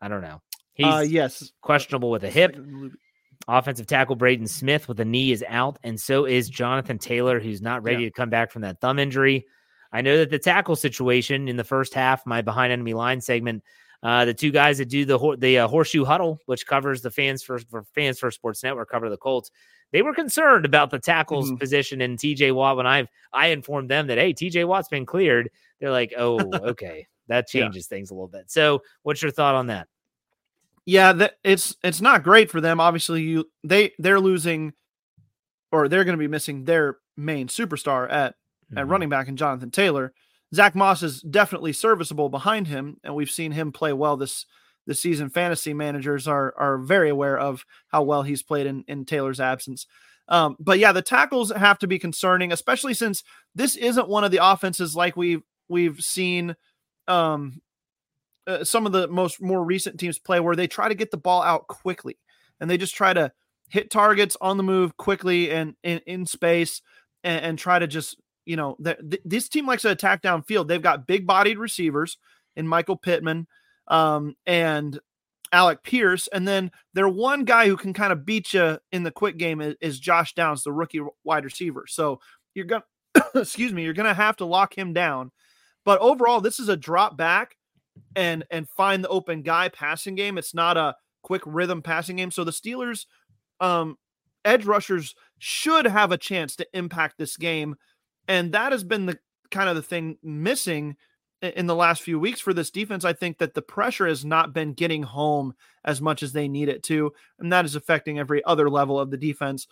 I 0.00 0.08
don't 0.08 0.20
know. 0.22 0.40
He's 0.74 0.86
uh, 0.86 1.04
yes. 1.08 1.50
questionable 1.62 2.10
with 2.10 2.22
a 2.24 2.30
hip. 2.30 2.56
Offensive 3.48 3.86
tackle 3.86 4.14
Braden 4.16 4.46
Smith 4.46 4.88
with 4.88 5.00
a 5.00 5.04
knee 5.04 5.32
is 5.32 5.42
out, 5.48 5.78
and 5.82 5.98
so 5.98 6.24
is 6.26 6.48
Jonathan 6.50 6.98
Taylor, 6.98 7.40
who's 7.40 7.62
not 7.62 7.82
ready 7.82 8.04
to 8.04 8.10
come 8.10 8.28
back 8.28 8.50
from 8.52 8.62
that 8.62 8.80
thumb 8.80 8.98
injury. 8.98 9.46
I 9.92 10.02
know 10.02 10.18
that 10.18 10.30
the 10.30 10.38
tackle 10.38 10.76
situation 10.76 11.48
in 11.48 11.56
the 11.56 11.64
first 11.64 11.94
half, 11.94 12.26
my 12.26 12.42
behind 12.42 12.72
enemy 12.72 12.94
line 12.94 13.20
segment, 13.20 13.64
uh, 14.02 14.24
the 14.24 14.34
two 14.34 14.50
guys 14.50 14.78
that 14.78 14.88
do 14.88 15.04
the 15.04 15.36
the 15.38 15.58
uh, 15.60 15.68
horseshoe 15.68 16.04
huddle, 16.04 16.38
which 16.46 16.66
covers 16.66 17.02
the 17.02 17.10
fans 17.10 17.42
for, 17.42 17.58
for 17.58 17.82
fans 17.94 18.18
for 18.18 18.30
Sports 18.30 18.62
Network, 18.62 18.90
cover 18.90 19.08
the 19.10 19.16
Colts. 19.16 19.50
They 19.90 20.02
were 20.02 20.12
concerned 20.14 20.66
about 20.66 20.90
the 20.90 20.98
tackles 20.98 21.50
Mhm. 21.50 21.58
position 21.58 22.00
and 22.02 22.18
TJ 22.18 22.52
Watt 22.54 22.76
when 22.76 22.86
I 22.86 23.08
I 23.32 23.48
informed 23.48 23.90
them 23.90 24.06
that 24.08 24.18
hey 24.18 24.32
TJ 24.34 24.66
Watt's 24.66 24.88
been 24.88 25.06
cleared. 25.06 25.50
They're 25.80 25.90
like, 25.90 26.12
oh 26.18 26.38
okay, 26.68 27.06
that 27.28 27.46
Yeah. 27.52 27.62
changes 27.62 27.86
things 27.86 28.10
a 28.10 28.14
little 28.14 28.28
bit. 28.28 28.50
So, 28.50 28.82
what's 29.02 29.22
your 29.22 29.30
thought 29.32 29.54
on 29.54 29.66
that? 29.68 29.88
Yeah, 30.84 31.12
that 31.14 31.34
it's 31.42 31.76
it's 31.82 32.00
not 32.00 32.22
great 32.22 32.50
for 32.50 32.60
them. 32.60 32.80
Obviously, 32.80 33.22
you 33.22 33.50
they 33.64 33.92
they're 33.98 34.20
losing, 34.20 34.74
or 35.72 35.88
they're 35.88 36.04
going 36.04 36.16
to 36.16 36.18
be 36.22 36.28
missing 36.28 36.64
their 36.64 36.98
main 37.16 37.48
superstar 37.48 38.10
at 38.10 38.34
at 38.76 38.84
Mhm. 38.86 38.90
running 38.90 39.08
back 39.08 39.28
and 39.28 39.38
Jonathan 39.38 39.70
Taylor. 39.70 40.12
Zach 40.54 40.74
Moss 40.74 41.02
is 41.02 41.20
definitely 41.22 41.72
serviceable 41.72 42.28
behind 42.30 42.68
him, 42.68 42.98
and 43.04 43.14
we've 43.14 43.30
seen 43.30 43.52
him 43.52 43.72
play 43.72 43.92
well 43.92 44.16
this 44.16 44.46
this 44.86 45.02
season. 45.02 45.28
Fantasy 45.28 45.74
managers 45.74 46.26
are 46.26 46.54
are 46.56 46.78
very 46.78 47.10
aware 47.10 47.36
of 47.38 47.64
how 47.88 48.02
well 48.02 48.22
he's 48.22 48.42
played 48.42 48.66
in, 48.66 48.84
in 48.88 49.04
Taylor's 49.04 49.40
absence. 49.40 49.86
Um, 50.28 50.56
but 50.58 50.78
yeah, 50.78 50.92
the 50.92 51.02
tackles 51.02 51.50
have 51.52 51.78
to 51.80 51.86
be 51.86 51.98
concerning, 51.98 52.52
especially 52.52 52.94
since 52.94 53.22
this 53.54 53.76
isn't 53.76 54.08
one 54.08 54.24
of 54.24 54.30
the 54.30 54.40
offenses 54.42 54.96
like 54.96 55.16
we've 55.16 55.42
we've 55.68 56.00
seen 56.00 56.56
um, 57.06 57.60
uh, 58.46 58.64
some 58.64 58.86
of 58.86 58.92
the 58.92 59.08
most 59.08 59.42
more 59.42 59.62
recent 59.64 59.98
teams 60.00 60.18
play 60.18 60.40
where 60.40 60.56
they 60.56 60.66
try 60.66 60.88
to 60.88 60.94
get 60.94 61.10
the 61.10 61.16
ball 61.18 61.42
out 61.42 61.66
quickly 61.68 62.16
and 62.60 62.70
they 62.70 62.78
just 62.78 62.94
try 62.94 63.12
to 63.12 63.30
hit 63.68 63.90
targets 63.90 64.36
on 64.40 64.56
the 64.56 64.62
move 64.62 64.96
quickly 64.96 65.50
and 65.50 65.74
in, 65.82 65.98
in 66.06 66.24
space 66.26 66.80
and, 67.22 67.44
and 67.44 67.58
try 67.58 67.78
to 67.78 67.86
just 67.86 68.16
you 68.48 68.56
know 68.56 68.76
th- 68.82 68.98
th- 69.10 69.22
this 69.24 69.48
team 69.48 69.66
likes 69.66 69.82
to 69.82 69.90
attack 69.90 70.22
downfield 70.22 70.68
they've 70.68 70.82
got 70.82 71.06
big 71.06 71.26
bodied 71.26 71.58
receivers 71.58 72.18
in 72.56 72.66
michael 72.66 72.96
pittman 72.96 73.46
um, 73.88 74.34
and 74.46 74.98
alec 75.52 75.82
pierce 75.82 76.28
and 76.28 76.46
then 76.46 76.70
their 76.94 77.08
one 77.08 77.44
guy 77.44 77.66
who 77.66 77.76
can 77.76 77.92
kind 77.94 78.12
of 78.12 78.26
beat 78.26 78.52
you 78.52 78.78
in 78.92 79.02
the 79.02 79.10
quick 79.10 79.38
game 79.38 79.60
is, 79.60 79.74
is 79.80 80.00
josh 80.00 80.34
downs 80.34 80.62
the 80.62 80.72
rookie 80.72 81.00
wide 81.24 81.44
receiver 81.44 81.84
so 81.86 82.20
you're 82.54 82.66
gonna 82.66 82.84
excuse 83.34 83.72
me 83.72 83.82
you're 83.82 83.94
gonna 83.94 84.12
have 84.12 84.36
to 84.36 84.44
lock 84.44 84.76
him 84.76 84.92
down 84.92 85.30
but 85.84 85.98
overall 86.00 86.40
this 86.40 86.60
is 86.60 86.68
a 86.68 86.76
drop 86.76 87.16
back 87.16 87.56
and 88.16 88.44
and 88.50 88.68
find 88.68 89.02
the 89.02 89.08
open 89.08 89.42
guy 89.42 89.68
passing 89.68 90.14
game. 90.14 90.38
It's 90.38 90.54
not 90.54 90.76
a 90.76 90.96
quick 91.22 91.42
rhythm 91.44 91.82
passing 91.82 92.16
game. 92.16 92.30
So 92.30 92.44
the 92.44 92.50
Steelers 92.50 93.06
um 93.60 93.96
edge 94.44 94.64
rushers 94.64 95.14
should 95.38 95.86
have 95.86 96.12
a 96.12 96.18
chance 96.18 96.56
to 96.56 96.66
impact 96.72 97.18
this 97.18 97.36
game. 97.36 97.76
And 98.28 98.52
that 98.52 98.72
has 98.72 98.84
been 98.84 99.06
the 99.06 99.18
kind 99.50 99.68
of 99.68 99.74
the 99.74 99.82
thing 99.82 100.18
missing 100.22 100.96
in 101.40 101.66
the 101.66 101.74
last 101.74 102.02
few 102.02 102.18
weeks 102.18 102.40
for 102.40 102.52
this 102.52 102.70
defense. 102.70 103.04
I 103.04 103.12
think 103.12 103.38
that 103.38 103.54
the 103.54 103.62
pressure 103.62 104.06
has 104.06 104.24
not 104.24 104.52
been 104.52 104.74
getting 104.74 105.04
home 105.04 105.54
as 105.84 106.00
much 106.00 106.22
as 106.22 106.32
they 106.32 106.48
need 106.48 106.68
it 106.68 106.82
to. 106.84 107.12
And 107.38 107.52
that 107.52 107.64
is 107.64 107.74
affecting 107.74 108.18
every 108.18 108.44
other 108.44 108.68
level 108.68 108.98
of 109.00 109.10
the 109.10 109.16
defense 109.16 109.66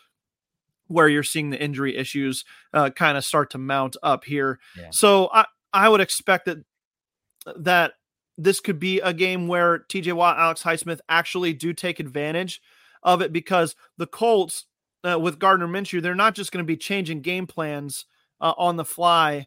where 0.88 1.08
you're 1.08 1.24
seeing 1.24 1.50
the 1.50 1.60
injury 1.60 1.96
issues 1.96 2.44
uh, 2.72 2.90
kind 2.90 3.18
of 3.18 3.24
start 3.24 3.50
to 3.50 3.58
mount 3.58 3.96
up 4.02 4.24
here. 4.24 4.60
Yeah. 4.78 4.88
So 4.90 5.28
I, 5.32 5.46
I 5.72 5.88
would 5.88 6.00
expect 6.00 6.46
that 6.46 6.58
that 7.56 7.92
this 8.38 8.60
could 8.60 8.78
be 8.78 9.00
a 9.00 9.12
game 9.12 9.48
where 9.48 9.80
TJ 9.80 10.12
Watt, 10.12 10.38
Alex 10.38 10.62
Highsmith 10.62 11.00
actually 11.08 11.52
do 11.52 11.72
take 11.72 12.00
advantage 12.00 12.60
of 13.02 13.22
it 13.22 13.32
because 13.32 13.74
the 13.96 14.06
Colts 14.06 14.66
uh, 15.04 15.18
with 15.18 15.38
Gardner 15.38 15.68
Minshew, 15.68 16.02
they're 16.02 16.14
not 16.14 16.34
just 16.34 16.52
going 16.52 16.62
to 16.62 16.66
be 16.66 16.76
changing 16.76 17.20
game 17.22 17.46
plans 17.46 18.06
uh, 18.40 18.54
on 18.56 18.76
the 18.76 18.84
fly 18.84 19.46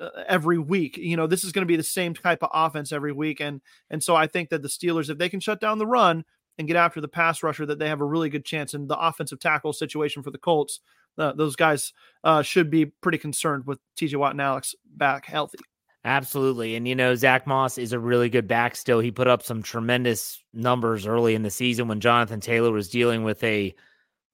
uh, 0.00 0.08
every 0.28 0.58
week. 0.58 0.96
You 0.96 1.16
know, 1.16 1.26
this 1.26 1.44
is 1.44 1.52
going 1.52 1.62
to 1.62 1.70
be 1.70 1.76
the 1.76 1.82
same 1.82 2.14
type 2.14 2.42
of 2.42 2.50
offense 2.52 2.92
every 2.92 3.12
week, 3.12 3.40
and 3.40 3.60
and 3.90 4.02
so 4.02 4.16
I 4.16 4.26
think 4.26 4.50
that 4.50 4.62
the 4.62 4.68
Steelers, 4.68 5.10
if 5.10 5.18
they 5.18 5.28
can 5.28 5.40
shut 5.40 5.60
down 5.60 5.78
the 5.78 5.86
run 5.86 6.24
and 6.58 6.68
get 6.68 6.76
after 6.76 7.00
the 7.00 7.08
pass 7.08 7.42
rusher, 7.42 7.66
that 7.66 7.78
they 7.78 7.88
have 7.88 8.00
a 8.00 8.06
really 8.06 8.28
good 8.28 8.44
chance. 8.44 8.74
in 8.74 8.86
the 8.86 8.98
offensive 8.98 9.40
tackle 9.40 9.72
situation 9.72 10.22
for 10.22 10.30
the 10.30 10.38
Colts, 10.38 10.80
uh, 11.18 11.32
those 11.32 11.56
guys 11.56 11.92
uh, 12.24 12.42
should 12.42 12.70
be 12.70 12.86
pretty 12.86 13.18
concerned 13.18 13.66
with 13.66 13.78
TJ 13.96 14.16
Watt 14.16 14.32
and 14.32 14.40
Alex 14.40 14.74
back 14.84 15.26
healthy. 15.26 15.58
Absolutely. 16.04 16.74
And, 16.74 16.88
you 16.88 16.96
know, 16.96 17.14
Zach 17.14 17.46
Moss 17.46 17.78
is 17.78 17.92
a 17.92 17.98
really 17.98 18.28
good 18.28 18.48
back 18.48 18.74
still. 18.74 18.98
He 18.98 19.12
put 19.12 19.28
up 19.28 19.42
some 19.42 19.62
tremendous 19.62 20.42
numbers 20.52 21.06
early 21.06 21.34
in 21.34 21.42
the 21.42 21.50
season 21.50 21.86
when 21.86 22.00
Jonathan 22.00 22.40
Taylor 22.40 22.72
was 22.72 22.88
dealing 22.88 23.22
with 23.22 23.42
a, 23.44 23.72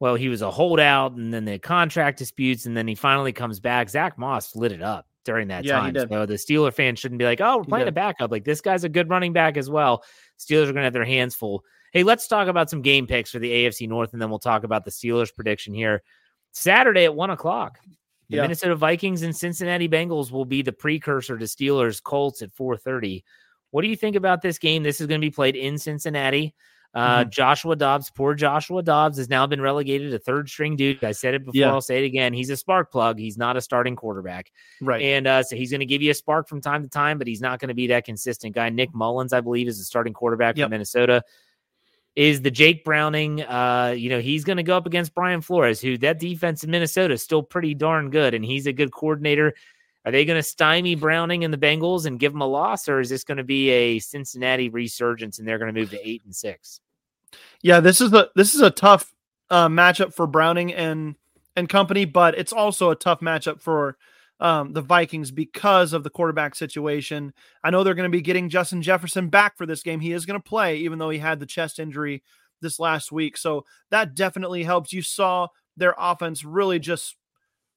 well, 0.01 0.15
he 0.15 0.29
was 0.29 0.43
a 0.43 0.51
holdout 0.51 1.13
and 1.13 1.33
then 1.35 1.45
the 1.45 1.59
contract 1.59 2.19
disputes. 2.19 2.67
And 2.67 2.77
then 2.77 2.87
he 2.87 2.95
finally 2.95 3.33
comes 3.33 3.61
back. 3.61 3.89
Zach 3.91 4.19
Moss 4.19 4.55
lit 4.55 4.73
it 4.73 4.83
up 4.83 5.07
during 5.25 5.49
that 5.49 5.65
Yeah, 5.65 5.81
time. 5.81 5.95
So 5.95 6.27
the 6.27 6.35
Steeler 6.35 6.73
fans 6.73 6.99
shouldn't 6.99 7.19
be 7.19 7.25
like, 7.25 7.41
oh, 7.41 7.59
we're 7.59 7.65
playing 7.65 7.89
a 7.89 7.93
backup. 7.93 8.31
Like 8.31 8.45
this 8.45 8.61
guy's 8.61 8.85
a 8.85 8.89
good 8.89 9.11
running 9.11 9.33
back 9.33 9.57
as 9.57 9.69
well. 9.69 10.05
Steelers 10.39 10.65
are 10.65 10.73
going 10.73 10.77
to 10.77 10.83
have 10.85 10.93
their 10.93 11.05
hands 11.05 11.35
full. 11.35 11.65
Hey, 11.93 12.03
let's 12.05 12.29
talk 12.29 12.49
about 12.49 12.71
some 12.71 12.83
game 12.83 13.07
picks 13.07 13.31
for 13.31 13.39
the 13.39 13.51
AFC 13.51 13.89
North 13.89 14.13
and 14.13 14.23
then 14.23 14.31
we'll 14.31 14.39
talk 14.39 14.63
about 14.65 14.85
the 14.85 14.91
Steelers 14.91 15.35
prediction 15.35 15.75
here. 15.75 16.03
Saturday 16.53 17.05
at 17.05 17.15
one 17.15 17.31
o'clock. 17.31 17.79
The 18.31 18.37
Yeah. 18.37 18.43
Minnesota 18.43 18.77
Vikings 18.77 19.23
and 19.23 19.35
Cincinnati 19.35 19.89
Bengals 19.89 20.31
will 20.31 20.45
be 20.45 20.63
the 20.63 20.73
precursor 20.73 21.39
to 21.39 21.45
Steelers 21.47 22.03
Colts 22.03 22.43
at 22.43 22.53
4:30. 22.53 23.25
What 23.71 23.83
do 23.83 23.89
you 23.89 23.97
think 23.97 24.17
about 24.17 24.43
this 24.43 24.59
game? 24.59 24.83
This 24.83 25.01
is 25.01 25.07
going 25.07 25.21
to 25.21 25.27
be 25.27 25.31
played 25.31 25.57
in 25.57 25.79
Cincinnati. 25.79 26.55
Uh, 26.95 27.21
mm-hmm. 27.21 27.31
Joshua 27.31 27.77
Dobbs, 27.77 28.11
poor 28.11 28.35
Joshua 28.35 28.83
Dobbs, 28.83 29.19
has 29.19 29.29
now 29.29 29.47
been 29.47 29.61
relegated 29.61 30.11
to 30.11 30.19
third 30.19 30.49
string 30.49 30.75
dude. 30.75 31.05
I 31.05 31.13
said 31.13 31.35
it 31.35 31.45
before, 31.45 31.61
yeah. 31.61 31.69
I'll 31.69 31.81
say 31.81 32.03
it 32.03 32.07
again. 32.07 32.33
He's 32.33 32.51
a 32.51 32.57
spark 32.57 32.91
plug. 32.91 33.19
He's 33.19 33.37
not 33.37 33.57
a 33.57 33.61
starting 33.61 33.95
quarterback. 33.95 34.51
Right. 34.81 35.03
And 35.03 35.27
uh, 35.27 35.43
so 35.43 35.55
he's 35.55 35.71
going 35.71 35.81
to 35.81 35.87
give 35.87 36.03
you 36.03 36.11
a 36.11 36.15
spark 36.15 36.49
from 36.49 36.61
time 36.61 36.83
to 36.83 36.89
time, 36.89 37.19
but 37.19 37.27
he's 37.27 37.41
not 37.41 37.61
going 37.61 37.69
to 37.69 37.75
be 37.75 37.89
that 37.89 38.05
consistent 38.05 38.55
guy. 38.55 38.71
Nick 38.71 38.95
Mullens, 38.95 39.33
I 39.33 39.41
believe, 39.41 39.69
is 39.69 39.79
the 39.79 39.85
starting 39.85 40.15
quarterback 40.15 40.57
yep. 40.57 40.67
from 40.67 40.71
Minnesota. 40.71 41.23
Is 42.17 42.43
the 42.43 42.51
Jake 42.51 42.85
Browning, 42.85 43.43
uh, 43.43 43.95
you 43.97 44.09
know, 44.09 44.19
he's 44.19 44.43
going 44.43 44.57
to 44.57 44.65
go 44.65 44.77
up 44.77 44.87
against 44.87 45.15
Brian 45.15 45.41
Flores, 45.41 45.81
who 45.81 45.97
that 45.99 46.19
defense 46.19 46.65
in 46.65 46.71
Minnesota 46.71 47.15
is 47.15 47.23
still 47.23 47.45
pretty 47.45 47.75
darn 47.75 48.11
good, 48.11 48.35
and 48.35 48.45
he's 48.45 48.67
a 48.67 48.73
good 48.73 48.91
coordinator. 48.91 49.55
Are 50.05 50.13
they 50.13 50.25
going 50.25 50.39
to 50.39 50.43
stymie 50.43 50.95
Browning 50.95 51.45
and 51.45 51.53
the 51.53 51.59
Bengals 51.59 52.07
and 52.07 52.21
give 52.21 52.33
them 52.33 52.41
a 52.41 52.47
loss, 52.47 52.89
or 52.89 53.01
is 53.01 53.11
this 53.11 53.25
going 53.25 53.39
to 53.39 53.45
be 53.45 53.71
a 53.71 53.99
Cincinnati 53.99 54.69
resurgence 54.69 55.39
and 55.39 55.47
they're 55.47 55.59
going 55.59 55.73
to 55.73 55.79
move 55.79 55.91
to 55.91 56.09
eight 56.09 56.23
and 56.25 56.35
six? 56.35 56.81
Yeah, 57.63 57.81
this 57.81 58.01
is 58.01 58.13
a 58.13 58.29
this 58.35 58.55
is 58.55 58.61
a 58.61 58.71
tough 58.71 59.13
uh, 59.51 59.69
matchup 59.69 60.15
for 60.15 60.27
Browning 60.27 60.73
and 60.73 61.17
and 61.57 61.69
company, 61.69 62.05
but 62.05 62.39
it's 62.39 62.53
also 62.53 62.91
a 62.91 62.97
tough 62.97 63.21
matchup 63.21 63.61
for 63.61 63.97
um, 64.41 64.73
the 64.73 64.81
Vikings 64.81 65.31
because 65.31 65.93
of 65.93 66.05
the 66.05 66.11
quarterback 66.11 66.55
situation. 66.55 67.35
I 67.65 67.71
know 67.71 67.83
they're 67.83 67.95
going 67.95 68.11
to 68.11 68.17
be 68.17 68.23
getting 68.23 68.49
Justin 68.49 68.83
Jefferson 68.83 69.29
back 69.29 69.57
for 69.57 69.67
this 69.67 69.83
game. 69.83 70.01
He 70.01 70.13
is 70.13 70.27
going 70.27 70.41
to 70.41 70.49
play, 70.49 70.77
even 70.77 70.99
though 70.99 71.11
he 71.11 71.19
had 71.19 71.41
the 71.41 71.47
chest 71.47 71.79
injury 71.79 72.23
this 72.61 72.79
last 72.79 73.11
week. 73.11 73.37
So 73.37 73.65
that 73.91 74.15
definitely 74.15 74.63
helps. 74.63 74.93
You 74.93 75.03
saw 75.03 75.49
their 75.77 75.95
offense 75.99 76.45
really 76.45 76.79
just 76.79 77.17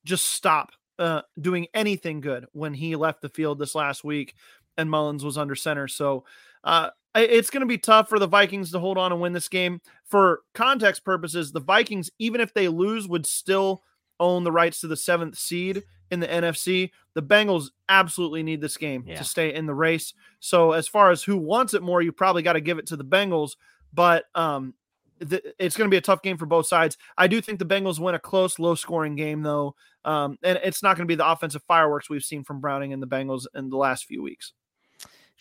just 0.03 0.25
stop 0.25 0.71
uh, 0.99 1.21
doing 1.39 1.67
anything 1.73 2.21
good 2.21 2.45
when 2.53 2.73
he 2.73 2.95
left 2.95 3.21
the 3.21 3.29
field 3.29 3.59
this 3.59 3.75
last 3.75 4.03
week 4.03 4.35
and 4.77 4.89
Mullens 4.89 5.23
was 5.23 5.37
under 5.37 5.55
center. 5.55 5.87
So 5.87 6.25
uh, 6.63 6.89
it's 7.15 7.49
going 7.49 7.61
to 7.61 7.67
be 7.67 7.77
tough 7.77 8.09
for 8.09 8.19
the 8.19 8.27
Vikings 8.27 8.71
to 8.71 8.79
hold 8.79 8.97
on 8.97 9.11
and 9.11 9.21
win 9.21 9.33
this 9.33 9.49
game. 9.49 9.81
For 10.05 10.41
context 10.53 11.03
purposes, 11.03 11.51
the 11.51 11.59
Vikings, 11.59 12.09
even 12.19 12.41
if 12.41 12.53
they 12.53 12.67
lose, 12.67 13.07
would 13.07 13.25
still 13.25 13.83
own 14.19 14.43
the 14.43 14.51
rights 14.51 14.81
to 14.81 14.87
the 14.87 14.97
seventh 14.97 15.37
seed 15.37 15.83
in 16.09 16.19
the 16.19 16.27
NFC. 16.27 16.91
The 17.13 17.23
Bengals 17.23 17.69
absolutely 17.89 18.43
need 18.43 18.61
this 18.61 18.77
game 18.77 19.03
yeah. 19.07 19.17
to 19.17 19.23
stay 19.23 19.53
in 19.53 19.65
the 19.65 19.73
race. 19.73 20.13
So 20.39 20.71
as 20.71 20.87
far 20.87 21.11
as 21.11 21.23
who 21.23 21.37
wants 21.37 21.73
it 21.73 21.81
more, 21.81 22.01
you 22.01 22.11
probably 22.11 22.43
got 22.43 22.53
to 22.53 22.61
give 22.61 22.77
it 22.77 22.87
to 22.87 22.97
the 22.97 23.05
Bengals. 23.05 23.55
But 23.93 24.25
um, 24.35 24.73
it's 25.21 25.77
going 25.77 25.89
to 25.89 25.93
be 25.93 25.97
a 25.97 26.01
tough 26.01 26.21
game 26.21 26.37
for 26.37 26.45
both 26.45 26.67
sides. 26.67 26.97
I 27.17 27.27
do 27.27 27.41
think 27.41 27.59
the 27.59 27.65
Bengals 27.65 27.99
win 27.99 28.15
a 28.15 28.19
close, 28.19 28.59
low 28.59 28.75
scoring 28.75 29.15
game, 29.15 29.41
though. 29.43 29.75
Um, 30.03 30.37
and 30.43 30.59
it's 30.63 30.81
not 30.81 30.97
going 30.97 31.07
to 31.07 31.11
be 31.11 31.15
the 31.15 31.29
offensive 31.29 31.63
fireworks 31.67 32.09
we've 32.09 32.23
seen 32.23 32.43
from 32.43 32.59
Browning 32.59 32.93
and 32.93 33.01
the 33.01 33.07
Bengals 33.07 33.45
in 33.53 33.69
the 33.69 33.77
last 33.77 34.05
few 34.05 34.23
weeks. 34.23 34.53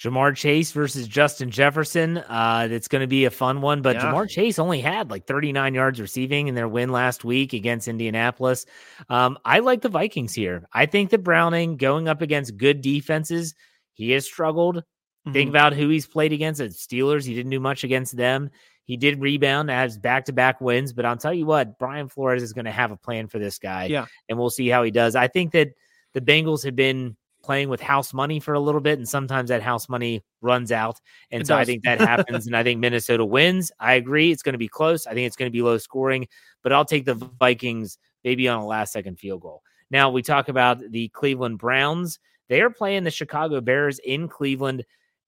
Ja'Marr 0.01 0.35
Chase 0.35 0.73
versus 0.73 1.07
Justin 1.07 1.51
Jefferson. 1.51 2.19
Uh, 2.19 2.67
it's 2.71 2.89
going 2.89 3.03
to 3.03 3.07
be 3.07 3.27
a 3.27 3.31
fun 3.31 3.61
one, 3.61 3.83
but 3.83 3.97
yeah. 3.97 4.05
Ja'Marr 4.05 4.29
Chase 4.31 4.59
only 4.59 4.81
had 4.81 5.11
like 5.11 5.27
39 5.27 5.75
yards 5.75 6.01
receiving 6.01 6.49
in 6.49 6.55
their 6.55 6.69
win 6.69 6.91
last 6.91 7.23
week 7.23 7.53
against 7.53 7.87
Indianapolis. 7.87 8.65
Um, 9.11 9.39
I 9.45 9.59
like 9.59 9.83
the 9.83 9.91
Vikings 9.91 10.33
here. 10.33 10.67
I 10.73 10.87
think 10.87 11.11
that 11.11 11.23
Browning 11.23 11.77
going 11.77 12.09
up 12.09 12.23
against 12.23 12.57
good 12.57 12.81
defenses, 12.81 13.55
he 13.93 14.13
has 14.13 14.25
struggled. 14.25 14.77
Mm-hmm. 14.77 15.33
Think 15.33 15.51
about 15.51 15.75
who 15.75 15.91
he's 15.91 16.07
played 16.07 16.33
against 16.33 16.63
at 16.63 16.71
Steelers. 16.71 17.27
He 17.27 17.35
didn't 17.35 17.51
do 17.51 17.61
much 17.61 17.85
against 17.85 18.17
them. 18.17 18.51
He 18.91 18.97
did 18.97 19.21
rebound, 19.21 19.71
as 19.71 19.97
back 19.97 20.25
to 20.25 20.33
back 20.33 20.61
wins, 20.61 20.93
but 20.93 21.05
I'll 21.05 21.17
tell 21.17 21.33
you 21.33 21.47
what, 21.47 21.79
Brian 21.79 22.09
Flores 22.09 22.43
is 22.43 22.53
going 22.53 22.65
to 22.65 22.73
have 22.73 22.91
a 22.91 22.97
plan 22.97 23.29
for 23.29 23.39
this 23.39 23.57
guy. 23.57 23.85
Yeah. 23.85 24.07
And 24.29 24.37
we'll 24.37 24.51
see 24.51 24.67
how 24.67 24.83
he 24.83 24.91
does. 24.91 25.15
I 25.15 25.29
think 25.29 25.53
that 25.53 25.69
the 26.13 26.21
Bengals 26.21 26.65
have 26.65 26.75
been 26.75 27.17
playing 27.45 27.69
with 27.69 27.81
house 27.81 28.13
money 28.13 28.41
for 28.41 28.55
a 28.55 28.59
little 28.59 28.81
bit, 28.81 28.99
and 28.99 29.09
sometimes 29.09 29.49
that 29.51 29.63
house 29.63 29.89
money 29.89 30.25
runs 30.41 30.73
out. 30.73 31.01
And 31.31 31.43
it 31.43 31.47
so 31.47 31.55
does. 31.55 31.61
I 31.61 31.65
think 31.67 31.85
that 31.85 32.01
happens, 32.01 32.49
and 32.49 32.57
I 32.57 32.65
think 32.65 32.81
Minnesota 32.81 33.25
wins. 33.25 33.71
I 33.79 33.95
agree. 33.95 34.33
It's 34.33 34.43
going 34.43 34.55
to 34.55 34.59
be 34.59 34.67
close. 34.67 35.07
I 35.07 35.15
think 35.15 35.29
it's 35.29 35.37
going 35.37 35.49
to 35.49 35.57
be 35.57 35.63
low 35.63 35.79
scoring, 35.79 36.27
but 36.65 36.73
I'll 36.73 36.85
take 36.85 37.05
the 37.05 37.15
Vikings 37.15 37.97
maybe 38.25 38.49
on 38.49 38.59
a 38.59 38.67
last 38.67 38.93
second 38.93 39.21
field 39.21 39.43
goal. 39.43 39.63
Now 39.93 40.11
we 40.11 40.21
talk 40.21 40.49
about 40.49 40.81
the 40.91 41.07
Cleveland 41.11 41.59
Browns. 41.59 42.19
They 42.49 42.61
are 42.61 42.71
playing 42.71 43.05
the 43.05 43.13
Chicago 43.13 43.61
Bears 43.61 44.01
in 44.01 44.27
Cleveland. 44.27 44.85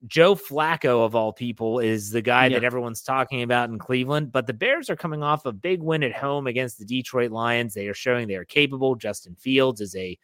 Joe 0.06 0.34
Flacco, 0.34 1.04
of 1.04 1.14
all 1.14 1.32
people, 1.32 1.78
is 1.78 2.10
the 2.10 2.22
guy 2.22 2.46
yeah. 2.46 2.58
that 2.58 2.64
everyone's 2.64 3.02
talking 3.02 3.42
about 3.42 3.70
in 3.70 3.78
Cleveland. 3.78 4.32
But 4.32 4.48
the 4.48 4.52
Bears 4.52 4.90
are 4.90 4.96
coming 4.96 5.22
off 5.22 5.46
a 5.46 5.52
big 5.52 5.80
win 5.80 6.02
at 6.02 6.12
home 6.12 6.48
against 6.48 6.78
the 6.78 6.84
Detroit 6.84 7.30
Lions. 7.30 7.72
They 7.72 7.86
are 7.86 7.94
showing 7.94 8.26
they 8.26 8.34
are 8.34 8.44
capable. 8.44 8.96
Justin 8.96 9.36
Fields 9.36 9.80
is 9.80 9.94
a, 9.94 10.18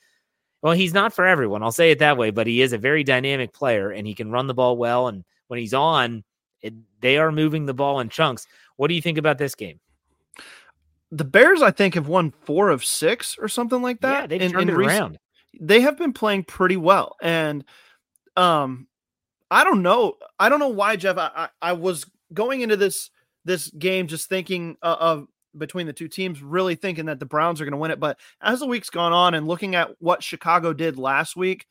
well, 0.63 0.73
he's 0.73 0.93
not 0.93 1.13
for 1.13 1.25
everyone. 1.25 1.63
I'll 1.63 1.71
say 1.71 1.93
it 1.93 2.01
that 2.01 2.17
way, 2.17 2.31
but 2.31 2.49
he 2.49 2.61
is 2.61 2.73
a 2.73 2.79
very 2.79 3.05
dynamic 3.05 3.53
player 3.53 3.93
and 3.93 4.05
he 4.05 4.17
can 4.17 4.33
run 4.33 4.49
the 4.49 4.55
ball 4.55 4.77
well. 4.77 5.07
And 5.07 5.25
when 5.47 5.61
he's 5.61 5.75
on, 5.75 6.25
it, 6.61 6.75
they 7.01 7.19
are 7.19 7.31
moving 7.31 7.65
the 7.65 7.75
ball 7.75 8.01
in 8.01 8.09
chunks. 8.09 8.49
What 8.75 8.89
do 8.89 8.95
you 8.95 9.03
think 9.03 9.17
about 9.17 9.39
this 9.39 9.55
game? 9.55 9.79
The 11.13 11.25
Bears, 11.25 11.63
I 11.63 11.71
think, 11.71 11.95
have 11.95 12.09
won 12.09 12.33
four 12.43 12.71
of 12.71 12.85
six 12.85 13.39
or 13.39 13.47
something 13.47 13.81
like 13.81 14.01
that. 14.01 14.23
Yeah, 14.23 14.27
they've 14.27 14.43
in, 14.43 14.51
turned 14.51 14.71
in 14.71 14.75
it 14.75 14.77
recent, 14.77 15.01
around. 15.01 15.19
They 15.61 15.83
have 15.83 15.97
been 15.97 16.13
playing 16.13 16.45
pretty 16.45 16.77
well. 16.77 17.15
And, 17.23 17.65
um, 18.37 18.88
I 19.51 19.65
don't 19.65 19.83
know. 19.83 20.15
I 20.39 20.49
don't 20.49 20.59
know 20.59 20.69
why, 20.69 20.97
Jeff. 20.97 21.17
I, 21.17 21.31
I, 21.35 21.49
I 21.63 21.73
was 21.73 22.05
going 22.33 22.61
into 22.61 22.77
this 22.77 23.11
this 23.45 23.71
game 23.71 24.07
just 24.07 24.29
thinking 24.29 24.77
uh, 24.83 24.97
of 24.99 25.27
between 25.57 25.87
the 25.87 25.93
two 25.93 26.09
teams, 26.09 26.43
really 26.43 26.75
thinking 26.75 27.07
that 27.07 27.19
the 27.19 27.27
Browns 27.27 27.61
are 27.61 27.65
going 27.65 27.73
to 27.73 27.79
win 27.79 27.91
it. 27.91 28.01
But 28.01 28.19
as 28.41 28.61
the 28.61 28.67
week's 28.67 28.91
gone 28.91 29.13
on 29.13 29.35
and 29.35 29.49
looking 29.49 29.75
at 29.75 29.91
what 29.99 30.23
Chicago 30.23 30.73
did 30.73 30.99
last 30.99 31.37
week, 31.37 31.67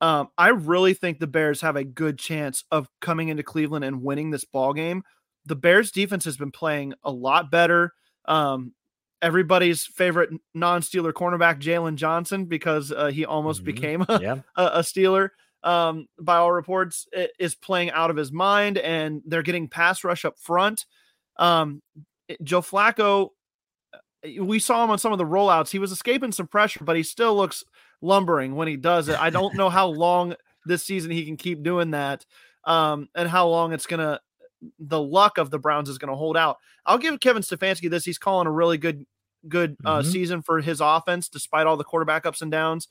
um, 0.00 0.28
I 0.38 0.48
really 0.48 0.94
think 0.94 1.18
the 1.18 1.26
Bears 1.26 1.60
have 1.60 1.76
a 1.76 1.84
good 1.84 2.18
chance 2.18 2.64
of 2.70 2.88
coming 3.00 3.28
into 3.28 3.42
Cleveland 3.42 3.84
and 3.84 4.02
winning 4.02 4.30
this 4.30 4.44
ball 4.44 4.72
game. 4.72 5.02
The 5.46 5.56
Bears 5.56 5.90
defense 5.90 6.24
has 6.24 6.36
been 6.36 6.52
playing 6.52 6.94
a 7.02 7.10
lot 7.10 7.50
better. 7.50 7.92
Um, 8.26 8.74
everybody's 9.20 9.84
favorite 9.84 10.30
non-Steeler 10.54 11.12
cornerback, 11.12 11.60
Jaylon 11.60 11.96
Johnson, 11.96 12.44
because 12.44 12.92
uh, 12.92 13.08
he 13.08 13.24
almost 13.24 13.60
mm-hmm. 13.60 13.66
became 13.66 14.02
a, 14.08 14.20
yeah. 14.22 14.36
a, 14.56 14.64
a 14.74 14.80
Steeler 14.80 15.30
um, 15.62 16.06
by 16.20 16.36
all 16.36 16.52
reports, 16.52 17.06
is 17.38 17.54
playing 17.54 17.90
out 17.90 18.10
of 18.10 18.16
his 18.16 18.32
mind, 18.32 18.78
and 18.78 19.22
they're 19.24 19.42
getting 19.42 19.68
pass 19.68 20.04
rush 20.04 20.24
up 20.24 20.38
front. 20.38 20.86
Um, 21.36 21.82
Joe 22.42 22.60
Flacco, 22.60 23.30
uh, 23.92 24.44
we 24.44 24.58
saw 24.58 24.84
him 24.84 24.90
on 24.90 24.98
some 24.98 25.12
of 25.12 25.18
the 25.18 25.24
rollouts. 25.24 25.70
He 25.70 25.78
was 25.78 25.92
escaping 25.92 26.32
some 26.32 26.46
pressure, 26.46 26.84
but 26.84 26.96
he 26.96 27.02
still 27.02 27.36
looks 27.36 27.64
lumbering 28.00 28.54
when 28.54 28.68
he 28.68 28.76
does 28.76 29.08
it. 29.08 29.20
I 29.20 29.30
don't 29.30 29.54
know 29.54 29.68
how 29.68 29.86
long 29.88 30.34
this 30.64 30.84
season 30.84 31.10
he 31.10 31.24
can 31.24 31.36
keep 31.36 31.62
doing 31.62 31.92
that, 31.92 32.24
um, 32.64 33.08
and 33.14 33.28
how 33.28 33.48
long 33.48 33.72
it's 33.72 33.86
gonna 33.86 34.20
the 34.80 35.00
luck 35.00 35.38
of 35.38 35.50
the 35.50 35.58
Browns 35.58 35.88
is 35.88 35.98
gonna 35.98 36.16
hold 36.16 36.36
out. 36.36 36.58
I'll 36.84 36.98
give 36.98 37.20
Kevin 37.20 37.42
Stefanski 37.42 37.88
this. 37.90 38.04
He's 38.04 38.18
calling 38.18 38.46
a 38.46 38.52
really 38.52 38.78
good 38.78 39.06
good 39.46 39.76
uh, 39.84 40.00
mm-hmm. 40.00 40.10
season 40.10 40.42
for 40.42 40.60
his 40.60 40.80
offense, 40.80 41.28
despite 41.28 41.66
all 41.66 41.76
the 41.76 41.84
quarterback 41.84 42.26
ups 42.26 42.42
and 42.42 42.50
downs. 42.50 42.88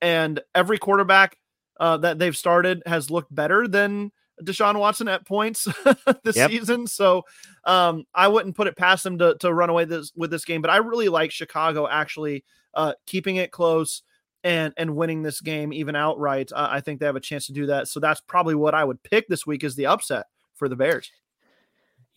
And 0.00 0.40
every 0.54 0.78
quarterback 0.78 1.36
uh, 1.78 1.96
that 1.98 2.18
they've 2.18 2.36
started 2.36 2.82
has 2.86 3.10
looked 3.10 3.34
better 3.34 3.68
than 3.68 4.12
Deshaun 4.42 4.78
Watson 4.78 5.08
at 5.08 5.26
points 5.26 5.66
this 6.24 6.36
yep. 6.36 6.50
season. 6.50 6.86
So 6.86 7.24
um, 7.64 8.04
I 8.14 8.28
wouldn't 8.28 8.56
put 8.56 8.66
it 8.66 8.76
past 8.76 9.04
them 9.04 9.18
to, 9.18 9.36
to 9.40 9.52
run 9.52 9.70
away 9.70 9.84
this 9.84 10.12
with 10.16 10.30
this 10.30 10.44
game. 10.44 10.62
But 10.62 10.70
I 10.70 10.76
really 10.78 11.08
like 11.08 11.30
Chicago 11.30 11.88
actually 11.88 12.44
uh, 12.74 12.94
keeping 13.06 13.36
it 13.36 13.50
close 13.50 14.02
and 14.44 14.72
and 14.76 14.94
winning 14.94 15.22
this 15.22 15.40
game 15.40 15.72
even 15.72 15.96
outright. 15.96 16.52
Uh, 16.52 16.68
I 16.70 16.80
think 16.80 17.00
they 17.00 17.06
have 17.06 17.16
a 17.16 17.20
chance 17.20 17.46
to 17.46 17.52
do 17.52 17.66
that. 17.66 17.88
So 17.88 18.00
that's 18.00 18.20
probably 18.20 18.54
what 18.54 18.74
I 18.74 18.84
would 18.84 19.02
pick 19.02 19.28
this 19.28 19.46
week 19.46 19.64
is 19.64 19.74
the 19.74 19.86
upset 19.86 20.26
for 20.54 20.68
the 20.68 20.76
Bears. 20.76 21.10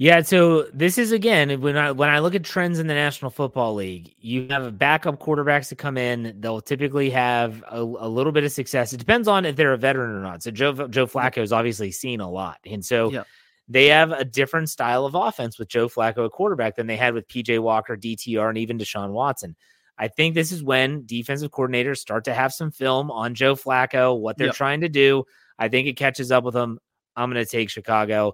Yeah, 0.01 0.23
so 0.23 0.63
this 0.73 0.97
is 0.97 1.11
again 1.11 1.61
when 1.61 1.77
I 1.77 1.91
when 1.91 2.09
I 2.09 2.17
look 2.17 2.33
at 2.33 2.43
trends 2.43 2.79
in 2.79 2.87
the 2.87 2.93
National 2.95 3.29
Football 3.29 3.75
League, 3.75 4.15
you 4.19 4.47
have 4.49 4.79
backup 4.79 5.19
quarterbacks 5.19 5.69
to 5.69 5.75
come 5.75 5.95
in. 5.95 6.35
They'll 6.39 6.59
typically 6.59 7.11
have 7.11 7.63
a, 7.69 7.81
a, 7.81 8.09
little 8.09 8.31
bit 8.31 8.43
of 8.43 8.51
success. 8.51 8.93
It 8.93 8.97
depends 8.97 9.27
on 9.27 9.45
if 9.45 9.55
they're 9.55 9.73
a 9.73 9.77
veteran 9.77 10.09
or 10.09 10.23
not. 10.23 10.41
So 10.41 10.49
Joe 10.49 10.87
Joe 10.87 11.05
Flacco 11.05 11.35
has 11.35 11.53
obviously 11.53 11.91
seen 11.91 12.19
a 12.19 12.27
lot, 12.27 12.57
and 12.65 12.83
so 12.83 13.11
yeah. 13.11 13.25
they 13.67 13.85
have 13.89 14.11
a 14.11 14.25
different 14.25 14.71
style 14.71 15.05
of 15.05 15.13
offense 15.13 15.59
with 15.59 15.67
Joe 15.67 15.87
Flacco 15.87 16.25
at 16.25 16.31
quarterback 16.31 16.77
than 16.77 16.87
they 16.87 16.97
had 16.97 17.13
with 17.13 17.27
PJ 17.27 17.59
Walker, 17.59 17.95
DTR, 17.95 18.49
and 18.49 18.57
even 18.57 18.79
Deshaun 18.79 19.11
Watson. 19.11 19.55
I 19.99 20.07
think 20.07 20.33
this 20.33 20.51
is 20.51 20.63
when 20.63 21.05
defensive 21.05 21.51
coordinators 21.51 21.97
start 21.97 22.23
to 22.23 22.33
have 22.33 22.53
some 22.53 22.71
film 22.71 23.11
on 23.11 23.35
Joe 23.35 23.53
Flacco, 23.53 24.19
what 24.19 24.35
they're 24.35 24.47
yep. 24.47 24.55
trying 24.55 24.81
to 24.81 24.89
do. 24.89 25.25
I 25.59 25.67
think 25.69 25.87
it 25.87 25.93
catches 25.95 26.31
up 26.31 26.43
with 26.43 26.55
them. 26.55 26.79
I'm 27.15 27.31
going 27.31 27.45
to 27.45 27.51
take 27.51 27.69
Chicago. 27.69 28.33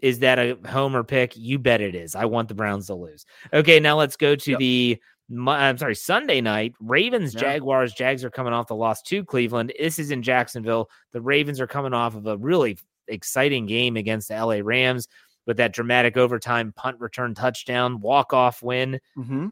Is 0.00 0.18
that 0.20 0.38
a 0.38 0.58
homer 0.66 1.02
pick? 1.02 1.36
You 1.36 1.58
bet 1.58 1.80
it 1.80 1.94
is. 1.94 2.14
I 2.14 2.26
want 2.26 2.48
the 2.48 2.54
Browns 2.54 2.86
to 2.86 2.94
lose. 2.94 3.24
Okay, 3.52 3.80
now 3.80 3.96
let's 3.96 4.16
go 4.16 4.36
to 4.36 4.50
yep. 4.52 4.58
the 4.58 5.00
I'm 5.28 5.76
sorry, 5.76 5.96
Sunday 5.96 6.40
night, 6.40 6.74
Ravens, 6.78 7.34
Jaguars. 7.34 7.92
Jags 7.92 8.22
are 8.24 8.30
coming 8.30 8.52
off 8.52 8.68
the 8.68 8.76
loss 8.76 9.02
to 9.02 9.24
Cleveland. 9.24 9.72
This 9.78 9.98
is 9.98 10.12
in 10.12 10.22
Jacksonville. 10.22 10.88
The 11.12 11.20
Ravens 11.20 11.60
are 11.60 11.66
coming 11.66 11.92
off 11.92 12.14
of 12.14 12.26
a 12.26 12.36
really 12.36 12.78
exciting 13.08 13.66
game 13.66 13.96
against 13.96 14.28
the 14.28 14.34
LA 14.34 14.60
Rams 14.62 15.08
with 15.44 15.56
that 15.56 15.72
dramatic 15.72 16.16
overtime 16.16 16.72
punt 16.76 17.00
return 17.00 17.34
touchdown, 17.34 18.00
walk 18.00 18.32
off 18.32 18.62
win. 18.62 19.00
Mm-hmm. 19.18 19.48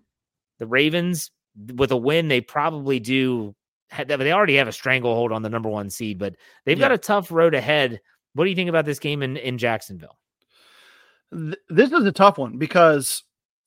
The 0.61 0.67
Ravens, 0.67 1.33
with 1.75 1.91
a 1.91 1.97
win, 1.97 2.29
they 2.29 2.41
probably 2.41 3.01
do. 3.01 3.55
They 4.07 4.33
already 4.33 4.57
have 4.57 4.69
a 4.69 4.73
stranglehold 4.73 5.31
on 5.33 5.43
the 5.43 5.51
number 5.51 5.69
one 5.69 5.91
seed, 5.91 6.19
but 6.19 6.35
they've 6.65 6.79
got 6.79 6.91
a 6.91 6.99
tough 6.99 7.31
road 7.31 7.55
ahead. 7.55 8.01
What 8.35 8.45
do 8.45 8.51
you 8.51 8.57
think 8.57 8.69
about 8.69 8.87
this 8.87 8.99
game 8.99 9.23
in, 9.23 9.37
in 9.37 9.59
Jacksonville? 9.59 10.19
Th- 11.35 11.59
this 11.69 11.93
is 11.93 12.05
a 12.05 12.13
tough 12.13 12.39
one 12.39 12.59
because 12.59 13.25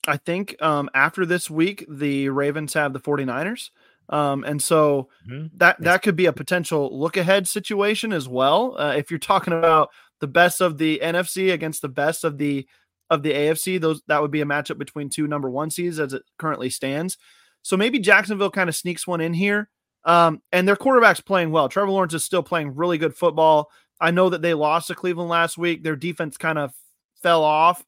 I 0.07 0.17
think 0.17 0.55
um, 0.61 0.89
after 0.93 1.25
this 1.25 1.49
week, 1.49 1.85
the 1.89 2.29
Ravens 2.29 2.73
have 2.73 2.93
the 2.93 2.99
49ers. 2.99 3.69
Um, 4.09 4.43
and 4.45 4.61
so 4.63 5.09
mm-hmm. 5.29 5.47
that 5.57 5.81
that 5.81 6.01
could 6.01 6.15
be 6.15 6.27
a 6.27 6.33
potential 6.33 6.97
look 6.97 7.17
ahead 7.17 7.47
situation 7.47 8.13
as 8.13 8.27
well. 8.27 8.75
Uh, 8.79 8.93
if 8.95 9.11
you're 9.11 9.19
talking 9.19 9.53
about 9.53 9.89
the 10.21 10.27
best 10.27 10.61
of 10.61 10.77
the 10.77 11.01
NFC 11.03 11.51
against 11.51 11.81
the 11.81 11.89
best 11.89 12.23
of 12.23 12.37
the 12.37 12.65
of 13.09 13.23
the 13.23 13.33
AFC, 13.33 13.79
those 13.79 14.01
that 14.07 14.21
would 14.21 14.31
be 14.31 14.41
a 14.41 14.45
matchup 14.45 14.77
between 14.77 15.09
two 15.09 15.27
number 15.27 15.49
one 15.49 15.69
seeds 15.69 15.99
as 15.99 16.13
it 16.13 16.23
currently 16.37 16.69
stands. 16.69 17.17
So 17.63 17.75
maybe 17.75 17.99
Jacksonville 17.99 18.51
kind 18.51 18.69
of 18.69 18.75
sneaks 18.75 19.05
one 19.05 19.19
in 19.19 19.33
here. 19.33 19.69
Um, 20.05 20.41
and 20.53 20.65
their 20.65 20.77
quarterback's 20.77 21.19
playing 21.19 21.51
well. 21.51 21.67
Trevor 21.67 21.91
Lawrence 21.91 22.13
is 22.13 22.23
still 22.23 22.43
playing 22.43 22.75
really 22.75 22.97
good 22.97 23.13
football. 23.13 23.69
I 23.99 24.11
know 24.11 24.29
that 24.29 24.41
they 24.41 24.53
lost 24.53 24.87
to 24.87 24.95
Cleveland 24.95 25.29
last 25.29 25.57
week. 25.57 25.83
Their 25.83 25.97
defense 25.97 26.37
kind 26.37 26.57
of 26.57 26.73
fell 27.21 27.43
off. 27.43 27.85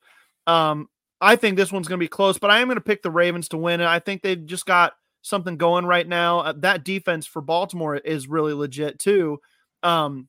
Um, 0.47 0.87
I 1.21 1.35
think 1.35 1.57
this 1.57 1.71
one's 1.71 1.87
going 1.87 1.99
to 1.99 2.03
be 2.03 2.07
close, 2.07 2.37
but 2.37 2.49
I 2.49 2.59
am 2.59 2.67
going 2.67 2.77
to 2.77 2.81
pick 2.81 3.01
the 3.01 3.11
Ravens 3.11 3.49
to 3.49 3.57
win. 3.57 3.81
And 3.81 3.89
I 3.89 3.99
think 3.99 4.21
they've 4.21 4.45
just 4.45 4.65
got 4.65 4.93
something 5.21 5.57
going 5.57 5.85
right 5.85 6.07
now. 6.07 6.39
Uh, 6.39 6.53
that 6.57 6.83
defense 6.83 7.27
for 7.27 7.41
Baltimore 7.41 7.97
is 7.97 8.27
really 8.27 8.53
legit 8.53 8.99
too. 8.99 9.39
Um, 9.83 10.27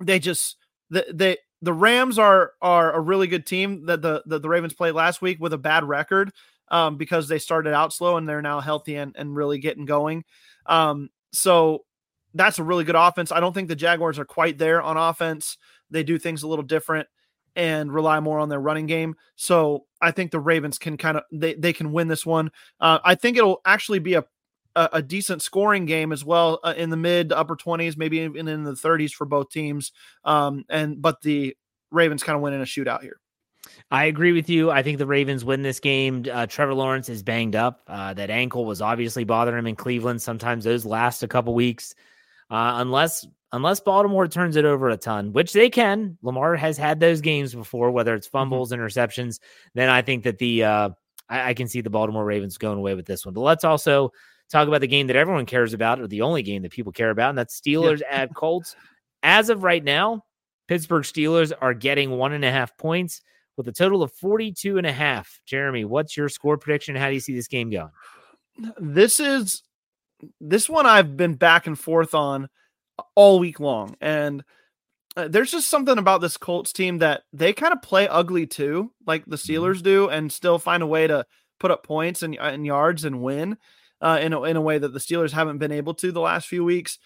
they 0.00 0.18
just 0.18 0.56
the 0.90 1.06
they 1.12 1.38
the 1.62 1.72
Rams 1.72 2.18
are 2.18 2.52
are 2.60 2.92
a 2.92 3.00
really 3.00 3.26
good 3.26 3.46
team 3.46 3.86
that 3.86 4.02
the 4.02 4.22
that 4.26 4.42
the 4.42 4.48
Ravens 4.48 4.74
played 4.74 4.94
last 4.94 5.22
week 5.22 5.38
with 5.40 5.52
a 5.52 5.58
bad 5.58 5.84
record 5.84 6.32
um, 6.68 6.96
because 6.96 7.28
they 7.28 7.38
started 7.38 7.72
out 7.72 7.92
slow 7.92 8.16
and 8.16 8.28
they're 8.28 8.42
now 8.42 8.60
healthy 8.60 8.96
and, 8.96 9.14
and 9.16 9.36
really 9.36 9.58
getting 9.58 9.84
going. 9.84 10.24
Um, 10.66 11.10
so 11.32 11.84
that's 12.34 12.58
a 12.58 12.64
really 12.64 12.84
good 12.84 12.96
offense. 12.96 13.32
I 13.32 13.40
don't 13.40 13.52
think 13.52 13.68
the 13.68 13.76
Jaguars 13.76 14.18
are 14.18 14.24
quite 14.24 14.58
there 14.58 14.82
on 14.82 14.96
offense. 14.96 15.56
They 15.90 16.02
do 16.02 16.18
things 16.18 16.42
a 16.42 16.48
little 16.48 16.64
different 16.64 17.08
and 17.56 17.92
rely 17.92 18.20
more 18.20 18.38
on 18.38 18.48
their 18.48 18.60
running 18.60 18.86
game. 18.86 19.16
So 19.34 19.86
I 20.00 20.12
think 20.12 20.30
the 20.30 20.38
Ravens 20.38 20.78
can 20.78 20.96
kind 20.96 21.16
of 21.16 21.24
they 21.32 21.54
they 21.54 21.72
can 21.72 21.90
win 21.90 22.06
this 22.06 22.24
one. 22.24 22.52
Uh, 22.78 23.00
I 23.02 23.16
think 23.16 23.36
it'll 23.36 23.60
actually 23.64 23.98
be 23.98 24.14
a 24.14 24.24
a, 24.76 24.88
a 24.94 25.02
decent 25.02 25.42
scoring 25.42 25.86
game 25.86 26.12
as 26.12 26.24
well 26.24 26.60
uh, 26.62 26.74
in 26.76 26.90
the 26.90 26.96
mid 26.96 27.32
upper 27.32 27.56
20s, 27.56 27.96
maybe 27.96 28.18
even 28.18 28.46
in 28.46 28.62
the 28.62 28.72
30s 28.72 29.12
for 29.12 29.24
both 29.24 29.50
teams. 29.50 29.90
Um, 30.24 30.64
and 30.68 31.02
but 31.02 31.22
the 31.22 31.56
Ravens 31.90 32.22
kind 32.22 32.36
of 32.36 32.42
win 32.42 32.52
in 32.52 32.60
a 32.60 32.66
shootout 32.66 33.02
here. 33.02 33.18
I 33.90 34.04
agree 34.04 34.32
with 34.32 34.48
you. 34.48 34.70
I 34.70 34.82
think 34.82 34.98
the 34.98 35.06
Ravens 35.06 35.44
win 35.44 35.62
this 35.62 35.80
game. 35.80 36.24
Uh, 36.30 36.46
Trevor 36.46 36.74
Lawrence 36.74 37.08
is 37.08 37.22
banged 37.22 37.56
up. 37.56 37.82
Uh, 37.88 38.14
that 38.14 38.30
ankle 38.30 38.64
was 38.64 38.80
obviously 38.80 39.24
bothering 39.24 39.58
him 39.58 39.66
in 39.66 39.76
Cleveland. 39.76 40.22
Sometimes 40.22 40.64
those 40.64 40.84
last 40.84 41.22
a 41.22 41.28
couple 41.28 41.54
weeks, 41.54 41.94
uh, 42.50 42.74
unless 42.76 43.26
unless 43.52 43.80
Baltimore 43.80 44.28
turns 44.28 44.56
it 44.56 44.64
over 44.64 44.88
a 44.88 44.96
ton, 44.96 45.32
which 45.32 45.52
they 45.52 45.70
can. 45.70 46.18
Lamar 46.22 46.56
has 46.56 46.76
had 46.76 47.00
those 47.00 47.20
games 47.20 47.54
before, 47.54 47.90
whether 47.90 48.14
it's 48.14 48.26
mm-hmm. 48.26 48.38
fumbles, 48.38 48.72
mm-hmm. 48.72 48.82
interceptions. 48.82 49.40
Then 49.74 49.88
I 49.88 50.02
think 50.02 50.24
that 50.24 50.38
the 50.38 50.64
uh, 50.64 50.90
I, 51.28 51.50
I, 51.50 51.54
can 51.54 51.68
see 51.68 51.80
the 51.80 51.90
Baltimore 51.90 52.24
Ravens 52.24 52.58
going 52.58 52.78
away 52.78 52.94
with 52.94 53.06
this 53.06 53.24
one. 53.24 53.34
But 53.34 53.42
let's 53.42 53.64
also 53.64 54.12
talk 54.50 54.68
about 54.68 54.80
the 54.80 54.86
game 54.86 55.06
that 55.08 55.16
everyone 55.16 55.46
cares 55.46 55.74
about, 55.74 56.00
or 56.00 56.06
the 56.06 56.22
only 56.22 56.42
game 56.42 56.62
that 56.62 56.72
people 56.72 56.92
care 56.92 57.10
about, 57.10 57.30
and 57.30 57.38
that's 57.38 57.60
Steelers 57.60 58.00
yeah. 58.00 58.22
at 58.22 58.34
Colts. 58.34 58.76
As 59.22 59.48
of 59.48 59.64
right 59.64 59.82
now, 59.82 60.22
Pittsburgh 60.68 61.04
Steelers 61.04 61.52
are 61.60 61.74
getting 61.74 62.10
one 62.10 62.32
and 62.32 62.44
a 62.44 62.50
half 62.50 62.76
points 62.76 63.22
with 63.56 63.68
a 63.68 63.72
total 63.72 64.02
of 64.02 64.12
42 64.12 64.78
and 64.78 64.86
a 64.86 64.92
half. 64.92 65.40
Jeremy, 65.46 65.84
what's 65.84 66.16
your 66.16 66.28
score 66.28 66.58
prediction? 66.58 66.94
How 66.94 67.08
do 67.08 67.14
you 67.14 67.20
see 67.20 67.34
this 67.34 67.48
game 67.48 67.70
going? 67.70 67.90
This 68.78 69.20
is 69.20 69.62
this 70.40 70.68
one 70.68 70.86
I've 70.86 71.16
been 71.16 71.34
back 71.34 71.66
and 71.66 71.78
forth 71.78 72.14
on 72.14 72.48
all 73.14 73.38
week 73.38 73.60
long. 73.60 73.96
And 74.00 74.44
uh, 75.16 75.28
there's 75.28 75.50
just 75.50 75.70
something 75.70 75.98
about 75.98 76.20
this 76.20 76.36
Colts 76.36 76.72
team 76.72 76.98
that 76.98 77.22
they 77.32 77.52
kind 77.52 77.72
of 77.72 77.82
play 77.82 78.06
ugly 78.06 78.46
too, 78.46 78.92
like 79.06 79.24
the 79.24 79.36
mm-hmm. 79.36 79.52
Steelers 79.52 79.82
do, 79.82 80.08
and 80.08 80.30
still 80.30 80.58
find 80.58 80.82
a 80.82 80.86
way 80.86 81.06
to 81.06 81.24
put 81.58 81.70
up 81.70 81.84
points 81.84 82.22
and, 82.22 82.36
and 82.36 82.66
yards 82.66 83.04
and 83.04 83.22
win 83.22 83.56
uh, 84.00 84.18
in, 84.20 84.32
a, 84.32 84.42
in 84.42 84.56
a 84.56 84.60
way 84.60 84.78
that 84.78 84.92
the 84.92 85.00
Steelers 85.00 85.32
haven't 85.32 85.58
been 85.58 85.72
able 85.72 85.94
to 85.94 86.12
the 86.12 86.20
last 86.20 86.46
few 86.46 86.64
weeks. 86.64 86.98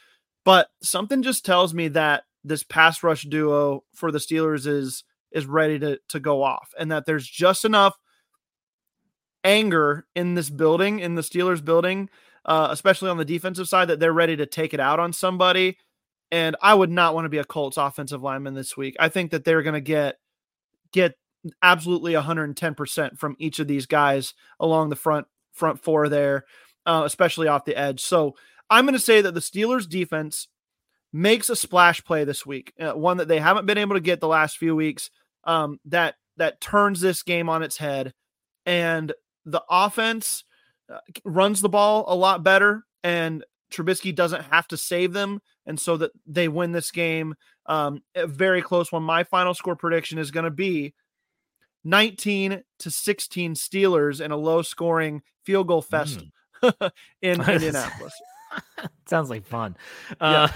But 0.45 0.68
something 0.82 1.22
just 1.22 1.45
tells 1.45 1.74
me 1.74 1.88
that 1.88 2.24
this 2.43 2.62
pass 2.62 3.03
rush 3.03 3.22
duo 3.22 3.84
for 3.95 4.11
the 4.11 4.18
Steelers 4.18 4.66
is 4.66 5.05
is 5.32 5.47
ready 5.47 5.78
to 5.78 6.01
to 6.09 6.18
go 6.18 6.43
off, 6.43 6.72
and 6.78 6.91
that 6.91 7.07
there's 7.07 7.26
just 7.26 7.64
enough 7.64 7.97
anger 9.45 10.07
in 10.14 10.34
this 10.34 10.51
building, 10.51 11.01
in 11.01 11.14
the 11.14 11.22
Steelers 11.22 11.64
building, 11.64 12.09
uh, 12.45 12.68
especially 12.70 13.11
on 13.11 13.18
the 13.18 13.24
defensive 13.24 13.68
side, 13.68 13.88
that 13.88 14.01
they're 14.01 14.12
ready 14.12 14.36
to 14.36 14.47
take 14.47 14.74
it 14.74 14.80
out 14.80 15.01
on 15.01 15.12
somebody. 15.12 15.78
And 16.30 16.57
I 16.62 16.74
would 16.74 16.91
not 16.91 17.14
want 17.14 17.24
to 17.24 17.30
be 17.30 17.38
a 17.38 17.45
Colts 17.45 17.76
offensive 17.76 18.22
lineman 18.22 18.55
this 18.55 18.76
week. 18.76 18.97
I 19.01 19.09
think 19.09 19.32
that 19.32 19.45
they're 19.45 19.62
going 19.62 19.74
to 19.74 19.80
get 19.80 20.16
get 20.93 21.14
absolutely 21.62 22.12
110% 22.12 23.18
from 23.18 23.34
each 23.38 23.59
of 23.61 23.66
these 23.66 23.86
guys 23.86 24.34
along 24.59 24.91
the 24.91 24.97
front 24.97 25.26
front 25.53 25.82
four 25.82 26.09
there 26.09 26.45
uh, 26.86 27.03
especially 27.05 27.49
off 27.49 27.64
the 27.64 27.76
edge. 27.76 28.01
So 28.01 28.36
I'm 28.68 28.84
going 28.84 28.95
to 28.95 28.99
say 28.99 29.20
that 29.20 29.34
the 29.34 29.41
Steelers 29.41 29.88
defense 29.88 30.49
makes 31.12 31.51
a 31.51 31.57
splash 31.57 32.05
play 32.05 32.24
this 32.24 32.47
week, 32.47 32.72
uh, 32.80 32.93
one 32.93 33.18
that 33.18 33.28
they 33.28 33.41
haven't 33.41 33.66
been 33.66 33.78
able 33.78 33.97
to 33.97 34.01
get 34.01 34.20
the 34.20 34.28
last 34.28 34.59
few 34.59 34.76
weeks. 34.76 35.11
Um, 35.45 35.80
that 35.86 36.16
that 36.36 36.61
turns 36.61 37.01
this 37.01 37.22
game 37.22 37.49
on 37.49 37.62
its 37.62 37.78
head, 37.78 38.12
and 38.66 39.12
the 39.47 39.62
offense 39.70 40.45
runs 41.24 41.61
the 41.61 41.68
ball 41.68 42.05
a 42.09 42.14
lot 42.14 42.43
better, 42.43 42.84
and 43.03 43.45
Trubisky 43.72 44.14
doesn't 44.14 44.45
have 44.45 44.66
to 44.68 44.76
save 44.76 45.12
them, 45.12 45.41
and 45.66 45.78
so 45.78 45.97
that 45.97 46.12
they 46.26 46.49
win 46.49 46.72
this 46.72 46.91
game. 46.91 47.34
Um, 47.66 48.03
a 48.14 48.26
very 48.26 48.62
close 48.62 48.91
one. 48.91 49.03
My 49.03 49.24
final 49.24 49.55
score 49.55 49.76
prediction 49.76 50.18
is 50.18 50.30
going 50.30 50.45
to 50.45 50.51
be 50.51 50.95
19 51.84 52.62
to 52.80 52.91
16 52.91 53.55
Steelers 53.55 54.20
in 54.20 54.30
a 54.32 54.36
low 54.36 54.62
scoring 54.62 55.22
field 55.45 55.68
goal 55.68 55.82
fest 55.82 56.20
mm. 56.62 56.91
in 57.22 57.41
Indianapolis. 57.49 58.14
Sounds 59.07 59.30
like 59.30 59.47
fun. 59.47 59.76
Uh, 60.20 60.49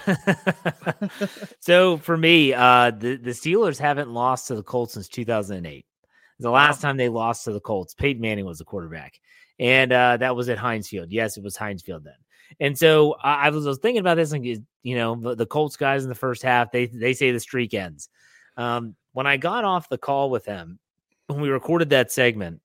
so 1.60 1.96
for 1.98 2.16
me, 2.16 2.52
uh, 2.52 2.90
the 2.90 3.16
the 3.16 3.30
Steelers 3.30 3.78
haven't 3.78 4.10
lost 4.10 4.48
to 4.48 4.56
the 4.56 4.62
Colts 4.62 4.94
since 4.94 5.08
2008. 5.08 5.86
The 6.40 6.50
last 6.50 6.82
wow. 6.82 6.88
time 6.88 6.96
they 6.96 7.08
lost 7.08 7.44
to 7.44 7.52
the 7.52 7.60
Colts, 7.60 7.94
Peyton 7.94 8.20
Manning 8.20 8.44
was 8.44 8.58
the 8.58 8.64
quarterback, 8.64 9.14
and 9.58 9.92
uh, 9.92 10.16
that 10.18 10.34
was 10.36 10.48
at 10.48 10.58
Heinz 10.58 10.88
Field. 10.88 11.10
Yes, 11.10 11.36
it 11.36 11.42
was 11.42 11.56
Heinz 11.56 11.82
Field 11.82 12.04
then. 12.04 12.14
And 12.60 12.78
so 12.78 13.16
I, 13.22 13.46
I, 13.46 13.50
was, 13.50 13.66
was, 13.66 13.78
thinking 13.78 14.00
about 14.00 14.16
this, 14.16 14.32
and 14.32 14.44
you 14.44 14.96
know, 14.96 15.16
the, 15.16 15.34
the, 15.34 15.46
Colts 15.46 15.76
guys 15.76 16.04
in 16.04 16.08
the 16.08 16.14
first 16.14 16.42
half, 16.42 16.70
they 16.70 16.86
they 16.86 17.14
say 17.14 17.32
the 17.32 17.40
streak 17.40 17.74
ends. 17.74 18.08
Um, 18.56 18.94
when 19.12 19.26
I 19.26 19.36
got 19.36 19.64
off 19.64 19.88
the 19.88 19.98
call 19.98 20.30
with 20.30 20.44
them, 20.44 20.78
when 21.26 21.40
we 21.40 21.48
recorded 21.48 21.90
that 21.90 22.12
segment, 22.12 22.60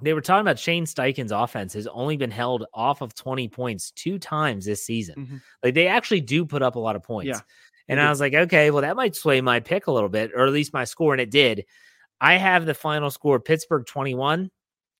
they 0.00 0.12
were 0.12 0.20
talking 0.20 0.42
about 0.42 0.58
Shane 0.58 0.84
Steichen's 0.84 1.32
offense 1.32 1.72
has 1.74 1.86
only 1.88 2.16
been 2.16 2.30
held 2.30 2.66
off 2.72 3.00
of 3.00 3.14
20 3.14 3.48
points 3.48 3.90
two 3.92 4.18
times 4.18 4.64
this 4.64 4.84
season. 4.84 5.14
Mm-hmm. 5.16 5.36
Like 5.62 5.74
they 5.74 5.88
actually 5.88 6.20
do 6.20 6.44
put 6.44 6.62
up 6.62 6.76
a 6.76 6.78
lot 6.78 6.96
of 6.96 7.02
points. 7.02 7.28
Yeah. 7.28 7.40
And 7.88 8.00
I 8.00 8.10
was 8.10 8.20
like, 8.20 8.34
okay, 8.34 8.70
well, 8.70 8.82
that 8.82 8.96
might 8.96 9.16
sway 9.16 9.40
my 9.40 9.60
pick 9.60 9.86
a 9.86 9.92
little 9.92 10.10
bit, 10.10 10.32
or 10.34 10.46
at 10.46 10.52
least 10.52 10.74
my 10.74 10.84
score. 10.84 11.14
And 11.14 11.20
it 11.20 11.30
did. 11.30 11.64
I 12.20 12.34
have 12.34 12.66
the 12.66 12.74
final 12.74 13.10
score 13.10 13.40
Pittsburgh 13.40 13.86
21, 13.86 14.50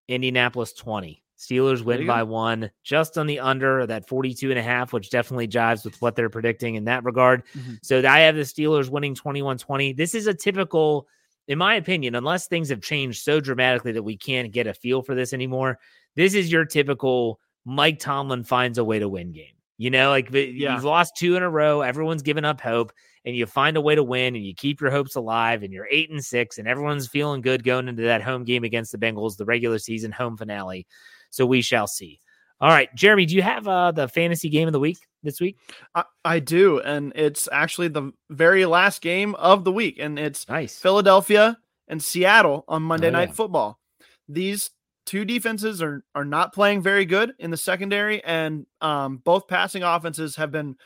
Indianapolis 0.08 0.72
20. 0.72 1.22
Steelers 1.38 1.82
win 1.82 2.04
by 2.04 2.24
one, 2.24 2.68
just 2.82 3.16
on 3.16 3.28
the 3.28 3.38
under 3.38 3.86
that 3.86 4.08
42 4.08 4.50
and 4.50 4.58
a 4.58 4.62
half, 4.62 4.92
which 4.92 5.08
definitely 5.08 5.46
jives 5.46 5.84
with 5.84 6.00
what 6.02 6.16
they're 6.16 6.28
predicting 6.28 6.74
in 6.74 6.84
that 6.86 7.04
regard. 7.04 7.44
Mm-hmm. 7.56 7.74
So 7.80 7.98
I 7.98 8.20
have 8.20 8.34
the 8.34 8.42
Steelers 8.42 8.90
winning 8.90 9.14
21 9.14 9.58
20. 9.58 9.92
This 9.92 10.16
is 10.16 10.26
a 10.26 10.34
typical 10.34 11.06
in 11.48 11.58
my 11.58 11.74
opinion, 11.74 12.14
unless 12.14 12.46
things 12.46 12.68
have 12.68 12.82
changed 12.82 13.22
so 13.22 13.40
dramatically 13.40 13.92
that 13.92 14.02
we 14.02 14.16
can't 14.16 14.52
get 14.52 14.66
a 14.66 14.74
feel 14.74 15.02
for 15.02 15.14
this 15.14 15.32
anymore, 15.32 15.78
this 16.14 16.34
is 16.34 16.52
your 16.52 16.66
typical 16.66 17.40
Mike 17.64 17.98
Tomlin 17.98 18.44
finds 18.44 18.78
a 18.78 18.84
way 18.84 18.98
to 18.98 19.08
win 19.08 19.32
game. 19.32 19.54
You 19.78 19.90
know, 19.90 20.10
like 20.10 20.30
yeah. 20.32 20.74
you've 20.74 20.84
lost 20.84 21.16
two 21.16 21.36
in 21.36 21.42
a 21.42 21.48
row, 21.48 21.80
everyone's 21.80 22.22
given 22.22 22.44
up 22.44 22.60
hope, 22.60 22.92
and 23.28 23.36
you 23.36 23.44
find 23.44 23.76
a 23.76 23.80
way 23.82 23.94
to 23.94 24.02
win 24.02 24.34
and 24.34 24.44
you 24.44 24.54
keep 24.54 24.80
your 24.80 24.90
hopes 24.90 25.14
alive, 25.14 25.62
and 25.62 25.70
you're 25.70 25.86
eight 25.90 26.08
and 26.08 26.24
six, 26.24 26.56
and 26.56 26.66
everyone's 26.66 27.06
feeling 27.06 27.42
good 27.42 27.62
going 27.62 27.86
into 27.86 28.02
that 28.04 28.22
home 28.22 28.42
game 28.42 28.64
against 28.64 28.90
the 28.90 28.96
Bengals, 28.96 29.36
the 29.36 29.44
regular 29.44 29.78
season 29.78 30.10
home 30.10 30.34
finale. 30.34 30.86
So 31.28 31.44
we 31.44 31.60
shall 31.60 31.86
see. 31.86 32.20
All 32.58 32.70
right, 32.70 32.92
Jeremy, 32.94 33.26
do 33.26 33.36
you 33.36 33.42
have 33.42 33.68
uh, 33.68 33.92
the 33.92 34.08
fantasy 34.08 34.48
game 34.48 34.66
of 34.66 34.72
the 34.72 34.80
week 34.80 34.96
this 35.22 35.42
week? 35.42 35.58
I, 35.94 36.04
I, 36.24 36.38
do, 36.38 36.80
and 36.80 37.12
it's 37.14 37.50
actually 37.52 37.88
the 37.88 38.12
very 38.30 38.64
last 38.64 39.02
game 39.02 39.34
of 39.34 39.62
the 39.62 39.72
week, 39.72 39.98
and 40.00 40.18
it's 40.18 40.48
nice 40.48 40.78
Philadelphia 40.78 41.58
and 41.86 42.02
Seattle 42.02 42.64
on 42.66 42.82
Monday 42.82 43.08
oh, 43.08 43.10
Night 43.10 43.28
yeah. 43.28 43.34
Football. 43.34 43.78
These 44.26 44.70
two 45.04 45.26
defenses 45.26 45.82
are 45.82 46.02
are 46.14 46.24
not 46.24 46.54
playing 46.54 46.80
very 46.80 47.04
good 47.04 47.34
in 47.38 47.50
the 47.50 47.58
secondary, 47.58 48.24
and 48.24 48.64
um, 48.80 49.18
both 49.18 49.48
passing 49.48 49.82
offenses 49.82 50.36
have 50.36 50.50
been 50.50 50.76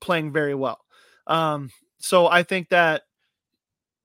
playing 0.00 0.32
very 0.32 0.54
well. 0.54 0.78
Um, 1.26 1.68
so 2.00 2.26
I 2.26 2.42
think 2.42 2.70
that 2.70 3.02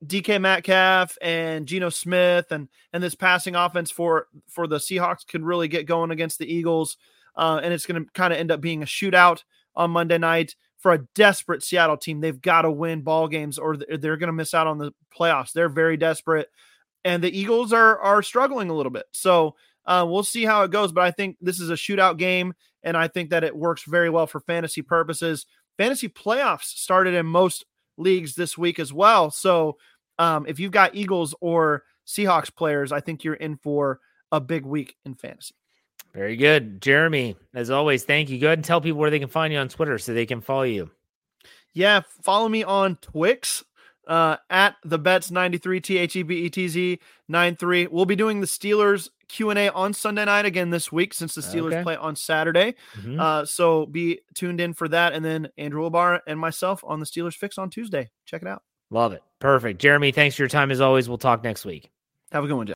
DK 0.05 0.39
Metcalf 0.39 1.17
and 1.21 1.65
Geno 1.65 1.89
Smith 1.89 2.51
and 2.51 2.69
and 2.93 3.01
this 3.01 3.15
passing 3.15 3.55
offense 3.55 3.89
for 3.89 4.27
for 4.47 4.67
the 4.67 4.77
Seahawks 4.77 5.25
can 5.25 5.43
really 5.43 5.67
get 5.67 5.87
going 5.87 6.11
against 6.11 6.37
the 6.37 6.51
Eagles 6.51 6.97
uh, 7.35 7.59
and 7.63 7.73
it's 7.73 7.85
going 7.85 8.03
to 8.03 8.11
kind 8.11 8.33
of 8.33 8.39
end 8.39 8.51
up 8.51 8.61
being 8.61 8.83
a 8.83 8.85
shootout 8.85 9.43
on 9.75 9.91
Monday 9.91 10.17
night 10.17 10.55
for 10.77 10.93
a 10.93 10.99
desperate 11.15 11.63
Seattle 11.63 11.97
team. 11.97 12.21
They've 12.21 12.41
got 12.41 12.61
to 12.61 12.71
win 12.71 13.01
ball 13.01 13.27
games 13.27 13.57
or 13.57 13.77
they're 13.77 14.17
going 14.17 14.27
to 14.27 14.33
miss 14.33 14.53
out 14.53 14.67
on 14.67 14.77
the 14.77 14.93
playoffs. 15.17 15.51
They're 15.51 15.69
very 15.69 15.97
desperate. 15.97 16.49
and 17.03 17.23
the 17.23 17.37
Eagles 17.37 17.73
are 17.73 17.99
are 17.99 18.21
struggling 18.21 18.69
a 18.69 18.73
little 18.73 18.91
bit. 18.91 19.05
So 19.13 19.55
uh, 19.85 20.05
we'll 20.07 20.23
see 20.23 20.45
how 20.45 20.63
it 20.63 20.71
goes. 20.71 20.91
But 20.91 21.03
I 21.03 21.11
think 21.11 21.37
this 21.41 21.59
is 21.59 21.69
a 21.69 21.75
shootout 21.75 22.17
game, 22.17 22.53
and 22.83 22.97
I 22.97 23.07
think 23.07 23.29
that 23.29 23.43
it 23.43 23.55
works 23.55 23.83
very 23.83 24.09
well 24.09 24.27
for 24.27 24.39
fantasy 24.39 24.81
purposes. 24.81 25.45
Fantasy 25.77 26.07
playoffs 26.07 26.65
started 26.65 27.13
in 27.13 27.25
most 27.25 27.65
leagues 27.97 28.35
this 28.35 28.57
week 28.57 28.79
as 28.79 28.91
well. 28.93 29.31
So 29.31 29.77
um, 30.19 30.45
if 30.47 30.59
you've 30.59 30.71
got 30.71 30.95
Eagles 30.95 31.35
or 31.41 31.83
Seahawks 32.05 32.53
players, 32.53 32.91
I 32.91 32.99
think 32.99 33.23
you're 33.23 33.33
in 33.33 33.57
for 33.57 33.99
a 34.31 34.39
big 34.39 34.65
week 34.65 34.95
in 35.05 35.15
fantasy. 35.15 35.55
Very 36.13 36.37
good. 36.37 36.81
Jeremy, 36.81 37.35
as 37.53 37.69
always, 37.69 38.05
thank 38.05 38.29
you. 38.29 38.39
Go 38.39 38.47
ahead 38.47 38.59
and 38.59 38.65
tell 38.65 38.79
people 38.79 38.99
where 38.99 39.09
they 39.09 39.19
can 39.19 39.27
find 39.27 39.51
you 39.51 39.59
on 39.59 39.67
Twitter 39.67 39.97
so 39.97 40.13
they 40.13 40.25
can 40.25 40.39
follow 40.39 40.63
you. 40.63 40.89
Yeah, 41.73 42.01
follow 42.21 42.47
me 42.47 42.63
on 42.63 42.95
Twix 42.97 43.65
uh, 44.07 44.37
at 44.49 44.75
the 44.85 44.97
Betz 44.97 45.29
93 45.29 45.81
T 45.81 45.97
H 45.97 46.15
E 46.15 46.23
B 46.23 46.45
E 46.45 46.49
T 46.49 46.67
Z 46.69 46.99
93. 47.27 47.87
We'll 47.87 48.05
be 48.05 48.15
doing 48.15 48.39
the 48.39 48.47
Steelers 48.47 49.09
Q&A 49.27 49.69
on 49.69 49.93
Sunday 49.93 50.25
night 50.25 50.45
again 50.45 50.69
this 50.69 50.91
week 50.91 51.13
since 51.13 51.35
the 51.35 51.41
Steelers 51.41 51.73
okay. 51.73 51.83
play 51.83 51.95
on 51.95 52.15
Saturday. 52.15 52.75
Mm-hmm. 52.97 53.19
Uh, 53.19 53.45
so 53.45 53.85
be 53.85 54.21
tuned 54.33 54.61
in 54.61 54.73
for 54.73 54.87
that. 54.89 55.13
And 55.13 55.23
then 55.23 55.49
Andrew 55.57 55.89
Obar 55.89 56.19
and 56.27 56.39
myself 56.39 56.83
on 56.85 56.99
the 56.99 57.05
Steelers 57.05 57.35
Fix 57.35 57.57
on 57.57 57.69
Tuesday. 57.69 58.09
Check 58.25 58.41
it 58.41 58.47
out. 58.47 58.63
Love 58.89 59.13
it. 59.13 59.23
Perfect. 59.39 59.81
Jeremy, 59.81 60.11
thanks 60.11 60.35
for 60.35 60.43
your 60.43 60.49
time 60.49 60.71
as 60.71 60.81
always. 60.81 61.09
We'll 61.09 61.17
talk 61.17 61.43
next 61.43 61.65
week. 61.65 61.89
Have 62.31 62.43
a 62.43 62.47
good 62.47 62.55
one, 62.55 62.67
Jeff. 62.67 62.75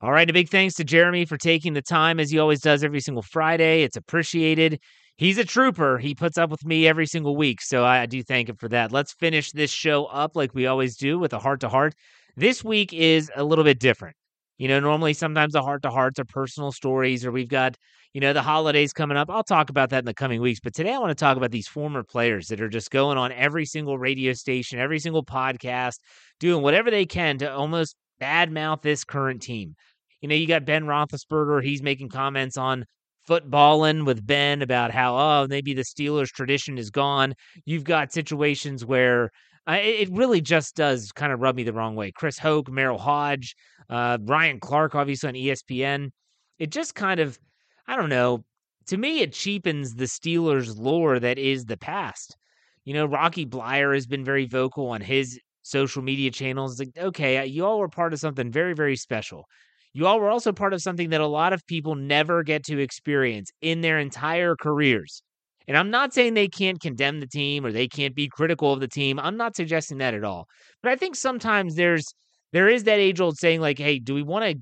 All 0.00 0.12
right. 0.12 0.28
A 0.28 0.32
big 0.32 0.48
thanks 0.48 0.74
to 0.74 0.84
Jeremy 0.84 1.24
for 1.24 1.36
taking 1.36 1.72
the 1.72 1.82
time 1.82 2.20
as 2.20 2.30
he 2.30 2.38
always 2.38 2.60
does 2.60 2.84
every 2.84 3.00
single 3.00 3.22
Friday. 3.22 3.82
It's 3.82 3.96
appreciated. 3.96 4.80
He's 5.16 5.38
a 5.38 5.44
trooper. 5.44 5.98
He 5.98 6.14
puts 6.14 6.36
up 6.36 6.50
with 6.50 6.64
me 6.66 6.86
every 6.86 7.06
single 7.06 7.36
week. 7.36 7.62
So 7.62 7.84
I 7.84 8.04
do 8.04 8.22
thank 8.22 8.50
him 8.50 8.56
for 8.56 8.68
that. 8.68 8.92
Let's 8.92 9.14
finish 9.14 9.52
this 9.52 9.70
show 9.70 10.04
up 10.06 10.36
like 10.36 10.54
we 10.54 10.66
always 10.66 10.96
do 10.96 11.18
with 11.18 11.32
a 11.32 11.38
heart 11.38 11.60
to 11.60 11.68
heart. 11.70 11.94
This 12.36 12.62
week 12.62 12.92
is 12.92 13.30
a 13.34 13.42
little 13.42 13.64
bit 13.64 13.80
different. 13.80 14.14
You 14.58 14.68
know, 14.68 14.80
normally 14.80 15.12
sometimes 15.12 15.52
the 15.52 15.62
heart 15.62 15.82
to 15.82 15.90
hearts 15.90 16.18
are 16.18 16.24
personal 16.24 16.72
stories, 16.72 17.26
or 17.26 17.32
we've 17.32 17.48
got, 17.48 17.76
you 18.14 18.20
know, 18.20 18.32
the 18.32 18.42
holidays 18.42 18.92
coming 18.92 19.16
up. 19.16 19.30
I'll 19.30 19.44
talk 19.44 19.68
about 19.68 19.90
that 19.90 20.00
in 20.00 20.04
the 20.06 20.14
coming 20.14 20.40
weeks. 20.40 20.60
But 20.60 20.74
today 20.74 20.94
I 20.94 20.98
want 20.98 21.10
to 21.10 21.14
talk 21.14 21.36
about 21.36 21.50
these 21.50 21.68
former 21.68 22.02
players 22.02 22.48
that 22.48 22.60
are 22.60 22.68
just 22.68 22.90
going 22.90 23.18
on 23.18 23.32
every 23.32 23.66
single 23.66 23.98
radio 23.98 24.32
station, 24.32 24.78
every 24.78 24.98
single 24.98 25.24
podcast, 25.24 25.98
doing 26.40 26.62
whatever 26.62 26.90
they 26.90 27.04
can 27.04 27.36
to 27.38 27.52
almost 27.52 27.96
badmouth 28.20 28.80
this 28.80 29.04
current 29.04 29.42
team. 29.42 29.74
You 30.22 30.28
know, 30.28 30.34
you 30.34 30.46
got 30.46 30.64
Ben 30.64 30.84
Roethlisberger. 30.84 31.62
He's 31.62 31.82
making 31.82 32.08
comments 32.08 32.56
on 32.56 32.86
Footbahlin 33.28 34.06
with 34.06 34.26
Ben 34.26 34.62
about 34.62 34.90
how, 34.90 35.16
oh, 35.16 35.46
maybe 35.48 35.74
the 35.74 35.82
Steelers 35.82 36.28
tradition 36.28 36.78
is 36.78 36.90
gone. 36.90 37.34
You've 37.64 37.84
got 37.84 38.12
situations 38.12 38.84
where 38.84 39.30
uh, 39.68 39.78
it 39.80 40.08
really 40.12 40.40
just 40.40 40.76
does 40.76 41.12
kind 41.12 41.32
of 41.32 41.40
rub 41.40 41.56
me 41.56 41.64
the 41.64 41.72
wrong 41.72 41.96
way. 41.96 42.12
Chris 42.12 42.38
Hoke, 42.38 42.68
Merril 42.68 42.98
Hoge, 43.00 43.54
uh, 43.90 44.18
Ryan 44.22 44.60
Clark, 44.60 44.94
obviously 44.94 45.28
on 45.28 45.34
ESPN. 45.34 46.10
It 46.58 46.70
just 46.70 46.94
kind 46.94 47.20
of, 47.20 47.38
I 47.86 47.96
don't 47.96 48.08
know. 48.08 48.44
To 48.86 48.96
me, 48.96 49.20
it 49.20 49.32
cheapens 49.32 49.94
the 49.94 50.04
Steelers' 50.04 50.78
lore 50.78 51.18
that 51.18 51.38
is 51.38 51.64
the 51.64 51.76
past. 51.76 52.36
You 52.84 52.94
know, 52.94 53.06
Rocky 53.06 53.44
Bleier 53.44 53.94
has 53.94 54.06
been 54.06 54.24
very 54.24 54.46
vocal 54.46 54.88
on 54.88 55.00
his 55.00 55.40
social 55.62 56.02
media 56.02 56.30
channels. 56.30 56.78
It's 56.78 56.96
like, 56.96 57.04
okay, 57.06 57.44
you 57.46 57.66
all 57.66 57.80
were 57.80 57.88
part 57.88 58.12
of 58.12 58.20
something 58.20 58.52
very, 58.52 58.74
very 58.74 58.94
special. 58.96 59.46
You 59.92 60.06
all 60.06 60.20
were 60.20 60.30
also 60.30 60.52
part 60.52 60.72
of 60.74 60.82
something 60.82 61.10
that 61.10 61.20
a 61.20 61.26
lot 61.26 61.52
of 61.52 61.66
people 61.66 61.96
never 61.96 62.44
get 62.44 62.64
to 62.66 62.78
experience 62.78 63.50
in 63.60 63.80
their 63.80 63.98
entire 63.98 64.54
careers. 64.54 65.22
And 65.68 65.76
I'm 65.76 65.90
not 65.90 66.14
saying 66.14 66.34
they 66.34 66.48
can't 66.48 66.80
condemn 66.80 67.20
the 67.20 67.26
team 67.26 67.66
or 67.66 67.72
they 67.72 67.88
can't 67.88 68.14
be 68.14 68.28
critical 68.28 68.72
of 68.72 68.80
the 68.80 68.88
team. 68.88 69.18
I'm 69.18 69.36
not 69.36 69.56
suggesting 69.56 69.98
that 69.98 70.14
at 70.14 70.24
all. 70.24 70.46
But 70.82 70.92
I 70.92 70.96
think 70.96 71.16
sometimes 71.16 71.74
there's 71.74 72.14
there 72.52 72.68
is 72.68 72.84
that 72.84 72.98
age 73.00 73.20
old 73.20 73.36
saying 73.38 73.60
like, 73.60 73.78
"Hey, 73.78 73.98
do 73.98 74.14
we 74.14 74.22
want 74.22 74.44
to 74.44 74.58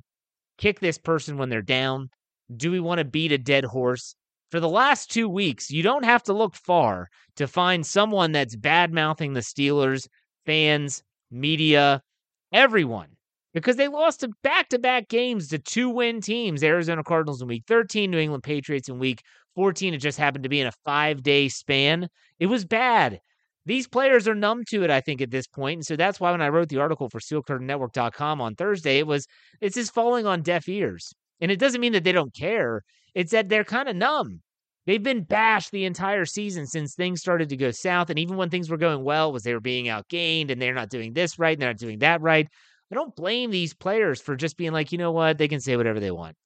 kick 0.58 0.80
this 0.80 0.98
person 0.98 1.36
when 1.38 1.48
they're 1.50 1.62
down? 1.62 2.08
Do 2.56 2.70
we 2.70 2.80
want 2.80 2.98
to 2.98 3.04
beat 3.04 3.32
a 3.32 3.38
dead 3.38 3.64
horse?" 3.64 4.14
For 4.50 4.60
the 4.60 4.68
last 4.68 5.10
2 5.10 5.28
weeks, 5.28 5.70
you 5.70 5.82
don't 5.82 6.04
have 6.04 6.22
to 6.24 6.32
look 6.32 6.54
far 6.56 7.08
to 7.36 7.46
find 7.48 7.86
someone 7.86 8.32
that's 8.32 8.56
bad 8.56 8.92
mouthing 8.92 9.32
the 9.34 9.40
Steelers, 9.40 10.06
fans, 10.46 11.02
media, 11.30 12.02
everyone 12.52 13.08
because 13.52 13.76
they 13.76 13.88
lost 13.88 14.20
to 14.20 14.28
back-to-back 14.42 15.08
games 15.08 15.48
to 15.48 15.58
two-win 15.58 16.20
teams, 16.20 16.62
Arizona 16.64 17.02
Cardinals 17.04 17.40
in 17.42 17.48
week 17.48 17.64
13, 17.68 18.10
New 18.10 18.18
England 18.18 18.42
Patriots 18.42 18.88
in 18.88 18.98
week 18.98 19.22
14. 19.54 19.94
It 19.94 19.98
just 19.98 20.18
happened 20.18 20.44
to 20.44 20.48
be 20.48 20.60
in 20.60 20.66
a 20.66 20.72
5-day 20.86 21.48
span. 21.48 22.08
It 22.38 22.46
was 22.46 22.64
bad. 22.64 23.20
These 23.66 23.88
players 23.88 24.28
are 24.28 24.34
numb 24.34 24.64
to 24.68 24.84
it, 24.84 24.90
I 24.90 25.00
think, 25.00 25.22
at 25.22 25.30
this 25.30 25.46
point. 25.46 25.78
And 25.78 25.86
so 25.86 25.96
that's 25.96 26.20
why 26.20 26.30
when 26.30 26.42
I 26.42 26.48
wrote 26.48 26.68
the 26.68 26.78
article 26.78 27.08
for 27.08 27.20
SteelCurtainNetwork.com 27.20 28.40
on 28.40 28.54
Thursday, 28.54 28.98
it 28.98 29.06
was 29.06 29.26
it's 29.60 29.76
just 29.76 29.94
falling 29.94 30.26
on 30.26 30.42
deaf 30.42 30.68
ears. 30.68 31.14
And 31.40 31.50
it 31.50 31.58
doesn't 31.58 31.80
mean 31.80 31.92
that 31.92 32.04
they 32.04 32.12
don't 32.12 32.34
care. 32.34 32.82
It's 33.14 33.32
that 33.32 33.48
they're 33.48 33.64
kind 33.64 33.88
of 33.88 33.96
numb. 33.96 34.42
They've 34.86 35.02
been 35.02 35.22
bashed 35.22 35.70
the 35.70 35.86
entire 35.86 36.26
season 36.26 36.66
since 36.66 36.94
things 36.94 37.20
started 37.20 37.48
to 37.48 37.56
go 37.56 37.70
south. 37.70 38.10
And 38.10 38.18
even 38.18 38.36
when 38.36 38.50
things 38.50 38.68
were 38.68 38.76
going 38.76 39.02
well, 39.02 39.32
was 39.32 39.42
they 39.42 39.54
were 39.54 39.60
being 39.60 39.86
outgained 39.86 40.50
and 40.50 40.60
they're 40.60 40.74
not 40.74 40.90
doing 40.90 41.14
this 41.14 41.38
right 41.38 41.54
and 41.54 41.62
they're 41.62 41.70
not 41.70 41.78
doing 41.78 42.00
that 42.00 42.20
right. 42.20 42.46
I 42.92 42.94
don't 42.94 43.16
blame 43.16 43.50
these 43.50 43.72
players 43.72 44.20
for 44.20 44.36
just 44.36 44.58
being 44.58 44.72
like, 44.72 44.92
you 44.92 44.98
know 44.98 45.12
what, 45.12 45.38
they 45.38 45.48
can 45.48 45.60
say 45.60 45.76
whatever 45.76 46.00
they 46.00 46.10
want 46.10 46.36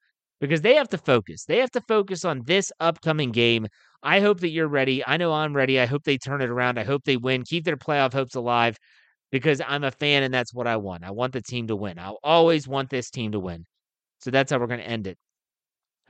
because 0.40 0.60
they 0.60 0.74
have 0.74 0.88
to 0.88 0.98
focus. 0.98 1.44
They 1.44 1.58
have 1.58 1.70
to 1.72 1.80
focus 1.82 2.24
on 2.24 2.42
this 2.44 2.72
upcoming 2.80 3.32
game. 3.32 3.66
I 4.02 4.20
hope 4.20 4.40
that 4.40 4.50
you're 4.50 4.68
ready. 4.68 5.04
I 5.06 5.16
know 5.16 5.32
I'm 5.32 5.54
ready. 5.54 5.80
I 5.80 5.86
hope 5.86 6.04
they 6.04 6.18
turn 6.18 6.40
it 6.40 6.50
around. 6.50 6.78
I 6.78 6.84
hope 6.84 7.04
they 7.04 7.16
win, 7.16 7.42
keep 7.44 7.64
their 7.64 7.76
playoff 7.76 8.12
hopes 8.12 8.34
alive 8.34 8.76
because 9.30 9.60
I'm 9.66 9.84
a 9.84 9.90
fan 9.90 10.22
and 10.22 10.32
that's 10.32 10.54
what 10.54 10.66
I 10.66 10.76
want. 10.76 11.04
I 11.04 11.10
want 11.10 11.32
the 11.32 11.42
team 11.42 11.66
to 11.68 11.76
win. 11.76 11.98
I'll 11.98 12.20
always 12.22 12.68
want 12.68 12.90
this 12.90 13.10
team 13.10 13.32
to 13.32 13.40
win. 13.40 13.64
So 14.20 14.30
that's 14.30 14.52
how 14.52 14.58
we're 14.58 14.66
going 14.66 14.80
to 14.80 14.88
end 14.88 15.06
it. 15.06 15.18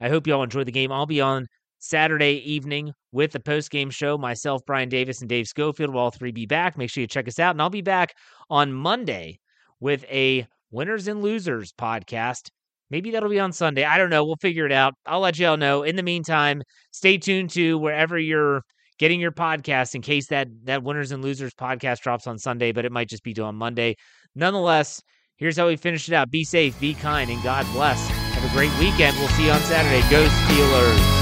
I 0.00 0.08
hope 0.08 0.26
you 0.26 0.34
all 0.34 0.42
enjoy 0.42 0.64
the 0.64 0.72
game. 0.72 0.92
I'll 0.92 1.06
be 1.06 1.20
on 1.20 1.46
Saturday 1.78 2.34
evening 2.44 2.92
with 3.12 3.32
the 3.32 3.40
post 3.40 3.70
game 3.70 3.90
show. 3.90 4.18
Myself, 4.18 4.62
Brian 4.66 4.88
Davis, 4.88 5.20
and 5.20 5.28
Dave 5.28 5.46
Schofield 5.46 5.92
will 5.92 6.00
all 6.00 6.10
three 6.10 6.32
be 6.32 6.46
back. 6.46 6.76
Make 6.76 6.90
sure 6.90 7.00
you 7.00 7.06
check 7.06 7.28
us 7.28 7.38
out. 7.38 7.54
And 7.54 7.62
I'll 7.62 7.70
be 7.70 7.82
back 7.82 8.14
on 8.50 8.72
Monday 8.72 9.38
with 9.80 10.04
a 10.04 10.46
winners 10.70 11.08
and 11.08 11.22
losers 11.22 11.72
podcast. 11.72 12.50
Maybe 12.91 13.11
that'll 13.11 13.28
be 13.28 13.41
on 13.41 13.53
Sunday. 13.53 13.84
I 13.84 13.99
don't 13.99 14.11
know. 14.11 14.24
We'll 14.24 14.36
figure 14.36 14.66
it 14.66 14.72
out. 14.72 14.95
I'll 15.07 15.20
let 15.20 15.39
y'all 15.39 15.57
know. 15.57 15.82
In 15.82 15.97
the 15.97 16.03
meantime, 16.03 16.62
stay 16.91 17.18
tuned 17.18 17.51
to 17.51 17.78
wherever 17.78 18.18
you're 18.18 18.62
getting 18.99 19.20
your 19.20 19.32
podcast 19.32 19.95
in 19.95 20.03
case 20.03 20.28
that 20.28 20.49
that 20.64 20.82
winners 20.82 21.12
and 21.12 21.22
losers 21.22 21.55
podcast 21.55 22.01
drops 22.01 22.26
on 22.26 22.39
Sunday, 22.39 22.72
but 22.72 22.84
it 22.84 22.93
might 22.93 23.09
just 23.09 23.22
be 23.22 23.32
due 23.32 23.45
on 23.45 23.55
Monday. 23.57 23.97
Nonetheless, 24.34 25.03
here's 25.36 25.57
how 25.57 25.66
we 25.66 25.76
finish 25.76 26.09
it 26.09 26.14
out. 26.14 26.30
Be 26.30 26.45
safe, 26.45 26.78
be 26.80 26.95
kind, 26.95 27.30
and 27.30 27.43
God 27.43 27.66
bless. 27.72 28.09
Have 28.09 28.51
a 28.51 28.55
great 28.55 28.76
weekend. 28.78 29.16
We'll 29.18 29.28
see 29.28 29.47
you 29.47 29.53
on 29.53 29.61
Saturday. 29.61 30.01
Go 30.11 30.26
Steelers. 30.26 31.17